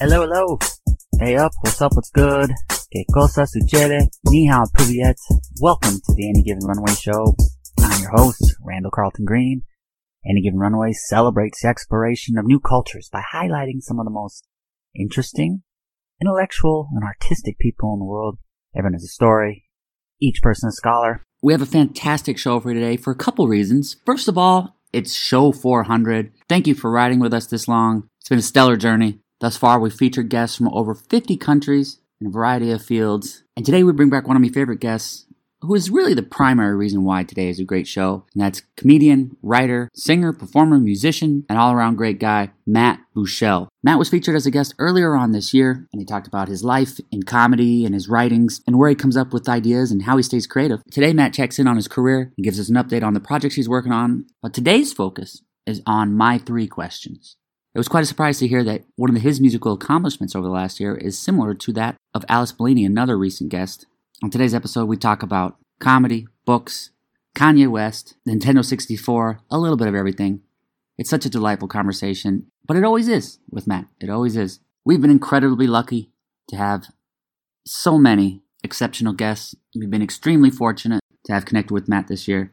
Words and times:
Hello, 0.00 0.20
hello. 0.20 0.56
Hey 1.18 1.34
up, 1.34 1.50
what's 1.62 1.82
up, 1.82 1.90
what's 1.92 2.10
good? 2.10 2.52
Que 2.92 3.04
cosa 3.12 3.44
sucede? 3.48 4.08
Ni 4.26 4.46
hao. 4.46 4.64
Welcome 5.60 5.94
to 5.94 6.14
the 6.14 6.28
Any 6.28 6.44
Given 6.44 6.62
Runway 6.64 6.94
Show. 6.94 7.34
I'm 7.80 8.00
your 8.00 8.12
host, 8.12 8.54
Randall 8.64 8.92
Carlton 8.92 9.24
Green. 9.24 9.62
Any 10.24 10.40
Given 10.40 10.60
Runway 10.60 10.92
celebrates 10.92 11.62
the 11.62 11.68
exploration 11.68 12.38
of 12.38 12.46
new 12.46 12.60
cultures 12.60 13.08
by 13.12 13.22
highlighting 13.34 13.80
some 13.80 13.98
of 13.98 14.04
the 14.04 14.12
most 14.12 14.46
interesting, 14.94 15.64
intellectual, 16.22 16.90
and 16.94 17.02
artistic 17.02 17.58
people 17.58 17.92
in 17.94 17.98
the 17.98 18.04
world. 18.04 18.38
Everyone 18.76 18.92
has 18.92 19.02
a 19.02 19.08
story. 19.08 19.64
Each 20.22 20.40
person 20.40 20.68
a 20.68 20.72
scholar. 20.72 21.24
We 21.42 21.52
have 21.52 21.62
a 21.62 21.66
fantastic 21.66 22.38
show 22.38 22.60
for 22.60 22.70
you 22.70 22.78
today 22.78 22.96
for 22.98 23.10
a 23.10 23.16
couple 23.16 23.48
reasons. 23.48 23.96
First 24.06 24.28
of 24.28 24.38
all, 24.38 24.76
it's 24.92 25.12
show 25.12 25.50
400. 25.50 26.30
Thank 26.48 26.68
you 26.68 26.76
for 26.76 26.88
riding 26.88 27.18
with 27.18 27.34
us 27.34 27.48
this 27.48 27.66
long. 27.66 28.08
It's 28.20 28.28
been 28.28 28.38
a 28.38 28.42
stellar 28.42 28.76
journey. 28.76 29.18
Thus 29.40 29.56
far, 29.56 29.78
we've 29.78 29.92
featured 29.92 30.28
guests 30.28 30.56
from 30.56 30.68
over 30.68 30.94
50 30.94 31.36
countries 31.36 31.98
in 32.20 32.26
a 32.26 32.30
variety 32.30 32.72
of 32.72 32.84
fields. 32.84 33.44
And 33.56 33.64
today 33.64 33.84
we 33.84 33.92
bring 33.92 34.10
back 34.10 34.26
one 34.26 34.36
of 34.36 34.42
my 34.42 34.48
favorite 34.48 34.80
guests, 34.80 35.26
who 35.60 35.74
is 35.76 35.90
really 35.90 36.14
the 36.14 36.24
primary 36.24 36.74
reason 36.76 37.04
why 37.04 37.22
today 37.22 37.48
is 37.48 37.60
a 37.60 37.64
great 37.64 37.86
show. 37.86 38.24
And 38.34 38.42
that's 38.42 38.62
comedian, 38.76 39.36
writer, 39.42 39.90
singer, 39.94 40.32
performer, 40.32 40.78
musician, 40.78 41.44
and 41.48 41.56
all 41.56 41.72
around 41.72 41.96
great 41.96 42.18
guy, 42.18 42.50
Matt 42.66 43.00
Buechele. 43.14 43.68
Matt 43.84 43.98
was 43.98 44.08
featured 44.08 44.34
as 44.34 44.46
a 44.46 44.50
guest 44.50 44.74
earlier 44.80 45.14
on 45.14 45.30
this 45.30 45.54
year, 45.54 45.86
and 45.92 46.00
he 46.00 46.04
talked 46.04 46.26
about 46.26 46.48
his 46.48 46.64
life 46.64 46.98
in 47.12 47.22
comedy 47.22 47.84
and 47.84 47.94
his 47.94 48.08
writings 48.08 48.60
and 48.66 48.76
where 48.76 48.88
he 48.88 48.96
comes 48.96 49.16
up 49.16 49.32
with 49.32 49.48
ideas 49.48 49.92
and 49.92 50.02
how 50.02 50.16
he 50.16 50.22
stays 50.24 50.48
creative. 50.48 50.82
Today, 50.90 51.12
Matt 51.12 51.32
checks 51.32 51.60
in 51.60 51.68
on 51.68 51.76
his 51.76 51.88
career 51.88 52.32
and 52.36 52.44
gives 52.44 52.58
us 52.58 52.68
an 52.68 52.76
update 52.76 53.04
on 53.04 53.14
the 53.14 53.20
projects 53.20 53.54
he's 53.54 53.68
working 53.68 53.92
on. 53.92 54.26
But 54.42 54.52
today's 54.52 54.92
focus 54.92 55.42
is 55.64 55.82
on 55.86 56.14
my 56.14 56.38
three 56.38 56.66
questions. 56.66 57.36
It 57.78 57.86
was 57.86 57.86
quite 57.86 58.02
a 58.02 58.06
surprise 58.06 58.40
to 58.40 58.48
hear 58.48 58.64
that 58.64 58.82
one 58.96 59.14
of 59.14 59.22
his 59.22 59.40
musical 59.40 59.72
accomplishments 59.72 60.34
over 60.34 60.44
the 60.44 60.52
last 60.52 60.80
year 60.80 60.96
is 60.96 61.16
similar 61.16 61.54
to 61.54 61.72
that 61.74 61.94
of 62.12 62.24
Alice 62.28 62.50
Bellini, 62.50 62.84
another 62.84 63.16
recent 63.16 63.50
guest. 63.50 63.86
On 64.20 64.30
today's 64.30 64.52
episode, 64.52 64.86
we 64.86 64.96
talk 64.96 65.22
about 65.22 65.58
comedy, 65.78 66.26
books, 66.44 66.90
Kanye 67.36 67.70
West, 67.70 68.16
Nintendo 68.26 68.64
64, 68.64 69.42
a 69.48 69.58
little 69.58 69.76
bit 69.76 69.86
of 69.86 69.94
everything. 69.94 70.40
It's 70.98 71.08
such 71.08 71.24
a 71.24 71.30
delightful 71.30 71.68
conversation, 71.68 72.50
but 72.66 72.76
it 72.76 72.82
always 72.82 73.06
is 73.06 73.38
with 73.48 73.68
Matt. 73.68 73.86
It 74.00 74.10
always 74.10 74.36
is. 74.36 74.58
We've 74.84 75.00
been 75.00 75.12
incredibly 75.12 75.68
lucky 75.68 76.10
to 76.48 76.56
have 76.56 76.86
so 77.64 77.96
many 77.96 78.42
exceptional 78.64 79.12
guests. 79.12 79.54
We've 79.76 79.88
been 79.88 80.02
extremely 80.02 80.50
fortunate 80.50 81.00
to 81.26 81.32
have 81.32 81.44
connected 81.44 81.72
with 81.72 81.88
Matt 81.88 82.08
this 82.08 82.26
year, 82.26 82.50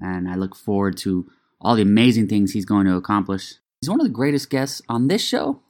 and 0.00 0.28
I 0.28 0.36
look 0.36 0.54
forward 0.54 0.96
to 0.98 1.28
all 1.60 1.74
the 1.74 1.82
amazing 1.82 2.28
things 2.28 2.52
he's 2.52 2.64
going 2.64 2.86
to 2.86 2.94
accomplish. 2.94 3.54
He's 3.80 3.90
one 3.90 4.00
of 4.00 4.06
the 4.06 4.12
greatest 4.12 4.50
guests 4.50 4.82
on 4.88 5.06
this 5.06 5.22
show, 5.22 5.60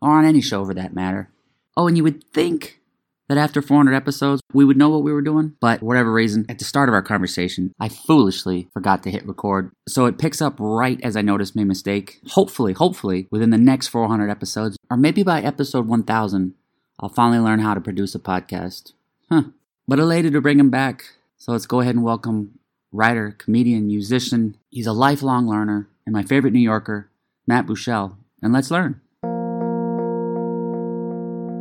or 0.00 0.10
on 0.10 0.24
any 0.24 0.40
show 0.40 0.64
for 0.64 0.74
that 0.74 0.94
matter. 0.94 1.30
Oh, 1.76 1.88
and 1.88 1.96
you 1.96 2.04
would 2.04 2.22
think 2.32 2.80
that 3.28 3.38
after 3.38 3.60
400 3.60 3.92
episodes, 3.92 4.40
we 4.52 4.64
would 4.64 4.76
know 4.76 4.90
what 4.90 5.02
we 5.02 5.12
were 5.12 5.22
doing, 5.22 5.56
but 5.60 5.80
for 5.80 5.86
whatever 5.86 6.12
reason, 6.12 6.46
at 6.48 6.60
the 6.60 6.64
start 6.64 6.88
of 6.88 6.94
our 6.94 7.02
conversation, 7.02 7.72
I 7.80 7.88
foolishly 7.88 8.68
forgot 8.72 9.02
to 9.02 9.10
hit 9.10 9.26
record. 9.26 9.72
So 9.88 10.06
it 10.06 10.18
picks 10.18 10.40
up 10.40 10.54
right 10.58 11.00
as 11.02 11.16
I 11.16 11.22
noticed 11.22 11.56
my 11.56 11.64
mistake. 11.64 12.20
Hopefully, 12.28 12.72
hopefully, 12.72 13.26
within 13.32 13.50
the 13.50 13.58
next 13.58 13.88
400 13.88 14.30
episodes, 14.30 14.76
or 14.88 14.96
maybe 14.96 15.24
by 15.24 15.40
episode 15.40 15.88
1000, 15.88 16.54
I'll 17.00 17.08
finally 17.08 17.40
learn 17.40 17.58
how 17.58 17.74
to 17.74 17.80
produce 17.80 18.14
a 18.14 18.20
podcast. 18.20 18.92
Huh. 19.28 19.44
But 19.88 19.98
elated 19.98 20.34
to 20.34 20.40
bring 20.40 20.60
him 20.60 20.70
back. 20.70 21.04
So 21.36 21.50
let's 21.50 21.66
go 21.66 21.80
ahead 21.80 21.96
and 21.96 22.04
welcome 22.04 22.60
writer, 22.92 23.34
comedian, 23.36 23.88
musician. 23.88 24.56
He's 24.70 24.86
a 24.86 24.92
lifelong 24.92 25.48
learner 25.48 25.88
and 26.06 26.12
my 26.12 26.22
favorite 26.22 26.52
New 26.52 26.60
Yorker, 26.60 27.08
Matt 27.46 27.66
Buechele, 27.66 28.16
and 28.42 28.52
let's 28.52 28.70
learn. 28.70 29.00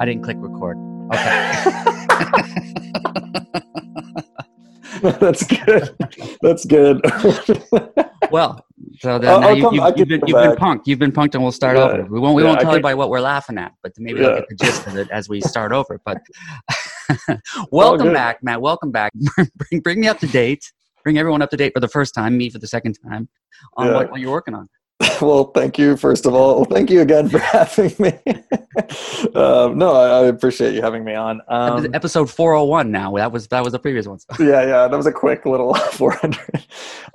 I 0.02 0.06
didn't 0.06 0.24
click 0.24 0.38
record. 0.40 0.78
Okay. 1.14 1.64
That's 5.20 5.44
good. 5.46 5.96
That's 6.42 6.66
good. 6.66 7.02
well, 8.32 8.66
so 9.00 9.20
then 9.20 9.30
I'll- 9.30 9.44
I'll 9.44 9.56
you, 9.56 9.62
come- 9.64 9.74
you, 9.76 9.82
I 9.82 9.94
you've, 9.96 10.08
been, 10.08 10.22
you've 10.26 10.38
been 10.38 10.56
punked. 10.56 10.84
You've 10.86 11.00
been 11.00 11.12
punked, 11.12 11.34
and 11.34 11.44
we'll 11.44 11.52
start 11.52 11.76
Yeah. 11.78 11.84
over. 11.84 12.04
We 12.06 12.20
won't. 12.20 12.36
We 12.36 12.44
Yeah, 12.44 12.50
won't 12.50 12.62
tell 12.62 12.76
you 12.76 12.82
by 12.82 12.94
what 12.94 13.10
we're 13.10 13.20
laughing 13.20 13.58
at, 13.58 13.74
but 13.84 13.92
maybe 13.98 14.20
they'll 14.20 14.36
get 14.36 14.48
the 14.48 14.56
gist 14.56 14.88
of 14.88 14.96
it 14.98 15.10
as 15.12 15.28
we 15.28 15.42
start 15.42 15.74
over. 15.74 16.00
But 16.06 16.22
welcome 17.72 18.14
back, 18.14 18.42
Matt. 18.44 18.62
Welcome 18.62 18.92
back. 18.92 19.12
bring, 19.58 19.82
bring 19.82 20.00
me 20.00 20.08
up 20.08 20.20
to 20.20 20.28
date. 20.28 20.72
Bring 21.04 21.18
everyone 21.18 21.42
up 21.42 21.50
to 21.50 21.58
date 21.58 21.74
for 21.74 21.82
the 21.82 21.90
first 21.90 22.14
time. 22.16 22.38
Me 22.38 22.50
for 22.50 22.60
the 22.60 22.68
second 22.68 22.98
time 23.10 23.28
on 23.76 23.88
Yeah. 23.88 23.94
what, 23.94 24.12
what 24.12 24.20
you're 24.22 24.32
working 24.32 24.54
on. 24.54 24.70
well, 25.22 25.46
thank 25.56 25.78
you, 25.78 25.98
first 25.98 26.26
of 26.26 26.34
all. 26.34 26.56
Well, 26.58 26.66
thank 26.66 26.90
you 26.90 27.02
again 27.02 27.28
for 27.30 27.40
having 27.40 27.94
me. 28.00 28.14
um, 29.36 29.78
no, 29.78 29.94
I, 29.94 30.20
I 30.22 30.26
appreciate 30.28 30.74
you 30.76 30.82
having 30.82 31.04
me 31.04 31.14
on. 31.16 31.42
Um, 31.48 31.88
Episode 31.94 32.30
401. 32.30 32.92
Now 32.92 33.16
that 33.16 33.32
was 33.32 33.48
that 33.50 33.64
was 33.64 33.74
the 33.74 33.80
previous 33.80 34.08
one. 34.08 34.20
So. 34.20 34.28
yeah, 34.40 34.62
yeah, 34.62 34.88
that 34.88 34.96
was 34.96 35.08
a 35.08 35.12
quick 35.12 35.46
little 35.46 35.74
400. 35.74 36.40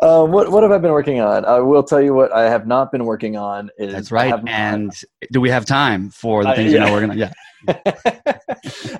Um, 0.00 0.32
what, 0.32 0.50
what 0.50 0.62
have 0.62 0.72
I 0.72 0.78
been 0.78 0.92
working 0.92 1.20
on? 1.20 1.44
I 1.44 1.60
will 1.60 1.82
tell 1.82 2.00
you 2.00 2.14
what 2.14 2.32
I 2.32 2.50
have 2.50 2.66
not 2.66 2.92
been 2.92 3.04
working 3.04 3.36
on 3.36 3.70
is 3.78 3.92
That's 3.92 4.12
right. 4.12 4.30
have 4.30 4.44
not- 4.44 4.52
And 4.54 4.92
do 5.32 5.40
we 5.40 5.50
have 5.50 5.64
time 5.64 6.10
for 6.10 6.42
the 6.42 6.50
Uh, 6.50 6.56
things 6.56 6.72
you 6.72 6.78
know 6.80 6.86
yeah. 6.86 6.92
we're 6.92 7.00
gonna? 7.00 7.14
Yeah. 7.16 7.32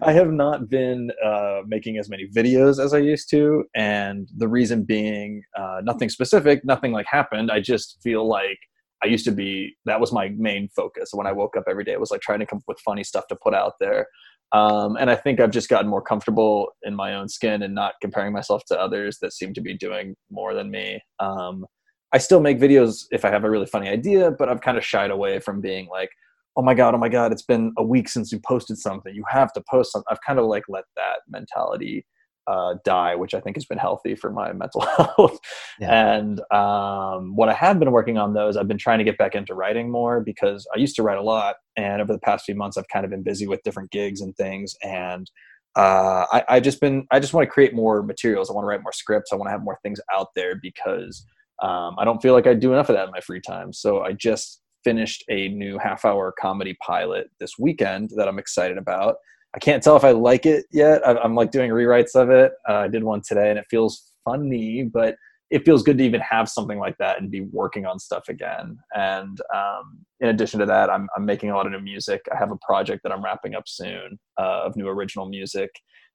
I 0.03 0.13
have 0.13 0.33
not 0.33 0.69
been 0.69 1.11
uh, 1.25 1.61
making 1.67 1.99
as 1.99 2.09
many 2.09 2.27
videos 2.29 2.83
as 2.83 2.93
I 2.93 2.99
used 2.99 3.31
to, 3.31 3.65
and 3.77 4.29
the 4.37 4.49
reason 4.49 4.83
being 4.83 5.43
uh, 5.57 5.81
nothing 5.85 6.09
specific, 6.09 6.65
nothing 6.65 6.91
like 6.93 7.07
happened. 7.07 7.51
I 7.53 7.61
just 7.61 7.99
feel 8.03 8.27
like 8.29 8.59
I 9.03 9.07
used 9.07 9.25
to 9.27 9.33
be 9.33 9.77
that 9.85 10.01
was 10.01 10.13
my 10.13 10.31
main 10.37 10.69
focus 10.75 11.11
when 11.13 11.27
I 11.27 11.33
woke 11.33 11.57
up 11.57 11.65
every 11.69 11.85
day 11.85 11.93
It 11.93 12.01
was 12.01 12.11
like 12.11 12.21
trying 12.21 12.41
to 12.41 12.47
come 12.47 12.59
up 12.59 12.65
with 12.67 12.81
funny 12.81 13.05
stuff 13.05 13.27
to 13.29 13.37
put 13.37 13.55
out 13.55 13.75
there. 13.81 14.07
Um, 14.53 14.97
and 14.97 15.11
I 15.11 15.15
think 15.15 15.41
I've 15.41 15.51
just 15.51 15.69
gotten 15.69 15.91
more 15.91 16.03
comfortable 16.03 16.69
in 16.83 16.95
my 16.95 17.15
own 17.15 17.29
skin 17.29 17.63
and 17.63 17.75
not 17.75 17.95
comparing 18.01 18.33
myself 18.33 18.63
to 18.69 18.81
others 18.81 19.19
that 19.21 19.35
seem 19.35 19.53
to 19.55 19.61
be 19.61 19.77
doing 19.77 20.17
more 20.31 20.55
than 20.55 20.71
me. 20.71 21.01
Um, 21.21 21.67
I 22.15 22.19
still 22.19 22.41
make 22.41 22.59
videos 22.59 23.05
if 23.11 23.25
I 23.27 23.31
have 23.31 23.45
a 23.45 23.51
really 23.51 23.67
funny 23.67 23.89
idea, 23.89 24.31
but 24.31 24.49
I've 24.49 24.63
kind 24.63 24.79
of 24.79 24.85
shied 24.85 25.11
away 25.11 25.41
from 25.41 25.61
being 25.61 25.89
like, 25.89 26.09
oh 26.57 26.63
my 26.63 26.73
god, 26.73 26.95
oh 26.95 26.99
my 26.99 27.11
god, 27.11 27.31
it's 27.31 27.43
been 27.43 27.73
a 27.77 27.85
week 27.85 28.09
since 28.09 28.33
you 28.33 28.41
posted 28.41 28.79
something. 28.79 29.15
You 29.15 29.25
have 29.29 29.53
to 29.53 29.63
post 29.71 29.93
something. 29.93 30.07
I've 30.11 30.23
kind 30.27 30.39
of 30.39 30.47
like 30.47 30.65
let 30.69 30.85
that 30.97 31.19
mentality 31.29 32.07
uh, 32.49 32.75
die, 32.85 33.15
which 33.15 33.35
I 33.35 33.41
think 33.41 33.57
has 33.57 33.67
been 33.67 33.79
healthy 33.79 34.15
for 34.15 34.31
my 34.31 34.53
mental 34.63 34.81
health. 34.81 35.39
Yeah. 35.79 36.17
And 36.17 36.41
um, 36.53 37.37
what 37.37 37.49
I 37.49 37.55
have 37.55 37.79
been 37.79 37.91
working 37.93 38.19
on 38.19 38.33
though 38.33 38.49
is 38.49 38.57
I've 38.57 38.69
been 38.69 38.79
trying 38.79 38.99
to 38.99 39.05
get 39.05 39.19
back 39.19 39.35
into 39.35 39.55
writing 39.55 39.91
more 39.91 40.21
because 40.21 40.67
I 40.75 40.79
used 40.79 40.97
to 40.97 41.03
write 41.03 41.19
a 41.19 41.23
lot, 41.23 41.57
and 41.77 42.01
over 42.01 42.13
the 42.13 42.19
past 42.21 42.45
few 42.45 42.55
months 42.55 42.77
I've 42.77 42.89
kind 42.89 43.05
of 43.05 43.11
been 43.11 43.23
busy 43.23 43.47
with 43.47 43.63
different 43.63 43.91
gigs 43.91 44.21
and 44.21 44.35
things, 44.37 44.75
and 44.83 45.31
uh, 45.77 46.27
I, 46.33 46.45
I 46.49 46.61
just 46.61 46.81
been 46.81 47.07
I 47.11 47.21
just 47.21 47.35
want 47.35 47.47
to 47.47 47.51
create 47.51 47.75
more 47.75 48.03
materials. 48.03 48.51
I 48.51 48.55
want 48.55 48.65
to 48.65 48.69
write 48.69 48.83
more 48.83 48.93
scripts. 48.93 49.33
I 49.33 49.37
want 49.37 49.49
to 49.49 49.53
have 49.53 49.63
more 49.63 49.79
things 49.83 50.01
out 50.13 50.29
there 50.35 50.57
because 50.61 51.25
um, 51.63 51.97
I 51.99 52.05
don't 52.05 52.23
feel 52.23 52.35
like 52.35 52.47
I 52.47 52.55
do 52.55 52.73
enough 52.73 52.89
of 52.89 52.97
that 52.97 53.07
in 53.07 53.13
my 53.13 53.21
free 53.21 53.41
time. 53.41 53.73
So 53.73 54.01
I 54.01 54.13
just 54.13 54.61
finished 54.85 55.25
a 55.29 55.49
new 55.49 55.79
half 55.79 56.05
hour 56.05 56.33
comedy 56.41 56.77
pilot 56.85 57.29
this 57.41 57.59
weekend 57.59 58.11
that 58.17 58.29
I'm 58.29 58.39
excited 58.39 58.79
about. 58.79 59.17
I 59.59 59.61
can't 59.61 59.83
tell 59.83 59.97
if 59.97 60.05
I 60.05 60.13
like 60.13 60.47
it 60.47 60.67
yet. 60.71 61.05
I- 61.05 61.19
I'm 61.19 61.35
like 61.35 61.51
doing 61.51 61.73
rewrites 61.73 62.15
of 62.15 62.31
it. 62.31 62.53
Uh, 62.69 62.75
I 62.75 62.89
did 62.89 63.03
one 63.03 63.23
today 63.27 63.51
and 63.51 63.59
it 63.59 63.67
feels 63.69 64.13
funny, 64.25 64.85
but 64.85 65.17
it 65.51 65.65
feels 65.65 65.83
good 65.83 65.99
to 65.99 66.05
even 66.05 66.21
have 66.21 66.49
something 66.49 66.79
like 66.79 66.97
that 66.99 67.21
and 67.21 67.29
be 67.29 67.41
working 67.41 67.85
on 67.85 67.99
stuff 67.99 68.29
again. 68.29 68.79
And 68.95 69.41
um, 69.53 69.99
in 70.21 70.29
addition 70.29 70.61
to 70.61 70.67
that, 70.67 70.91
I'm, 70.91 71.09
I'm 71.17 71.25
making 71.25 71.51
a 71.51 71.57
lot 71.57 71.67
of 71.67 71.73
new 71.73 71.81
music. 71.81 72.21
I 72.33 72.39
have 72.39 72.53
a 72.53 72.59
project 72.65 73.03
that 73.03 73.11
I'm 73.11 73.25
wrapping 73.25 73.57
up 73.57 73.65
soon 73.67 74.21
uh, 74.39 74.63
of 74.67 74.77
new 74.77 74.87
original 74.87 75.29
music. 75.29 75.71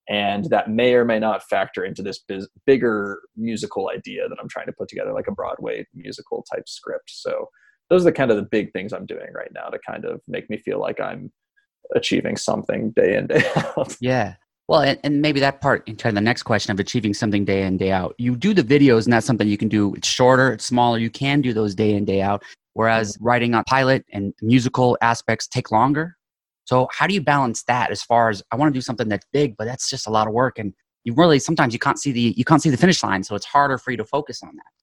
And 0.08 0.46
that 0.46 0.70
may 0.70 0.94
or 0.94 1.04
may 1.04 1.20
not 1.20 1.44
factor 1.44 1.84
into 1.84 2.02
this 2.02 2.20
biz- 2.25 2.48
bigger 2.66 3.20
musical 3.36 3.90
idea 3.94 4.30
that 4.30 4.38
I'm 4.40 4.48
trying 4.48 4.68
to 4.68 4.74
put 4.74 4.88
together, 4.88 5.12
like 5.12 5.28
a 5.28 5.34
Broadway 5.34 5.86
musical 5.94 6.45
type 6.50 6.69
script. 6.69 7.10
So 7.10 7.50
those 7.90 8.04
are 8.04 8.06
the 8.06 8.13
kind 8.13 8.31
of 8.31 8.38
the 8.38 8.44
big 8.44 8.72
things 8.72 8.94
I'm 8.94 9.06
doing 9.06 9.34
right 9.36 9.51
now 9.54 9.68
to 9.68 9.80
kind 9.86 10.06
of 10.06 10.22
make 10.30 10.50
me 10.50 10.57
feel 10.60 10.80
like 10.80 11.01
I'm 11.01 11.30
achieving 11.95 12.38
something 12.38 12.91
day 12.91 13.15
in 13.15 13.27
day 13.27 13.44
out. 13.56 13.95
Yeah. 14.01 14.35
Well, 14.69 14.81
and, 14.81 14.97
and 15.03 15.21
maybe 15.21 15.41
that 15.41 15.59
part 15.59 15.85
in 15.88 15.97
kind 15.97 16.18
of 16.18 16.21
the 16.21 16.25
next 16.25 16.44
question 16.44 16.71
of 16.71 16.80
achieving 16.80 17.13
something 17.13 17.44
day 17.44 17.63
in, 17.63 17.77
day 17.77 17.91
out. 17.91 18.15
You 18.18 18.35
do 18.35 18.53
the 18.53 18.63
videos, 18.63 19.03
and 19.03 19.12
that's 19.12 19.27
something 19.27 19.47
you 19.47 19.57
can 19.57 19.68
do. 19.68 19.94
It's 19.95 20.07
shorter, 20.07 20.53
it's 20.53 20.65
smaller. 20.65 20.97
You 20.97 21.09
can 21.09 21.41
do 21.41 21.51
those 21.53 21.75
day 21.75 21.94
in, 21.94 22.06
day 22.06 22.21
out. 22.21 22.44
Whereas 22.74 23.18
writing 23.19 23.53
a 23.53 23.63
pilot 23.65 24.06
and 24.13 24.33
musical 24.41 24.97
aspects 25.01 25.47
take 25.47 25.69
longer. 25.69 26.15
So, 26.65 26.88
how 26.91 27.07
do 27.07 27.13
you 27.13 27.21
balance 27.21 27.63
that 27.63 27.91
as 27.91 28.01
far 28.03 28.30
as 28.30 28.41
I 28.51 28.56
want 28.56 28.74
to 28.74 28.77
do 28.77 28.81
something 28.81 29.09
that's 29.09 29.25
big, 29.33 29.57
but 29.57 29.65
that's 29.65 29.89
just 29.89 30.07
a 30.07 30.09
lot 30.09 30.27
of 30.27 30.33
work, 30.33 30.57
and 30.57 30.74
you 31.03 31.13
really 31.13 31.39
sometimes 31.39 31.74
you 31.74 31.80
can't 31.80 32.00
see 32.00 32.13
the 32.13 32.33
you 32.38 32.45
can't 32.45 32.62
see 32.62 32.69
the 32.69 32.77
finish 32.77 33.03
line, 33.03 33.24
so 33.24 33.35
it's 33.35 33.45
harder 33.45 33.77
for 33.77 33.91
you 33.91 33.97
to 33.97 34.06
focus 34.06 34.41
on 34.41 34.56
that. 34.56 34.82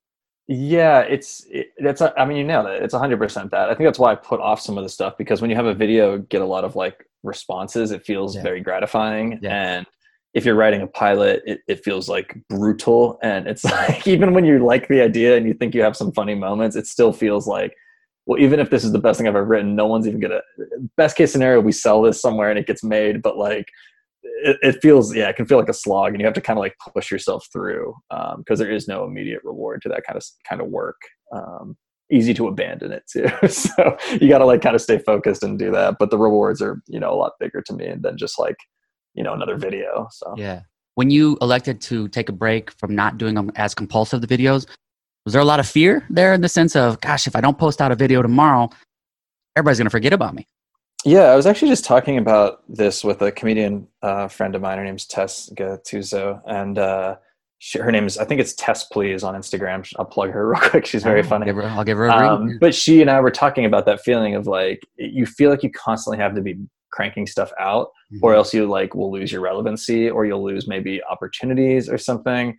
Yeah, 0.53 0.99
it's 0.99 1.45
it, 1.49 1.67
that's 1.79 2.01
I 2.01 2.25
mean 2.25 2.35
you 2.37 2.43
nailed 2.43 2.65
it. 2.67 2.83
It's 2.83 2.93
100% 2.93 3.51
that. 3.51 3.69
I 3.69 3.73
think 3.73 3.87
that's 3.87 3.99
why 3.99 4.11
I 4.11 4.15
put 4.15 4.41
off 4.41 4.59
some 4.59 4.77
of 4.77 4.83
the 4.83 4.89
stuff 4.89 5.17
because 5.17 5.39
when 5.39 5.49
you 5.49 5.55
have 5.55 5.65
a 5.65 5.73
video 5.73 6.17
get 6.17 6.41
a 6.41 6.45
lot 6.45 6.65
of 6.65 6.75
like 6.75 7.05
responses, 7.23 7.91
it 7.91 8.05
feels 8.05 8.35
Yeah. 8.35 8.43
very 8.43 8.59
gratifying 8.59 9.39
Yeah. 9.41 9.77
and 9.77 9.87
if 10.33 10.45
you're 10.45 10.55
writing 10.55 10.81
a 10.81 10.87
pilot, 10.87 11.41
it, 11.45 11.59
it 11.67 11.83
feels 11.85 12.09
like 12.09 12.37
brutal 12.49 13.17
and 13.23 13.47
it's 13.47 13.63
like 13.79 14.05
even 14.05 14.33
when 14.33 14.43
you 14.43 14.59
like 14.59 14.89
the 14.89 14.99
idea 15.01 15.37
and 15.37 15.45
you 15.45 15.53
think 15.53 15.73
you 15.73 15.81
have 15.83 15.95
some 15.95 16.11
funny 16.11 16.35
moments, 16.35 16.75
it 16.75 16.85
still 16.87 17.13
feels 17.13 17.47
like 17.47 17.73
well, 18.25 18.39
even 18.39 18.59
if 18.59 18.69
this 18.69 18.83
is 18.83 18.91
the 18.91 18.99
best 18.99 19.17
thing 19.19 19.27
I've 19.27 19.35
ever 19.35 19.45
written, 19.45 19.73
no 19.75 19.87
one's 19.87 20.05
even 20.07 20.19
gonna. 20.19 20.41
Best 20.97 21.15
case 21.15 21.31
scenario, 21.31 21.61
we 21.61 21.71
sell 21.71 22.01
this 22.01 22.21
somewhere 22.21 22.49
and 22.49 22.59
it 22.59 22.67
gets 22.67 22.83
made, 22.83 23.21
but 23.21 23.37
like 23.37 23.67
it, 24.23 24.57
it 24.61 24.81
feels 24.81 25.15
yeah, 25.15 25.29
it 25.29 25.35
can 25.35 25.45
feel 25.45 25.57
like 25.57 25.69
a 25.69 25.73
slog, 25.73 26.11
and 26.11 26.19
you 26.19 26.25
have 26.25 26.33
to 26.35 26.41
kind 26.41 26.57
of 26.57 26.61
like 26.61 26.75
push 26.93 27.11
yourself 27.11 27.47
through 27.51 27.93
because 28.09 28.35
um, 28.35 28.57
there 28.57 28.71
is 28.71 28.87
no 28.87 29.03
immediate 29.03 29.41
reward 29.43 29.81
to 29.83 29.89
that 29.89 30.03
kind 30.05 30.17
of 30.17 30.23
kind 30.47 30.61
of 30.61 30.67
work. 30.67 30.99
Um, 31.33 31.77
easy 32.11 32.33
to 32.33 32.47
abandon 32.47 32.91
it 32.91 33.03
too, 33.11 33.29
so 33.47 33.97
you 34.19 34.29
got 34.29 34.39
to 34.39 34.45
like 34.45 34.61
kind 34.61 34.75
of 34.75 34.81
stay 34.81 34.97
focused 34.97 35.43
and 35.43 35.57
do 35.57 35.71
that. 35.71 35.95
But 35.99 36.09
the 36.09 36.17
rewards 36.17 36.61
are 36.61 36.81
you 36.87 36.99
know 36.99 37.11
a 37.11 37.15
lot 37.15 37.33
bigger 37.39 37.61
to 37.61 37.73
me 37.73 37.93
than 37.99 38.17
just 38.17 38.39
like 38.39 38.57
you 39.13 39.23
know 39.23 39.33
another 39.33 39.57
video. 39.57 40.07
So 40.11 40.33
yeah. 40.37 40.61
When 40.95 41.09
you 41.09 41.37
elected 41.41 41.79
to 41.83 42.09
take 42.09 42.27
a 42.27 42.33
break 42.33 42.69
from 42.71 42.93
not 42.93 43.17
doing 43.17 43.33
them 43.33 43.49
as 43.55 43.73
compulsive 43.73 44.19
the 44.19 44.27
videos, 44.27 44.67
was 45.25 45.33
there 45.33 45.41
a 45.41 45.45
lot 45.45 45.59
of 45.59 45.67
fear 45.67 46.05
there 46.09 46.33
in 46.33 46.41
the 46.41 46.49
sense 46.49 46.75
of, 46.75 46.99
gosh, 46.99 47.27
if 47.27 47.35
I 47.35 47.41
don't 47.41 47.57
post 47.57 47.81
out 47.81 47.91
a 47.91 47.95
video 47.95 48.21
tomorrow, 48.21 48.69
everybody's 49.55 49.77
going 49.77 49.85
to 49.85 49.91
forget 49.91 50.11
about 50.13 50.35
me? 50.35 50.45
Yeah, 51.03 51.25
I 51.25 51.35
was 51.35 51.45
actually 51.45 51.69
just 51.69 51.85
talking 51.85 52.17
about 52.17 52.63
this 52.69 53.03
with 53.03 53.21
a 53.21 53.31
comedian 53.31 53.87
uh, 54.01 54.27
friend 54.27 54.55
of 54.55 54.61
mine. 54.61 54.77
Her 54.77 54.83
name's 54.83 55.05
Tess 55.05 55.49
Gattuso, 55.55 56.41
and 56.45 56.77
uh, 56.77 57.15
she, 57.57 57.79
her 57.79 57.91
name 57.91 58.05
is 58.05 58.17
I 58.17 58.25
think 58.25 58.39
it's 58.39 58.53
Tess 58.53 58.85
Please 58.85 59.23
on 59.23 59.33
Instagram. 59.33 59.91
I'll 59.97 60.05
plug 60.05 60.31
her 60.31 60.47
real 60.51 60.59
quick. 60.59 60.85
She's 60.85 61.03
very 61.03 61.23
I'll 61.23 61.27
funny. 61.27 61.45
Give 61.45 61.55
her, 61.55 61.63
I'll 61.63 61.83
give 61.83 61.97
her 61.97 62.05
a 62.05 62.13
um, 62.13 62.57
But 62.59 62.75
she 62.75 63.01
and 63.01 63.09
I 63.09 63.19
were 63.19 63.31
talking 63.31 63.65
about 63.65 63.85
that 63.87 64.01
feeling 64.01 64.35
of 64.35 64.45
like 64.45 64.81
you 64.95 65.25
feel 65.25 65.49
like 65.49 65.63
you 65.63 65.71
constantly 65.71 66.19
have 66.19 66.35
to 66.35 66.41
be 66.41 66.59
cranking 66.91 67.25
stuff 67.25 67.51
out, 67.59 67.87
mm-hmm. 68.13 68.23
or 68.23 68.35
else 68.35 68.53
you 68.53 68.67
like 68.67 68.93
will 68.93 69.11
lose 69.11 69.31
your 69.31 69.41
relevancy, 69.41 70.09
or 70.09 70.25
you'll 70.25 70.43
lose 70.43 70.67
maybe 70.67 71.01
opportunities 71.09 71.89
or 71.89 71.97
something 71.97 72.55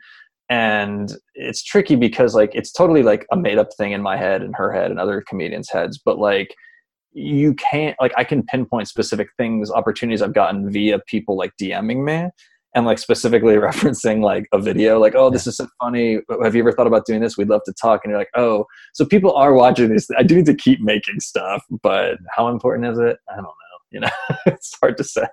and 0.48 1.16
it's 1.34 1.62
tricky 1.62 1.94
because 1.94 2.34
like 2.34 2.50
it's 2.52 2.72
totally 2.72 3.02
like 3.02 3.24
a 3.32 3.36
made 3.36 3.58
up 3.58 3.72
thing 3.78 3.92
in 3.92 4.02
my 4.02 4.16
head 4.16 4.42
and 4.42 4.54
her 4.54 4.72
head 4.72 4.90
and 4.90 4.98
other 4.98 5.22
comedians 5.26 5.70
heads 5.70 5.98
but 6.04 6.18
like 6.18 6.54
you 7.12 7.55
can't 7.55 7.97
like 8.00 8.12
i 8.17 8.25
can 8.25 8.43
pinpoint 8.43 8.88
specific 8.88 9.29
things 9.37 9.70
opportunities 9.70 10.23
i've 10.23 10.32
gotten 10.32 10.70
via 10.70 10.99
people 11.06 11.37
like 11.37 11.53
dming 11.61 12.05
me 12.05 12.31
and 12.75 12.87
like 12.87 12.99
specifically 12.99 13.55
referencing 13.56 14.23
like 14.23 14.47
a 14.53 14.59
video 14.59 14.99
like 14.99 15.14
oh 15.14 15.31
this 15.31 15.47
is 15.47 15.56
so 15.56 15.67
funny. 15.81 16.20
Have 16.43 16.55
you 16.55 16.62
ever 16.62 16.73
thought 16.73 16.87
about 16.87 17.06
doing 17.06 17.20
this? 17.20 17.37
We'd 17.37 17.49
love 17.49 17.62
to 17.67 17.73
talk. 17.73 18.00
And 18.05 18.11
you're 18.11 18.19
like 18.19 18.31
oh. 18.35 18.67
So 18.94 19.05
people 19.05 19.32
are 19.35 19.55
watching 19.55 19.88
this. 19.88 20.09
I 20.17 20.23
do 20.23 20.37
need 20.37 20.47
to 20.47 20.55
keep 20.55 20.81
making 20.81 21.20
stuff 21.20 21.64
but 21.82 22.19
how 22.35 22.49
important 22.49 22.87
is 22.93 22.99
it? 22.99 23.17
I 23.31 23.37
don't 23.37 23.44
know. 23.44 23.50
You 23.91 24.00
know 24.00 24.11
it's 24.47 24.76
hard 24.81 24.97
to 24.99 25.05
say. 25.05 25.26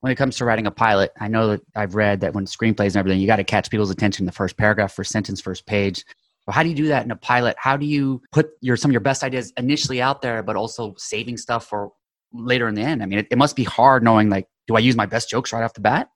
When 0.00 0.12
it 0.12 0.16
comes 0.16 0.36
to 0.36 0.44
writing 0.44 0.66
a 0.66 0.70
pilot, 0.70 1.10
I 1.18 1.26
know 1.26 1.48
that 1.48 1.62
I've 1.74 1.94
read 1.94 2.20
that 2.20 2.34
when 2.34 2.44
screenplays 2.44 2.88
and 2.88 2.96
everything, 2.96 3.18
you 3.18 3.26
got 3.26 3.36
to 3.36 3.44
catch 3.44 3.70
people's 3.70 3.90
attention 3.90 4.22
in 4.22 4.26
the 4.26 4.32
first 4.32 4.56
paragraph, 4.56 4.92
first 4.92 5.10
sentence, 5.10 5.40
first 5.40 5.66
page. 5.66 6.04
Well, 6.46 6.54
how 6.54 6.62
do 6.62 6.68
you 6.68 6.74
do 6.74 6.88
that 6.88 7.04
in 7.04 7.10
a 7.10 7.16
pilot? 7.16 7.56
How 7.58 7.76
do 7.76 7.86
you 7.86 8.22
put 8.32 8.50
your 8.60 8.76
some 8.76 8.90
of 8.90 8.92
your 8.92 9.00
best 9.00 9.24
ideas 9.24 9.52
initially 9.56 10.00
out 10.00 10.22
there, 10.22 10.42
but 10.42 10.56
also 10.56 10.94
saving 10.96 11.36
stuff 11.36 11.66
for 11.66 11.92
later 12.32 12.68
in 12.68 12.74
the 12.74 12.82
end? 12.82 13.02
I 13.02 13.06
mean, 13.06 13.18
it, 13.18 13.26
it 13.30 13.38
must 13.38 13.56
be 13.56 13.64
hard 13.64 14.04
knowing 14.04 14.30
like, 14.30 14.46
do 14.68 14.76
I 14.76 14.78
use 14.78 14.96
my 14.96 15.06
best 15.06 15.28
jokes 15.28 15.52
right 15.52 15.62
off 15.62 15.74
the 15.74 15.80
bat? 15.80 16.08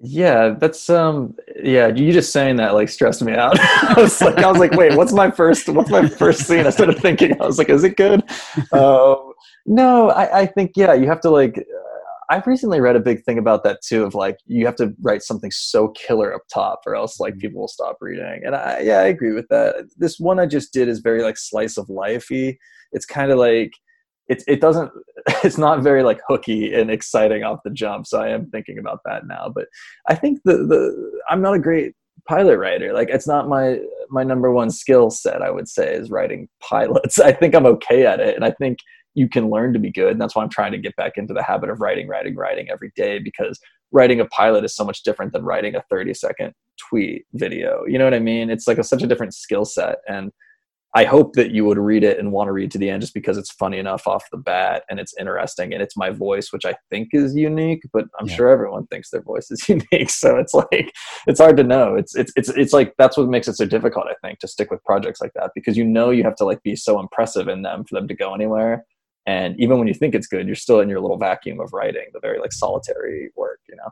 Yeah, 0.00 0.50
that's 0.50 0.88
um 0.90 1.34
yeah, 1.60 1.88
you 1.88 2.12
just 2.12 2.32
saying 2.32 2.56
that 2.56 2.74
like 2.74 2.88
stressed 2.88 3.20
me 3.20 3.32
out. 3.32 3.58
I 3.60 3.94
was 3.96 4.20
like 4.20 4.38
I 4.38 4.48
was 4.48 4.58
like, 4.58 4.72
wait, 4.72 4.94
what's 4.94 5.12
my 5.12 5.28
first 5.28 5.68
what's 5.68 5.90
my 5.90 6.08
first 6.08 6.46
scene? 6.46 6.66
I 6.66 6.70
started 6.70 6.98
thinking, 6.98 7.40
I 7.40 7.46
was 7.46 7.58
like, 7.58 7.68
is 7.68 7.84
it 7.84 7.96
good? 7.96 8.22
Um 8.72 9.32
no, 9.66 10.10
I, 10.10 10.40
I 10.40 10.46
think 10.46 10.72
yeah, 10.76 10.94
you 10.94 11.06
have 11.08 11.20
to 11.22 11.30
like 11.30 11.66
I've 12.30 12.46
recently 12.46 12.80
read 12.80 12.96
a 12.96 13.00
big 13.00 13.24
thing 13.24 13.38
about 13.38 13.64
that 13.64 13.80
too 13.82 14.04
of 14.04 14.14
like 14.14 14.38
you 14.46 14.66
have 14.66 14.76
to 14.76 14.94
write 15.00 15.22
something 15.22 15.50
so 15.50 15.88
killer 15.88 16.34
up 16.34 16.42
top 16.52 16.82
or 16.86 16.94
else 16.94 17.18
like 17.20 17.34
mm-hmm. 17.34 17.40
people 17.40 17.60
will 17.60 17.68
stop 17.68 17.96
reading. 18.00 18.42
And 18.44 18.54
I 18.54 18.80
yeah, 18.80 18.98
I 18.98 19.06
agree 19.06 19.32
with 19.32 19.48
that. 19.48 19.86
This 19.96 20.18
one 20.18 20.38
I 20.38 20.46
just 20.46 20.72
did 20.72 20.88
is 20.88 21.00
very 21.00 21.22
like 21.22 21.38
slice 21.38 21.78
of 21.78 21.86
lifey. 21.86 22.58
It's 22.92 23.06
kind 23.06 23.30
of 23.30 23.38
like 23.38 23.72
it 24.28 24.42
it 24.46 24.60
doesn't 24.60 24.90
it's 25.42 25.58
not 25.58 25.82
very 25.82 26.02
like 26.02 26.20
hooky 26.28 26.74
and 26.74 26.90
exciting 26.90 27.44
off 27.44 27.60
the 27.64 27.70
jump. 27.70 28.06
So 28.06 28.20
I 28.20 28.28
am 28.28 28.50
thinking 28.50 28.78
about 28.78 29.00
that 29.06 29.26
now. 29.26 29.50
But 29.54 29.68
I 30.08 30.14
think 30.14 30.40
the 30.44 30.58
the 30.58 31.20
I'm 31.30 31.40
not 31.40 31.54
a 31.54 31.58
great 31.58 31.94
pilot 32.28 32.58
writer. 32.58 32.92
Like 32.92 33.08
it's 33.08 33.26
not 33.26 33.48
my 33.48 33.80
my 34.10 34.22
number 34.22 34.52
one 34.52 34.70
skill 34.70 35.10
set, 35.10 35.42
I 35.42 35.50
would 35.50 35.68
say, 35.68 35.94
is 35.94 36.10
writing 36.10 36.48
pilots. 36.60 37.18
I 37.20 37.32
think 37.32 37.54
I'm 37.54 37.66
okay 37.66 38.06
at 38.06 38.20
it. 38.20 38.36
And 38.36 38.44
I 38.44 38.50
think 38.52 38.78
you 39.18 39.28
can 39.28 39.50
learn 39.50 39.72
to 39.72 39.78
be 39.80 39.90
good. 39.90 40.12
And 40.12 40.20
that's 40.20 40.36
why 40.36 40.42
I'm 40.42 40.48
trying 40.48 40.72
to 40.72 40.78
get 40.78 40.94
back 40.94 41.16
into 41.16 41.34
the 41.34 41.42
habit 41.42 41.70
of 41.70 41.80
writing, 41.80 42.06
writing, 42.06 42.36
writing 42.36 42.68
every 42.70 42.92
day 42.94 43.18
because 43.18 43.58
writing 43.90 44.20
a 44.20 44.26
pilot 44.26 44.64
is 44.64 44.76
so 44.76 44.84
much 44.84 45.02
different 45.02 45.32
than 45.32 45.44
writing 45.44 45.74
a 45.74 45.82
30 45.90 46.14
second 46.14 46.52
tweet 46.88 47.26
video. 47.34 47.84
You 47.86 47.98
know 47.98 48.04
what 48.04 48.14
I 48.14 48.20
mean? 48.20 48.48
It's 48.48 48.68
like 48.68 48.78
a, 48.78 48.84
such 48.84 49.02
a 49.02 49.08
different 49.08 49.34
skill 49.34 49.64
set. 49.64 49.98
And 50.08 50.30
I 50.94 51.04
hope 51.04 51.34
that 51.34 51.50
you 51.50 51.64
would 51.64 51.78
read 51.78 52.02
it 52.02 52.18
and 52.18 52.32
want 52.32 52.48
to 52.48 52.52
read 52.52 52.70
to 52.70 52.78
the 52.78 52.88
end 52.88 53.02
just 53.02 53.12
because 53.12 53.36
it's 53.36 53.50
funny 53.50 53.78
enough 53.78 54.06
off 54.06 54.24
the 54.30 54.38
bat 54.38 54.84
and 54.88 54.98
it's 54.98 55.14
interesting 55.18 55.74
and 55.74 55.82
it's 55.82 55.96
my 55.96 56.10
voice, 56.10 56.50
which 56.52 56.64
I 56.64 56.76
think 56.90 57.08
is 57.12 57.34
unique, 57.34 57.82
but 57.92 58.06
I'm 58.18 58.26
yeah. 58.26 58.36
sure 58.36 58.48
everyone 58.48 58.86
thinks 58.86 59.10
their 59.10 59.20
voice 59.20 59.50
is 59.50 59.68
unique. 59.68 60.10
So 60.10 60.38
it's 60.38 60.54
like 60.54 60.92
it's 61.26 61.40
hard 61.40 61.56
to 61.58 61.64
know. 61.64 61.94
It's 61.96 62.14
it's 62.14 62.32
it's 62.36 62.48
it's 62.50 62.72
like 62.72 62.94
that's 62.98 63.18
what 63.18 63.28
makes 63.28 63.48
it 63.48 63.56
so 63.56 63.66
difficult, 63.66 64.06
I 64.06 64.14
think, 64.22 64.38
to 64.38 64.48
stick 64.48 64.70
with 64.70 64.82
projects 64.84 65.20
like 65.20 65.32
that 65.34 65.50
because 65.54 65.76
you 65.76 65.84
know 65.84 66.10
you 66.10 66.22
have 66.22 66.36
to 66.36 66.44
like 66.44 66.62
be 66.62 66.76
so 66.76 67.00
impressive 67.00 67.48
in 67.48 67.62
them 67.62 67.84
for 67.84 67.94
them 67.94 68.08
to 68.08 68.14
go 68.14 68.32
anywhere 68.32 68.84
and 69.28 69.58
even 69.60 69.78
when 69.78 69.88
you 69.88 69.94
think 69.94 70.14
it's 70.14 70.26
good 70.26 70.46
you're 70.46 70.56
still 70.66 70.80
in 70.80 70.88
your 70.88 71.00
little 71.00 71.18
vacuum 71.18 71.60
of 71.60 71.72
writing 71.72 72.06
the 72.12 72.20
very 72.20 72.38
like 72.38 72.52
solitary 72.52 73.30
work 73.36 73.60
you 73.68 73.76
know 73.76 73.90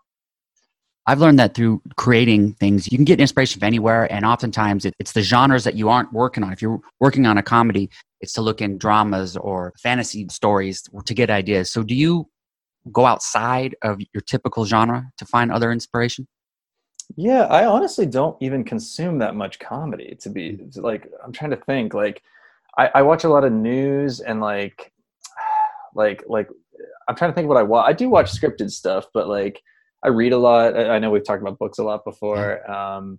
I've 1.09 1.21
learned 1.21 1.39
that 1.39 1.55
through 1.55 1.83
creating 1.97 2.55
things, 2.55 2.91
you 2.91 2.99
can 2.99 3.05
get 3.05 3.21
inspiration 3.21 3.61
from 3.61 3.67
anywhere, 3.67 4.13
and 4.13 4.25
oftentimes 4.25 4.85
it, 4.85 4.95
it's 4.99 5.13
the 5.13 5.23
genres 5.23 5.63
that 5.63 5.77
you 5.77 5.89
aren't 5.89 6.13
working 6.13 6.43
on. 6.43 6.53
If 6.53 6.61
you're 6.61 6.81
working 6.99 7.27
on 7.27 7.39
a 7.39 7.45
comedy, 7.45 7.89
it's 8.21 8.33
to 8.33 8.43
look 8.43 8.61
in 8.61 8.77
dramas 8.77 9.37
or 9.37 9.73
fantasy 9.81 10.27
stories 10.31 10.83
to 11.05 11.15
get 11.15 11.31
ideas. 11.31 11.71
So, 11.71 11.85
do 11.85 11.95
you 11.95 12.29
go 12.91 13.07
outside 13.07 13.77
of 13.83 14.01
your 14.13 14.21
typical 14.23 14.65
genre 14.65 15.09
to 15.19 15.25
find 15.27 15.53
other 15.53 15.71
inspiration? 15.71 16.27
Yeah, 17.15 17.45
I 17.45 17.67
honestly 17.67 18.07
don't 18.07 18.37
even 18.43 18.65
consume 18.65 19.19
that 19.19 19.37
much 19.37 19.61
comedy. 19.61 20.17
To 20.23 20.29
be 20.29 20.57
mm. 20.57 20.83
like, 20.83 21.09
I'm 21.25 21.31
trying 21.31 21.53
to 21.53 21.57
think. 21.57 21.95
Like, 21.95 22.21
I, 22.77 22.91
I 22.97 23.03
watch 23.03 23.23
a 23.23 23.29
lot 23.29 23.45
of 23.45 23.53
news 23.53 24.19
and 24.19 24.41
like 24.41 24.93
like 25.97 26.23
like 26.27 26.49
I'm 27.09 27.17
trying 27.17 27.31
to 27.31 27.35
think 27.35 27.49
what 27.49 27.57
I 27.57 27.63
watch. 27.63 27.89
I 27.89 27.93
do 27.93 28.09
watch 28.09 28.33
scripted 28.33 28.71
stuff, 28.71 29.07
but 29.15 29.29
like 29.29 29.61
I 30.05 30.09
read 30.09 30.33
a 30.33 30.39
lot. 30.39 30.77
I 30.79 30.99
know 30.99 31.11
we've 31.11 31.25
talked 31.25 31.43
about 31.43 31.59
books 31.59 31.79
a 31.79 31.85
lot 31.85 32.05
before. 32.05 32.69
Um, 32.71 33.19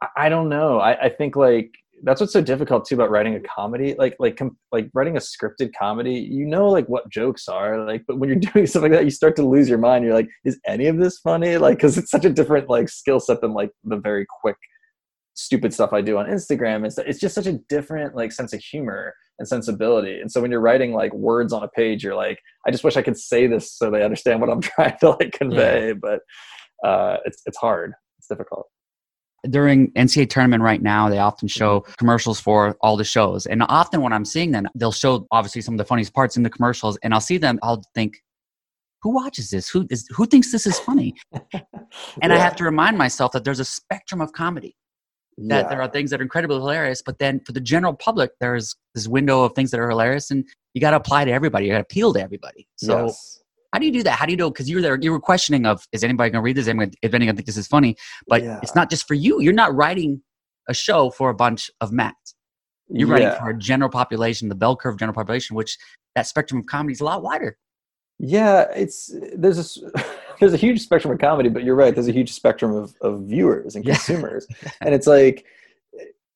I, 0.00 0.08
I 0.16 0.28
don't 0.28 0.48
know. 0.48 0.78
I, 0.78 1.06
I 1.06 1.08
think 1.08 1.36
like 1.36 1.72
that's 2.02 2.20
what's 2.20 2.32
so 2.32 2.40
difficult 2.40 2.84
too 2.84 2.94
about 2.94 3.10
writing 3.10 3.34
a 3.34 3.40
comedy 3.40 3.94
like 3.98 4.16
like 4.18 4.36
com- 4.36 4.58
like 4.72 4.90
writing 4.94 5.16
a 5.16 5.20
scripted 5.20 5.70
comedy 5.78 6.14
you 6.14 6.44
know 6.44 6.68
like 6.68 6.86
what 6.88 7.08
jokes 7.08 7.48
are 7.48 7.86
like 7.86 8.02
but 8.06 8.18
when 8.18 8.28
you're 8.28 8.38
doing 8.52 8.66
something 8.66 8.90
like 8.90 9.00
that 9.00 9.04
you 9.04 9.10
start 9.10 9.36
to 9.36 9.46
lose 9.46 9.68
your 9.68 9.78
mind 9.78 10.04
you're 10.04 10.12
like 10.12 10.28
is 10.44 10.58
any 10.66 10.86
of 10.86 10.98
this 10.98 11.18
funny 11.18 11.56
like 11.56 11.78
because 11.78 11.96
it's 11.96 12.10
such 12.10 12.24
a 12.24 12.30
different 12.30 12.68
like 12.68 12.88
skill 12.88 13.20
set 13.20 13.40
than 13.40 13.54
like 13.54 13.70
the 13.84 13.96
very 13.96 14.26
quick 14.40 14.56
stupid 15.34 15.74
stuff 15.74 15.92
i 15.92 16.00
do 16.00 16.18
on 16.18 16.26
instagram 16.26 16.86
it's, 16.86 16.98
it's 16.98 17.18
just 17.18 17.34
such 17.34 17.46
a 17.46 17.54
different 17.68 18.14
like 18.14 18.32
sense 18.32 18.52
of 18.52 18.60
humor 18.60 19.14
and 19.38 19.48
sensibility. 19.48 20.20
And 20.20 20.30
so 20.30 20.40
when 20.40 20.50
you're 20.50 20.60
writing 20.60 20.92
like 20.92 21.12
words 21.12 21.52
on 21.52 21.62
a 21.62 21.68
page, 21.68 22.04
you're 22.04 22.14
like, 22.14 22.40
I 22.66 22.70
just 22.70 22.84
wish 22.84 22.96
I 22.96 23.02
could 23.02 23.18
say 23.18 23.46
this 23.46 23.72
so 23.72 23.90
they 23.90 24.04
understand 24.04 24.40
what 24.40 24.50
I'm 24.50 24.60
trying 24.60 24.96
to 25.00 25.10
like 25.10 25.32
convey. 25.32 25.88
Yeah. 25.88 25.94
But 26.00 26.20
uh, 26.86 27.18
it's 27.24 27.42
it's 27.46 27.58
hard. 27.58 27.94
It's 28.18 28.28
difficult. 28.28 28.66
During 29.50 29.92
NCAA 29.92 30.30
tournament 30.30 30.62
right 30.62 30.80
now, 30.80 31.10
they 31.10 31.18
often 31.18 31.48
show 31.48 31.84
commercials 31.98 32.40
for 32.40 32.78
all 32.80 32.96
the 32.96 33.04
shows. 33.04 33.44
And 33.44 33.62
often 33.68 34.00
when 34.00 34.12
I'm 34.12 34.24
seeing 34.24 34.52
them, 34.52 34.66
they'll 34.74 34.90
show 34.90 35.26
obviously 35.32 35.60
some 35.60 35.74
of 35.74 35.78
the 35.78 35.84
funniest 35.84 36.14
parts 36.14 36.38
in 36.38 36.42
the 36.42 36.48
commercials. 36.48 36.96
And 37.02 37.12
I'll 37.12 37.20
see 37.20 37.36
them, 37.36 37.58
I'll 37.62 37.82
think, 37.94 38.16
who 39.02 39.14
watches 39.14 39.50
this? 39.50 39.68
Who 39.68 39.86
is 39.90 40.06
who 40.10 40.24
thinks 40.24 40.50
this 40.50 40.66
is 40.66 40.78
funny? 40.78 41.14
and 41.32 41.42
yeah. 42.22 42.34
I 42.34 42.38
have 42.38 42.56
to 42.56 42.64
remind 42.64 42.96
myself 42.96 43.32
that 43.32 43.44
there's 43.44 43.60
a 43.60 43.64
spectrum 43.66 44.22
of 44.22 44.32
comedy 44.32 44.74
that 45.36 45.64
yeah. 45.64 45.68
there 45.68 45.82
are 45.82 45.88
things 45.88 46.10
that 46.10 46.20
are 46.20 46.22
incredibly 46.22 46.56
hilarious 46.56 47.02
but 47.02 47.18
then 47.18 47.40
for 47.40 47.52
the 47.52 47.60
general 47.60 47.92
public 47.92 48.30
there's 48.40 48.76
this 48.94 49.08
window 49.08 49.42
of 49.44 49.52
things 49.54 49.70
that 49.70 49.80
are 49.80 49.88
hilarious 49.88 50.30
and 50.30 50.44
you 50.74 50.80
got 50.80 50.90
to 50.90 50.96
apply 50.96 51.24
to 51.24 51.32
everybody 51.32 51.66
you 51.66 51.72
got 51.72 51.78
to 51.78 51.82
appeal 51.82 52.12
to 52.12 52.20
everybody 52.20 52.66
so 52.76 53.06
yes. 53.06 53.42
how 53.72 53.78
do 53.78 53.86
you 53.86 53.92
do 53.92 54.02
that 54.02 54.18
how 54.18 54.26
do 54.26 54.32
you 54.32 54.36
know 54.36 54.50
because 54.50 54.68
you 54.68 54.76
were 54.76 54.82
there 54.82 54.98
you 55.00 55.10
were 55.10 55.20
questioning 55.20 55.66
of 55.66 55.86
is 55.92 56.04
anybody 56.04 56.30
going 56.30 56.40
to 56.40 56.44
read 56.44 56.56
this 56.56 56.68
if 57.02 57.14
anyone 57.14 57.34
think 57.34 57.46
this 57.46 57.56
is 57.56 57.66
funny 57.66 57.96
but 58.28 58.42
yeah. 58.42 58.60
it's 58.62 58.74
not 58.74 58.90
just 58.90 59.06
for 59.08 59.14
you 59.14 59.40
you're 59.40 59.52
not 59.52 59.74
writing 59.74 60.22
a 60.68 60.74
show 60.74 61.10
for 61.10 61.30
a 61.30 61.34
bunch 61.34 61.70
of 61.80 61.92
mats 61.92 62.34
you're 62.88 63.08
yeah. 63.08 63.14
writing 63.14 63.40
for 63.40 63.50
a 63.50 63.58
general 63.58 63.90
population 63.90 64.48
the 64.48 64.54
bell 64.54 64.76
curve 64.76 64.98
general 64.98 65.14
population 65.14 65.56
which 65.56 65.76
that 66.14 66.26
spectrum 66.26 66.60
of 66.60 66.66
comedy 66.66 66.92
is 66.92 67.00
a 67.00 67.04
lot 67.04 67.22
wider 67.22 67.58
yeah 68.18 68.66
it's 68.74 69.12
there's 69.36 69.56
this 69.56 69.78
there's 70.44 70.52
a 70.52 70.58
huge 70.58 70.82
spectrum 70.82 71.10
of 71.10 71.18
comedy, 71.18 71.48
but 71.48 71.64
you're 71.64 71.74
right. 71.74 71.94
There's 71.94 72.06
a 72.06 72.12
huge 72.12 72.32
spectrum 72.32 72.74
of, 72.74 72.94
of 73.00 73.22
viewers 73.22 73.76
and 73.76 73.84
consumers. 73.84 74.46
Yeah. 74.62 74.70
and 74.82 74.94
it's 74.94 75.06
like 75.06 75.46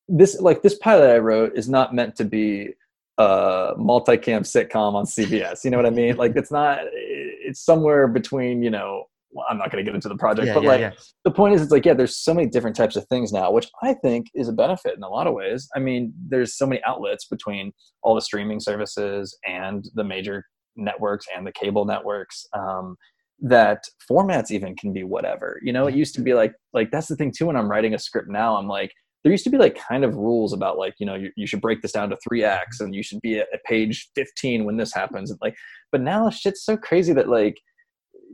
this, 0.09 0.41
like 0.41 0.63
this 0.63 0.79
pilot 0.79 1.11
I 1.11 1.19
wrote 1.19 1.53
is 1.55 1.69
not 1.69 1.95
meant 1.95 2.17
to 2.17 2.25
be 2.25 2.71
a 3.19 3.75
multicam 3.77 4.47
sitcom 4.47 4.95
on 4.95 5.05
CBS. 5.05 5.63
You 5.63 5.71
know 5.71 5.77
what 5.77 5.85
I 5.85 5.91
mean? 5.91 6.17
Like 6.17 6.37
it's 6.37 6.51
not, 6.51 6.79
it's 6.93 7.61
somewhere 7.61 8.09
between, 8.09 8.63
you 8.63 8.71
know, 8.71 9.05
well, 9.31 9.45
I'm 9.51 9.59
not 9.59 9.71
going 9.71 9.85
to 9.85 9.87
get 9.87 9.95
into 9.95 10.09
the 10.09 10.17
project, 10.17 10.47
Yeah, 10.47 10.55
but 10.55 10.63
yeah, 10.63 10.71
like 10.71 10.99
the 11.25 11.31
point 11.31 11.55
is, 11.55 11.61
it's 11.61 11.71
like 11.71 11.85
yeah, 11.85 11.93
there's 11.93 12.17
so 12.17 12.33
many 12.33 12.49
different 12.49 12.75
types 12.75 12.97
of 12.97 13.07
things 13.09 13.31
now, 13.31 13.53
which 13.53 13.69
I 13.83 13.93
think 13.93 14.29
is 14.35 14.49
a 14.49 14.55
benefit 14.55 14.95
in 14.97 15.03
a 15.03 15.09
lot 15.09 15.27
of 15.27 15.35
ways. 15.35 15.69
I 15.77 15.81
mean, 15.81 16.15
there's 16.29 16.57
so 16.57 16.67
many 16.67 16.81
outlets 16.87 17.27
between 17.27 17.73
all 18.03 18.15
the 18.15 18.23
streaming 18.23 18.59
services 18.59 19.37
and 19.47 19.85
the 19.93 20.05
major 20.05 20.47
networks 20.77 21.27
and 21.37 21.47
the 21.47 21.53
cable 21.53 21.85
networks. 21.85 22.47
Um, 22.55 22.97
that 23.41 23.85
formats 24.11 24.51
even 24.51 24.75
can 24.75 24.93
be 24.93 25.05
whatever. 25.05 25.61
You 25.63 25.73
know 25.73 25.87
it 25.87 25.95
used 25.95 26.15
to 26.17 26.21
be 26.21 26.35
like 26.35 26.55
like 26.73 26.91
that's 26.91 27.09
the 27.09 27.17
thing 27.17 27.33
too 27.37 27.47
when 27.47 27.57
i'm 27.57 27.71
writing 27.71 27.95
a 27.95 27.99
script 27.99 28.29
now 28.29 28.57
i'm 28.57 28.69
like 28.69 28.93
there 29.23 29.33
used 29.33 29.45
to 29.45 29.51
be 29.51 29.59
like 29.59 29.79
kind 29.89 30.05
of 30.05 30.15
rules 30.15 30.53
about 30.53 30.79
like 30.79 30.95
you 30.99 31.07
know 31.07 31.15
you, 31.15 31.31
you 31.37 31.47
should 31.47 31.61
break 31.61 31.83
this 31.83 31.93
down 31.93 32.11
to 32.11 32.17
three 32.27 32.45
acts 32.45 32.81
and 32.81 32.95
you 32.95 33.03
should 33.03 33.21
be 33.21 33.39
at, 33.39 33.49
page 33.67 34.11
15 34.15 34.65
when 34.65 34.77
this 34.77 34.95
happens 34.95 35.31
and 35.31 35.39
like 35.43 35.55
but 35.93 36.01
now 36.01 36.31
shit's 36.31 36.65
so 36.65 36.77
crazy 36.77 37.13
that 37.13 37.29
like 37.29 37.57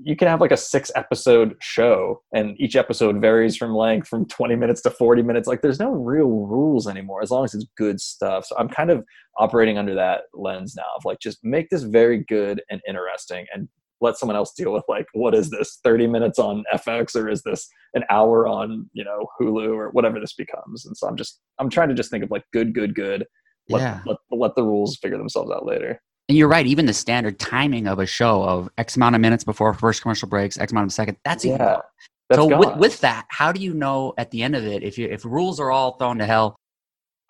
you 0.02 0.16
can 0.16 0.26
have 0.26 0.40
like 0.40 0.50
a 0.50 0.56
six 0.56 0.90
episode 0.96 1.54
show 1.60 2.20
and 2.34 2.60
each 2.60 2.74
episode 2.74 3.20
varies 3.20 3.56
from 3.56 3.74
length 3.74 4.08
from 4.08 4.26
20 4.26 4.56
minutes 4.56 4.82
to 4.82 4.90
40 4.90 5.22
minutes 5.22 5.48
like 5.48 5.62
there's 5.62 5.78
no 5.80 5.92
real 5.92 6.28
rules 6.28 6.86
anymore 6.86 7.22
as 7.22 7.30
long 7.30 7.44
as 7.44 7.54
it's 7.54 7.66
good 7.76 8.00
stuff. 8.00 8.44
So 8.46 8.56
i'm 8.58 8.68
kind 8.68 8.90
of 8.90 9.04
operating 9.38 9.78
under 9.78 9.94
that 9.94 10.22
lens 10.34 10.74
now 10.76 10.82
of 10.96 11.04
like 11.04 11.18
just 11.20 11.38
make 11.42 11.70
this 11.70 11.84
very 11.84 12.24
good 12.28 12.62
and 12.70 12.80
interesting 12.88 13.46
and 13.54 13.68
let 14.04 14.16
someone 14.16 14.36
else 14.36 14.52
deal 14.54 14.72
with 14.72 14.84
like 14.88 15.06
what 15.14 15.34
is 15.34 15.50
this 15.50 15.78
30 15.82 16.06
minutes 16.06 16.38
on 16.38 16.62
fx 16.74 17.16
or 17.16 17.28
is 17.28 17.42
this 17.42 17.68
an 17.94 18.04
hour 18.10 18.46
on 18.46 18.88
you 18.92 19.04
know 19.04 19.26
hulu 19.40 19.68
or 19.74 19.90
whatever 19.90 20.20
this 20.20 20.34
becomes 20.34 20.84
and 20.86 20.96
so 20.96 21.08
i'm 21.08 21.16
just 21.16 21.40
i'm 21.58 21.68
trying 21.70 21.88
to 21.88 21.94
just 21.94 22.10
think 22.10 22.22
of 22.24 22.30
like 22.30 22.44
good 22.52 22.72
good 22.74 22.94
good 22.94 23.26
let, 23.70 23.80
Yeah. 23.82 24.00
let, 24.06 24.16
let 24.30 24.54
the 24.54 24.62
rules 24.62 24.96
figure 25.02 25.18
themselves 25.18 25.50
out 25.50 25.64
later 25.66 26.00
And 26.28 26.36
you're 26.38 26.48
right. 26.56 26.66
Even 26.66 26.86
the 26.86 26.92
standard 26.94 27.38
timing 27.38 27.86
of 27.86 27.98
a 27.98 28.06
show 28.06 28.42
of 28.44 28.68
X 28.78 28.96
amount 28.96 29.14
of 29.14 29.20
minutes 29.20 29.44
before 29.44 29.72
first 29.74 30.00
commercial 30.02 30.28
breaks, 30.28 30.56
X 30.58 30.72
amount 30.72 30.86
of 30.88 30.92
second. 30.92 31.16
That's 31.24 31.44
even 31.44 31.58
Yeah, 31.58 31.64
gone. 31.74 31.82
that's 32.28 32.42
so 32.42 32.58
with, 32.58 32.76
with 32.84 33.00
that, 33.00 33.24
how 33.28 33.52
do 33.52 33.60
you 33.60 33.72
know 33.74 34.12
at 34.22 34.30
the 34.30 34.42
end 34.42 34.54
of 34.56 34.64
it 34.66 34.82
if 34.82 34.96
you 34.98 35.06
if 35.16 35.24
rules 35.24 35.60
are 35.60 35.70
all 35.70 35.92
thrown 35.98 36.16
to 36.18 36.26
hell? 36.26 36.56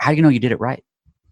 How 0.02 0.11
do 0.11 0.16
you 0.16 0.23
know 0.23 0.28
you 0.28 0.40
did 0.47 0.52
it 0.52 0.61
right? 0.61 0.83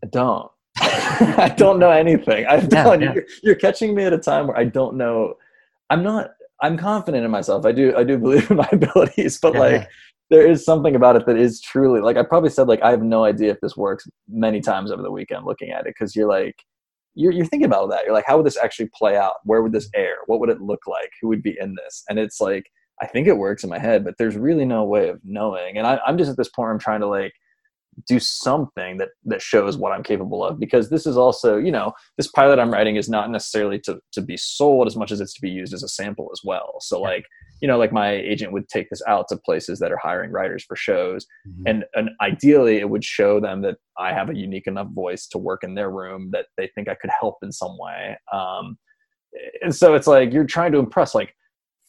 I 0.05 0.09
don't. 0.09 0.51
I 1.39 1.49
don't 1.49 1.79
know 1.79 1.91
anything. 1.91 2.47
I 2.47 2.57
Yeah, 2.57 2.69
don't. 2.85 3.01
yeah. 3.01 3.15
You're, 3.15 3.25
you're 3.43 3.55
catching 3.55 3.95
me 3.95 4.05
at 4.05 4.13
a 4.13 4.19
time 4.19 4.47
where 4.49 4.57
I 4.57 4.65
don't 4.65 4.97
know. 4.97 5.35
I'm 5.91 6.03
not. 6.03 6.31
I'm 6.63 6.77
confident 6.79 7.25
in 7.25 7.31
myself. 7.31 7.67
I 7.67 7.73
do. 7.73 7.95
I 7.97 8.05
do 8.05 8.19
believe 8.19 8.51
in 8.51 8.57
my 8.57 8.69
abilities, 8.73 9.39
but 9.41 9.55
Yeah, 9.55 9.61
like 9.61 9.89
there 10.31 10.47
is 10.47 10.65
something 10.65 10.95
about 10.97 11.17
it 11.17 11.27
that 11.27 11.37
is 11.37 11.61
truly 11.61 12.01
like 12.01 12.17
I 12.17 12.23
probably 12.23 12.49
said 12.51 12.69
like 12.69 12.83
I 12.83 12.91
have 12.91 13.03
no 13.03 13.25
idea 13.25 13.51
if 13.53 13.61
this 13.61 13.77
works 13.77 14.07
many 14.29 14.61
times 14.61 14.91
over 14.91 15.03
the 15.03 15.11
weekend 15.11 15.45
looking 15.45 15.71
at 15.71 15.81
it 15.81 15.95
because 15.99 16.17
you're 16.17 16.29
like 16.29 16.57
you're 17.15 17.33
you're 17.33 17.47
thinking 17.47 17.67
about 17.67 17.91
that. 17.91 18.05
You're 18.05 18.15
like, 18.15 18.25
how 18.27 18.37
would 18.39 18.47
this 18.47 18.57
actually 18.57 18.89
play 18.95 19.17
out? 19.17 19.35
Where 19.45 19.63
would 19.63 19.73
this 19.73 19.91
air? 19.95 20.17
What 20.27 20.41
would 20.41 20.49
it 20.51 20.61
look 20.61 20.87
like? 20.87 21.11
Who 21.21 21.29
would 21.29 21.43
be 21.43 21.57
in 21.61 21.75
this? 21.75 22.05
And 22.09 22.19
it's 22.19 22.41
like 22.41 22.71
I 23.01 23.07
think 23.07 23.27
it 23.27 23.37
works 23.37 23.65
in 23.65 23.71
my 23.71 23.79
head, 23.79 24.05
but 24.05 24.15
there's 24.19 24.37
really 24.37 24.65
no 24.65 24.85
way 24.85 25.09
of 25.09 25.19
knowing. 25.25 25.77
And 25.77 25.87
I, 25.87 25.99
I'm 26.07 26.17
just 26.17 26.31
at 26.31 26.37
this 26.37 26.49
point 26.49 26.67
where 26.67 26.73
I'm 26.73 26.79
trying 26.79 27.01
to 27.01 27.09
like 27.09 27.33
do 28.07 28.19
something 28.19 28.97
that 28.99 29.11
that 29.25 29.43
shows 29.43 29.77
what 29.77 29.93
I'm 29.93 30.03
capable 30.03 30.43
of 30.45 30.59
because 30.59 30.89
this 30.89 31.07
is 31.07 31.17
also 31.17 31.59
you 31.59 31.71
know 31.71 31.93
this 32.17 32.29
pilot 32.29 32.59
I'm 32.59 32.73
writing 32.73 32.97
is 32.97 33.09
not 33.09 33.31
necessarily 33.31 33.79
to 33.81 34.01
to 34.13 34.23
be 34.23 34.37
sold 34.37 34.87
as 34.87 34.97
much 34.97 35.13
as 35.13 35.21
it's 35.21 35.35
to 35.35 35.41
be 35.43 35.51
used 35.51 35.75
as 35.75 35.83
a 35.83 35.89
sample 35.89 36.31
as 36.33 36.41
well. 36.43 36.77
So 36.81 37.01
like 37.01 37.27
you 37.61 37.69
know 37.69 37.79
like 37.79 37.93
my 37.93 38.13
agent 38.13 38.53
would 38.53 38.69
take 38.69 38.89
this 38.91 39.03
out 39.07 39.27
to 39.29 39.37
places 39.37 39.79
that 39.81 39.93
are 39.93 39.99
hiring 40.03 40.31
writers 40.31 40.65
for 40.65 40.75
shows 40.77 41.27
Mhm. 41.47 41.63
and 41.67 41.85
and 41.95 42.11
ideally 42.23 42.79
it 42.79 42.89
would 42.89 43.05
show 43.05 43.41
them 43.41 43.61
that 43.63 43.77
I 43.99 44.13
have 44.15 44.31
a 44.31 44.35
unique 44.37 44.67
enough 44.67 44.89
voice 44.93 45.27
to 45.29 45.39
work 45.39 45.63
in 45.63 45.75
their 45.75 45.91
room 45.91 46.31
that 46.33 46.47
they 46.57 46.69
think 46.75 46.89
I 46.89 46.95
could 46.95 47.11
help 47.21 47.37
in 47.43 47.53
some 47.53 47.77
way. 47.79 48.17
Um, 48.33 48.79
and 49.63 49.75
so 49.75 49.95
it's 49.95 50.07
like 50.07 50.33
you're 50.33 50.45
trying 50.45 50.73
to 50.73 50.79
impress 50.79 51.15
like 51.15 51.35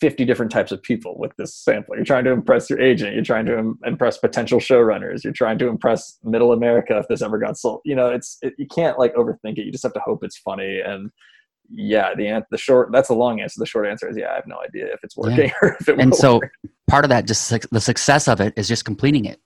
50 0.01 0.25
different 0.25 0.51
types 0.51 0.71
of 0.71 0.81
people 0.81 1.17
with 1.17 1.31
this 1.37 1.55
sample. 1.55 1.95
You're 1.95 2.03
trying 2.05 2.25
to 2.25 2.31
impress 2.31 2.69
your 2.69 2.81
agent. 2.81 3.13
You're 3.15 3.23
trying 3.23 3.45
to 3.45 3.57
im- 3.57 3.79
impress 3.85 4.17
potential 4.17 4.59
showrunners. 4.59 5.23
You're 5.23 5.33
trying 5.33 5.57
to 5.59 5.67
impress 5.67 6.17
middle 6.23 6.51
America 6.51 6.97
if 6.97 7.07
this 7.07 7.21
ever 7.21 7.37
got 7.37 7.57
sold. 7.57 7.81
You 7.85 7.95
know, 7.95 8.09
it's 8.09 8.37
it, 8.41 8.53
you 8.57 8.67
can't 8.67 8.99
like 8.99 9.13
overthink 9.15 9.57
it. 9.57 9.65
You 9.65 9.71
just 9.71 9.83
have 9.83 9.93
to 9.93 10.01
hope 10.01 10.23
it's 10.23 10.37
funny. 10.37 10.81
And 10.81 11.09
yeah, 11.69 12.13
the 12.15 12.27
an- 12.27 12.43
the 12.51 12.57
short 12.57 12.91
that's 12.91 13.07
the 13.07 13.13
long 13.15 13.39
answer. 13.39 13.59
The 13.59 13.65
short 13.65 13.87
answer 13.87 14.09
is 14.09 14.17
yeah, 14.17 14.31
I 14.31 14.35
have 14.35 14.47
no 14.47 14.59
idea 14.59 14.87
if 14.93 14.99
it's 15.03 15.15
working 15.15 15.51
or 15.61 15.77
if 15.79 15.87
it 15.87 15.99
and 15.99 16.13
so 16.13 16.35
work. 16.35 16.51
part 16.89 17.05
of 17.05 17.09
that 17.09 17.25
just 17.25 17.45
suc- 17.45 17.69
the 17.71 17.79
success 17.81 18.27
of 18.27 18.41
it 18.41 18.53
is 18.57 18.67
just 18.67 18.83
completing 18.85 19.23
it. 19.25 19.39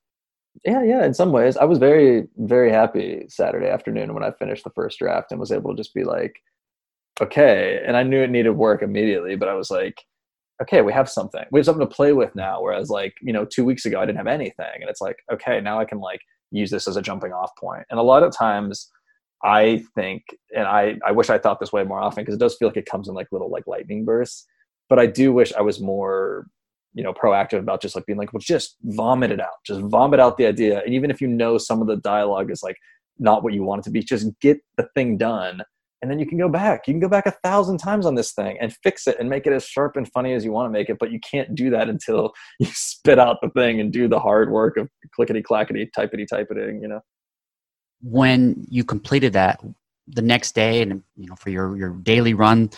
yeah 0.66 0.82
yeah 0.82 1.06
in 1.06 1.14
some 1.14 1.32
ways 1.32 1.56
i 1.58 1.64
was 1.64 1.78
very 1.78 2.28
very 2.38 2.72
happy 2.72 3.26
saturday 3.30 3.68
afternoon 3.70 4.12
when 4.16 4.24
i 4.24 4.32
finished 4.32 4.64
the 4.64 4.72
first 4.72 4.98
draft 4.98 5.32
and 5.32 5.40
was 5.40 5.52
able 5.52 5.70
to 5.70 5.78
just 5.78 5.94
be 5.94 6.04
like 6.04 6.34
okay 7.22 7.80
and 7.86 7.96
i 7.96 8.02
knew 8.02 8.22
it 8.24 8.32
needed 8.32 8.50
work 8.52 8.82
immediately 8.82 9.36
but 9.36 9.48
i 9.48 9.54
was 9.54 9.70
like 9.70 10.02
okay 10.62 10.82
we 10.82 10.94
have 10.94 11.10
something. 11.10 11.44
We 11.52 11.60
have 11.60 11.66
something 11.66 11.88
to 11.88 11.96
play 11.96 12.14
with 12.14 12.36
now 12.36 12.62
whereas 12.62 12.90
like 12.90 13.14
you 13.22 13.34
know 13.34 13.46
two 13.46 13.66
weeks 13.66 13.86
ago 13.86 14.00
i 14.00 14.06
didn't 14.06 14.18
have 14.18 14.28
anything. 14.28 14.82
And 14.82 14.90
it's 14.90 15.02
like 15.02 15.18
okay 15.32 15.60
now 15.62 15.80
i 15.80 15.86
can 15.86 16.00
like 16.00 16.22
use 16.52 16.72
this 16.72 16.88
as 16.88 16.98
a 16.98 17.02
jumping 17.02 17.34
off 17.34 17.52
point. 17.60 17.84
and 17.90 18.00
a 18.00 18.04
lot 18.04 18.24
of 18.24 18.36
times 18.36 18.90
i 19.44 19.84
think 19.96 20.24
and 20.56 20.66
i 20.66 20.98
i 21.06 21.12
wish 21.12 21.30
i 21.30 21.38
thought 21.38 21.60
this 21.60 21.72
way 21.72 21.84
more 21.84 22.02
often 22.02 22.24
because 22.24 22.36
it 22.36 22.40
does 22.40 22.56
feel 22.56 22.70
like 22.70 22.78
it 22.78 22.88
comes 22.88 23.08
in 23.08 23.14
like 23.14 23.28
little 23.32 23.50
like 23.50 23.68
lightning 23.68 24.06
bursts. 24.06 24.46
But 24.90 25.00
i 25.00 25.06
do 25.06 25.34
wish 25.34 25.54
i 25.54 25.62
was 25.62 25.80
more 25.80 26.48
you 26.94 27.04
know 27.04 27.14
proactive 27.14 27.60
about 27.60 27.82
just 27.82 27.96
like 27.96 28.06
being 28.06 28.18
like 28.18 28.34
well 28.34 28.42
just 28.42 28.78
vomit 28.84 29.32
it 29.32 29.40
out. 29.40 29.60
Just 29.66 29.82
vomit 29.82 30.20
out 30.20 30.38
the 30.38 30.48
idea. 30.48 30.82
And 30.84 30.94
even 30.94 31.12
if 31.12 31.22
you 31.22 31.28
know 31.28 31.58
some 31.58 31.82
of 31.82 31.88
the 31.88 31.98
dialogue 31.98 32.52
is 32.52 32.64
like 32.64 32.78
not 33.20 33.44
what 33.44 33.54
you 33.54 33.64
want 33.64 33.80
it 33.80 33.84
to 33.84 33.92
be 33.92 34.02
just 34.02 34.28
get 34.42 34.60
the 34.78 34.88
thing 34.96 35.18
done 35.18 35.62
and 36.02 36.12
then 36.12 36.20
you 36.20 36.26
can 36.26 36.38
go 36.38 36.50
back 36.50 36.88
you 36.88 36.94
can 36.94 37.00
go 37.00 37.10
back 37.10 37.26
a 37.26 37.32
thousand 37.44 37.78
times 37.78 38.06
on 38.06 38.16
this 38.16 38.34
thing 38.34 38.58
and 38.62 38.76
fix 38.84 39.08
it 39.08 39.18
and 39.20 39.30
make 39.30 39.48
it 39.48 39.54
as 39.54 39.66
sharp 39.66 39.96
and 39.96 40.12
funny 40.12 40.34
as 40.34 40.46
you 40.46 40.52
want 40.52 40.68
to 40.68 40.72
make 40.72 40.90
it 40.90 40.98
but 41.00 41.12
you 41.12 41.20
can't 41.20 41.56
do 41.56 41.70
that 41.70 41.90
until 41.90 42.34
you 42.60 42.68
spit 42.68 43.20
out 43.20 43.38
the 43.42 43.50
thing 43.50 43.80
and 43.80 43.92
do 43.92 44.08
the 44.08 44.20
hard 44.20 44.52
work 44.52 44.78
of 44.78 44.90
clickety 45.16 45.42
clackety 45.42 45.90
typety 45.98 46.28
typeting 46.28 46.82
you 46.82 46.88
know 46.88 47.02
When 48.02 48.66
you 48.70 48.84
completed 48.84 49.34
that 49.34 49.62
the 50.08 50.22
next 50.22 50.56
day 50.56 50.82
and 50.82 51.04
you 51.16 51.28
know 51.28 51.36
for 51.36 51.50
your 51.50 51.76
your 51.78 51.92
daily 51.92 52.34
run 52.34 52.70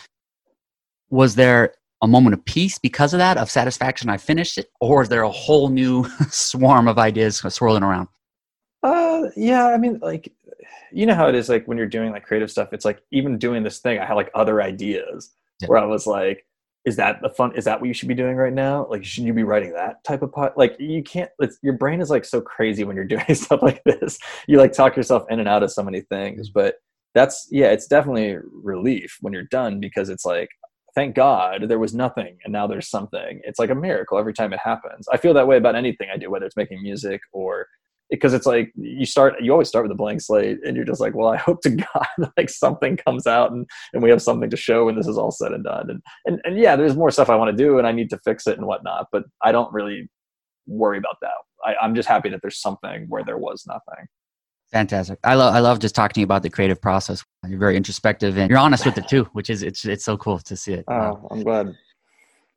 was 1.10 1.36
there 1.36 1.74
a 2.02 2.08
moment 2.08 2.34
of 2.34 2.46
peace 2.46 2.78
because 2.78 3.14
of 3.14 3.20
that 3.20 3.38
of 3.38 3.52
satisfaction 3.52 4.10
I 4.10 4.18
finished 4.18 4.58
it 4.58 4.72
or 4.80 5.02
is 5.02 5.10
there 5.10 5.24
a 5.24 5.30
whole 5.30 5.70
new 5.70 6.06
swarm 6.30 6.88
of 6.88 6.98
ideas 6.98 7.38
swirling 7.50 7.84
around? 7.84 8.08
Uh, 8.82 9.30
yeah. 9.36 9.68
I 9.68 9.78
mean, 9.78 10.00
like, 10.02 10.32
you 10.92 11.06
know 11.06 11.16
how 11.16 11.28
it 11.28 11.36
is. 11.36 11.50
Like 11.50 11.68
when 11.68 11.78
you're 11.78 11.88
doing 11.88 12.12
like 12.12 12.26
creative 12.26 12.52
stuff, 12.52 12.70
it's 12.74 12.86
like 12.86 13.02
even 13.12 13.38
doing 13.38 13.64
this 13.64 13.80
thing, 13.80 14.00
I 14.00 14.06
had 14.06 14.14
like 14.16 14.32
other 14.34 14.62
ideas 14.62 15.32
Yeah. 15.62 15.68
where 15.68 15.80
I 15.80 15.86
was 15.86 16.08
like, 16.08 16.46
"Is 16.86 16.96
that 16.98 17.22
the 17.22 17.30
fun? 17.30 17.56
Is 17.56 17.66
that 17.66 17.80
what 17.80 17.88
you 17.88 17.94
should 17.94 18.08
be 18.08 18.16
doing 18.16 18.36
right 18.36 18.54
now? 18.54 18.88
Like, 18.90 19.04
should 19.06 19.24
you 19.24 19.34
be 19.34 19.44
writing 19.44 19.74
that 19.74 20.04
type 20.04 20.22
of 20.22 20.32
pot? 20.32 20.58
Like, 20.58 20.76
you 20.80 21.04
can't. 21.04 21.30
It's, 21.40 21.58
your 21.62 21.74
brain 21.74 22.02
is 22.02 22.10
like 22.10 22.26
so 22.26 22.42
crazy 22.42 22.84
when 22.84 22.96
you're 22.96 23.06
doing 23.16 23.36
stuff 23.36 23.62
like 23.62 23.84
this. 23.86 24.18
You 24.48 24.58
like 24.58 24.74
talk 24.74 24.96
yourself 24.96 25.26
in 25.30 25.40
and 25.40 25.50
out 25.50 25.64
of 25.64 25.72
so 25.72 25.84
many 25.84 26.02
things. 26.02 26.50
Mm-hmm. 26.50 26.60
But 26.60 26.76
that's 27.16 27.48
yeah, 27.52 27.72
it's 27.72 27.88
definitely 27.88 28.38
relief 28.52 29.18
when 29.22 29.34
you're 29.34 29.44
done 29.44 29.80
because 29.80 30.10
it's 30.10 30.26
like. 30.26 30.50
Thank 30.96 31.16
God 31.16 31.70
there 31.70 31.78
was 31.80 31.94
nothing 31.94 32.40
and 32.44 32.52
now 32.52 32.66
there's 32.66 32.90
something. 32.90 33.40
It's 33.46 33.60
like 33.60 33.70
a 33.70 33.76
miracle 33.76 34.18
every 34.18 34.34
time 34.34 34.52
it 34.54 34.60
happens. 34.62 35.08
I 35.08 35.18
feel 35.18 35.36
that 35.36 35.48
way 35.48 35.56
about 35.56 35.76
anything 35.76 36.10
I 36.12 36.18
do, 36.18 36.32
whether 36.32 36.48
it's 36.48 36.58
making 36.58 36.82
music 36.82 37.22
or 37.32 37.68
because 38.10 38.34
it's 38.34 38.46
like 38.46 38.72
you 38.76 39.06
start 39.06 39.36
you 39.42 39.52
always 39.52 39.68
start 39.68 39.84
with 39.84 39.92
a 39.92 39.96
blank 39.96 40.22
slate 40.22 40.58
and 40.66 40.76
you're 40.76 40.86
just 40.86 41.02
like 41.02 41.14
well 41.16 41.28
i 41.28 41.38
hope 41.48 41.62
to 41.62 41.70
god 41.70 42.32
like 42.38 42.50
something 42.50 42.98
comes 42.98 43.28
out 43.28 43.52
and, 43.52 43.68
and 43.94 44.04
we 44.04 44.10
have 44.10 44.22
something 44.22 44.50
to 44.50 44.58
show 44.58 44.86
when 44.86 44.96
this 44.96 45.08
is 45.08 45.18
all 45.18 45.32
said 45.32 45.52
and 45.52 45.64
done 45.64 45.90
and, 45.90 46.02
and 46.26 46.42
and 46.44 46.58
yeah 46.58 46.76
there's 46.76 46.96
more 46.96 47.12
stuff 47.12 47.30
i 47.30 47.36
want 47.36 47.56
to 47.56 47.64
do 47.64 47.78
and 47.78 47.88
i 47.88 47.92
need 47.92 48.10
to 48.10 48.20
fix 48.20 48.48
it 48.48 48.58
and 48.58 48.68
whatnot 48.68 49.08
but 49.12 49.24
i 49.44 49.52
don't 49.52 49.72
really 49.74 50.10
worry 50.68 50.98
about 50.98 51.18
that 51.22 51.32
I, 51.66 51.76
i'm 51.82 51.96
just 51.96 52.08
happy 52.08 52.30
that 52.30 52.42
there's 52.42 52.62
something 52.62 53.06
where 53.10 53.24
there 53.24 53.38
was 53.38 53.64
nothing 53.68 54.08
Fantastic. 54.72 55.18
I 55.24 55.34
love 55.34 55.56
I 55.56 55.62
love 55.62 55.80
just 55.80 55.96
talking 55.96 56.14
to 56.14 56.20
you 56.20 56.26
about 56.26 56.44
the 56.44 56.50
creative 56.52 56.80
process. 56.80 57.26
You're 57.48 57.58
very 57.58 57.76
introspective 57.76 58.38
and 58.38 58.52
you're 58.52 58.60
honest 58.60 58.86
with 58.86 59.00
it 59.00 59.08
too, 59.08 59.24
which 59.34 59.50
is 59.50 59.64
it's 59.64 59.84
it's 59.84 60.06
so 60.06 60.16
cool 60.16 60.38
to 60.38 60.56
see 60.56 60.74
it. 60.74 60.86
oh 60.88 61.28
i'm 61.32 61.42
glad 61.42 61.76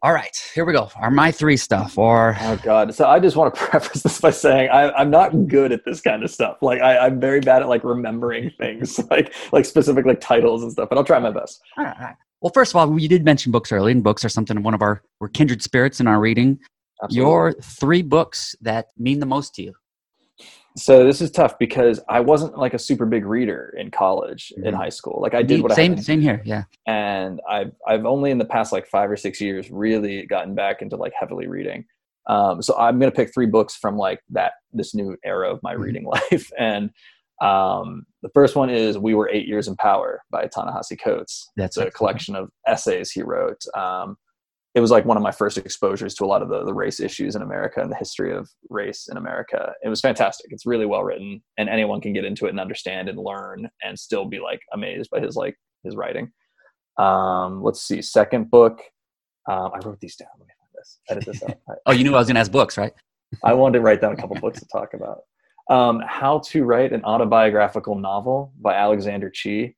All 0.05 0.13
right, 0.13 0.37
here 0.53 0.65
we 0.65 0.73
go. 0.73 0.91
Are 0.97 1.13
my 1.13 1.31
three 1.31 1.57
stuff 1.57 1.97
or 1.97 2.37
oh 2.41 2.59
god 2.63 2.95
so 2.95 3.07
i 3.07 3.19
just 3.19 3.37
want 3.37 3.55
to 3.55 3.61
preface 3.67 4.03
this 4.03 4.21
by 4.21 4.31
saying 4.31 4.69
I, 4.71 4.91
i'm 4.93 5.11
not 5.11 5.49
good 5.49 5.73
at 5.73 5.85
this 5.85 6.01
kind 6.01 6.23
of 6.23 6.31
stuff 6.31 6.59
like 6.61 6.81
I, 6.81 6.99
i'm 6.99 7.21
very 7.21 7.41
bad 7.41 7.63
at 7.63 7.69
like 7.69 7.85
remembering 7.85 8.51
things 8.59 8.99
like 9.11 9.35
like 9.53 9.65
specific 9.65 10.05
like 10.07 10.21
titles 10.21 10.63
and 10.63 10.73
stuff 10.73 10.89
but 10.89 10.99
i'll 10.99 11.05
try 11.05 11.19
my 11.19 11.31
best 11.31 11.61
All 11.79 11.85
right, 11.85 11.97
all 11.99 12.07
right. 12.07 12.17
Well, 12.43 12.51
first 12.53 12.73
of 12.73 12.77
all, 12.77 12.99
you 12.99 13.09
did 13.09 13.25
mention 13.25 13.53
books 13.53 13.71
early, 13.71 13.93
and 13.93 14.03
books 14.03 14.25
are 14.25 14.29
something 14.29 14.57
of 14.57 14.65
one 14.65 14.75
of 14.75 14.83
our 14.83 15.05
we're 15.21 15.29
kindred 15.29 15.63
spirits 15.63 16.01
in 16.01 16.09
our 16.09 16.19
reading. 16.19 16.59
Absolutely. 17.01 17.31
Your 17.31 17.53
three 17.53 18.03
books 18.03 18.57
that 18.63 18.87
mean 18.99 19.21
the 19.21 19.27
most 19.27 19.55
to 19.55 19.63
you. 19.63 19.73
So 20.77 21.05
this 21.05 21.21
is 21.21 21.31
tough 21.31 21.59
because 21.59 22.01
I 22.09 22.21
wasn't 22.21 22.57
like 22.57 22.73
a 22.75 22.79
super 22.79 23.05
big 23.07 23.27
reader 23.27 23.75
in 23.79 23.91
college, 23.91 24.53
in 24.57 24.73
Mhm. 24.73 24.77
high 24.77 24.89
school. 24.89 25.21
Like 25.21 25.35
I 25.35 25.43
did 25.43 25.63
what 25.63 25.73
same 25.73 25.93
I 25.93 25.97
same 25.97 26.21
here. 26.21 26.41
Yeah. 26.45 26.65
and 26.87 27.41
I've 27.49 27.73
I've 27.87 28.07
only 28.07 28.31
in 28.31 28.39
the 28.39 28.45
past 28.45 28.73
like 28.73 28.87
five 28.87 29.11
or 29.11 29.17
six 29.17 29.41
years 29.41 29.71
really 29.71 30.27
gotten 30.27 30.55
back 30.55 30.81
into 30.83 30.97
like 30.97 31.13
heavily 31.19 31.47
reading. 31.47 31.85
Um, 32.29 32.63
so 32.63 32.77
I'm 32.79 32.99
gonna 32.99 33.11
pick 33.13 33.35
three 33.35 33.47
books 33.47 33.77
from 33.77 33.97
like 33.97 34.21
that 34.31 34.53
this 34.73 34.95
new 34.95 35.17
era 35.25 35.53
of 35.53 35.63
my 35.63 35.75
Mhm. 35.75 35.79
reading 35.81 36.05
life, 36.33 36.51
and 36.59 36.91
um, 37.43 38.07
the 38.23 38.29
first 38.33 38.55
one 38.55 38.71
is 38.71 38.97
"We 38.97 39.15
Were 39.15 39.29
Eight 39.29 39.49
Years 39.49 39.67
in 39.67 39.75
Power" 39.77 40.23
by 40.31 40.47
Ta-Nehisi 40.47 40.97
Coates. 41.03 41.51
That's 41.57 41.77
It's 41.77 41.87
a 41.89 41.91
collection 41.91 42.37
of 42.37 42.51
essays 42.69 43.11
he 43.11 43.23
wrote. 43.23 43.61
Um, 43.77 44.17
it 44.75 44.81
was 44.81 44.91
like 44.91 45.05
one 45.05 45.17
of 45.17 45.23
my 45.23 45.31
first 45.31 45.59
exposures 45.59 46.15
to 46.15 46.25
a 46.25 46.27
lot 46.27 46.41
of 46.41 46.49
the, 46.49 46.65
the 46.65 46.73
race 46.73 46.99
issues 46.99 47.37
in 47.37 47.43
America 47.43 47.81
and 47.81 47.91
the 47.91 47.97
history 47.97 48.35
of 48.35 48.49
race 48.71 49.09
in 49.11 49.19
America. 49.19 49.73
It 49.85 49.89
was 49.89 50.01
fantastic. 50.01 50.47
It's 50.51 50.65
really 50.65 50.87
well 50.87 51.03
written 51.03 51.43
and 51.59 51.69
anyone 51.69 52.01
can 52.01 52.15
get 52.15 52.25
into 52.25 52.47
it 52.47 52.51
and 52.51 52.61
understand 52.61 53.09
and 53.09 53.19
learn 53.19 53.69
and 53.83 53.99
still 53.99 54.25
be 54.25 54.41
like 54.41 54.61
amazed 54.73 55.11
by 55.11 55.21
his 55.21 55.37
like 55.37 55.57
his 55.85 55.95
writing. 55.95 56.33
Um, 56.99 57.63
let's 57.63 57.83
see. 57.83 58.01
Second 58.01 58.51
book. 58.51 58.81
Um, 59.51 59.73
I 59.75 59.79
wrote 59.85 60.01
these 60.01 60.17
down. 60.17 60.29
Let 60.39 60.47
me 60.47 60.55
find 60.59 60.71
this. 60.75 60.99
Edit 61.11 61.27
this 61.27 61.43
out. 61.43 61.79
oh, 61.87 61.93
you 61.93 62.05
knew 62.05 62.15
I 62.15 62.19
was 62.19 62.29
going 62.29 62.37
to 62.37 62.41
ask 62.41 62.53
books, 62.53 62.79
right? 62.79 62.93
I 63.45 63.55
wanted 63.55 63.79
to 63.79 63.83
write 63.83 64.01
down 64.01 64.13
a 64.13 64.17
couple 64.17 64.37
books 64.37 64.61
to 64.61 64.67
talk 64.67 64.95
about. 64.95 65.23
Um, 65.69 66.03
How 66.07 66.41
to 66.47 66.65
Write 66.65 66.93
an 66.93 67.05
Autobiographical 67.05 67.97
Novel 67.97 68.53
by 68.61 68.75
Alexander 68.75 69.31
Chee. 69.31 69.77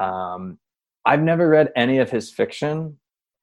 Um, 0.00 0.58
I've 1.04 1.22
never 1.22 1.48
read 1.48 1.72
any 1.76 1.98
of 1.98 2.10
his 2.10 2.30
fiction, 2.30 2.98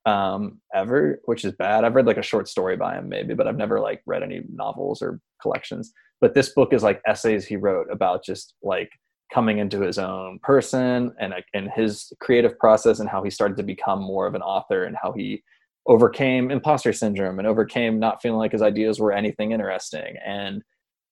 um, 0.08 0.62
ever, 0.74 1.20
which 1.26 1.44
is 1.44 1.52
bad. 1.54 1.84
I've 1.84 1.96
read 1.96 2.08
like 2.08 2.18
a 2.18 2.24
short 2.24 2.48
story 2.48 2.78
by 2.78 2.98
him 2.98 3.10
maybe, 3.10 3.34
but 3.34 3.46
I've 3.46 3.58
never 3.58 3.80
like 3.82 4.02
read 4.06 4.24
any 4.24 4.42
novels 4.50 5.02
or 5.02 5.20
collections. 5.42 5.92
But 6.22 6.34
this 6.34 6.50
book 6.50 6.74
is 6.74 6.82
like 6.82 7.02
essays 7.06 7.46
he 7.46 7.58
wrote 7.58 7.88
about 7.92 8.24
just 8.24 8.56
like 8.64 8.90
coming 9.34 9.58
into 9.58 9.82
his 9.82 10.00
own 10.00 10.40
person 10.42 11.14
and 11.20 11.34
and 11.54 11.70
his 11.76 12.14
creative 12.22 12.58
process 12.58 13.00
and 13.00 13.10
how 13.10 13.22
he 13.22 13.30
started 13.30 13.58
to 13.58 13.64
become 13.64 14.02
more 14.02 14.26
of 14.26 14.34
an 14.34 14.42
author 14.42 14.86
and 14.86 14.96
how 15.02 15.12
he 15.12 15.44
overcame 15.86 16.52
imposter 16.52 16.94
syndrome 16.94 17.38
and 17.38 17.48
overcame 17.48 18.00
not 18.00 18.22
feeling 18.22 18.38
like 18.38 18.54
his 18.54 18.62
ideas 18.62 19.00
were 19.00 19.12
anything 19.12 19.52
interesting 19.52 20.16
and 20.26 20.64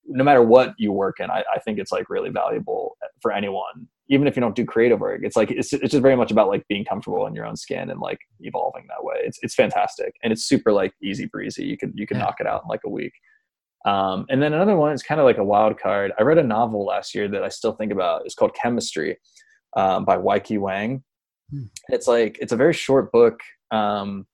no 0.08 0.24
matter 0.24 0.42
what 0.42 0.74
you 0.78 0.92
work 0.92 1.20
in 1.20 1.30
I, 1.30 1.44
I 1.54 1.58
think 1.60 1.78
it's 1.78 1.92
like 1.92 2.08
really 2.08 2.30
valuable 2.30 2.96
for 3.20 3.32
anyone 3.32 3.88
even 4.08 4.26
if 4.26 4.36
you 4.36 4.40
don't 4.40 4.54
do 4.54 4.64
creative 4.64 5.00
work. 5.00 5.20
It's 5.22 5.36
like 5.36 5.50
it's, 5.50 5.72
it's 5.72 5.90
just 5.90 6.02
very 6.02 6.16
much 6.16 6.30
about 6.30 6.48
like 6.48 6.66
being 6.68 6.84
comfortable 6.84 7.26
in 7.26 7.34
your 7.34 7.44
own 7.44 7.56
skin 7.56 7.90
and 7.90 8.00
like 8.00 8.18
evolving 8.40 8.86
that 8.88 9.04
way. 9.04 9.16
It's, 9.24 9.38
it's 9.42 9.54
fantastic 9.54 10.14
and 10.22 10.32
it's 10.32 10.44
super 10.44 10.72
like 10.72 10.92
easy 11.02 11.26
breezy. 11.26 11.64
You 11.64 11.76
can 11.76 11.92
you 11.96 12.06
can 12.06 12.18
yeah. 12.18 12.24
knock 12.24 12.36
it 12.40 12.46
out 12.46 12.62
in 12.62 12.68
like 12.68 12.82
a 12.84 12.90
week. 12.90 13.12
Um, 13.84 14.26
and 14.28 14.42
then 14.42 14.52
another 14.52 14.76
one 14.76 14.92
is 14.92 15.02
kind 15.02 15.20
of 15.20 15.24
like 15.24 15.38
a 15.38 15.44
wild 15.44 15.78
card. 15.78 16.12
I 16.18 16.22
read 16.22 16.38
a 16.38 16.42
novel 16.42 16.84
last 16.84 17.14
year 17.14 17.28
that 17.28 17.44
i 17.44 17.48
still 17.48 17.72
think 17.72 17.92
about. 17.92 18.22
It's 18.24 18.34
called 18.34 18.54
chemistry 18.54 19.16
um, 19.76 20.04
by 20.04 20.16
Weike 20.16 20.58
Wang. 20.58 21.02
Hmm. 21.50 21.66
it's 21.90 22.08
like 22.08 22.38
it's 22.40 22.50
a 22.50 22.56
very 22.56 22.72
short 22.72 23.12
book 23.12 23.38
um, 23.70 24.26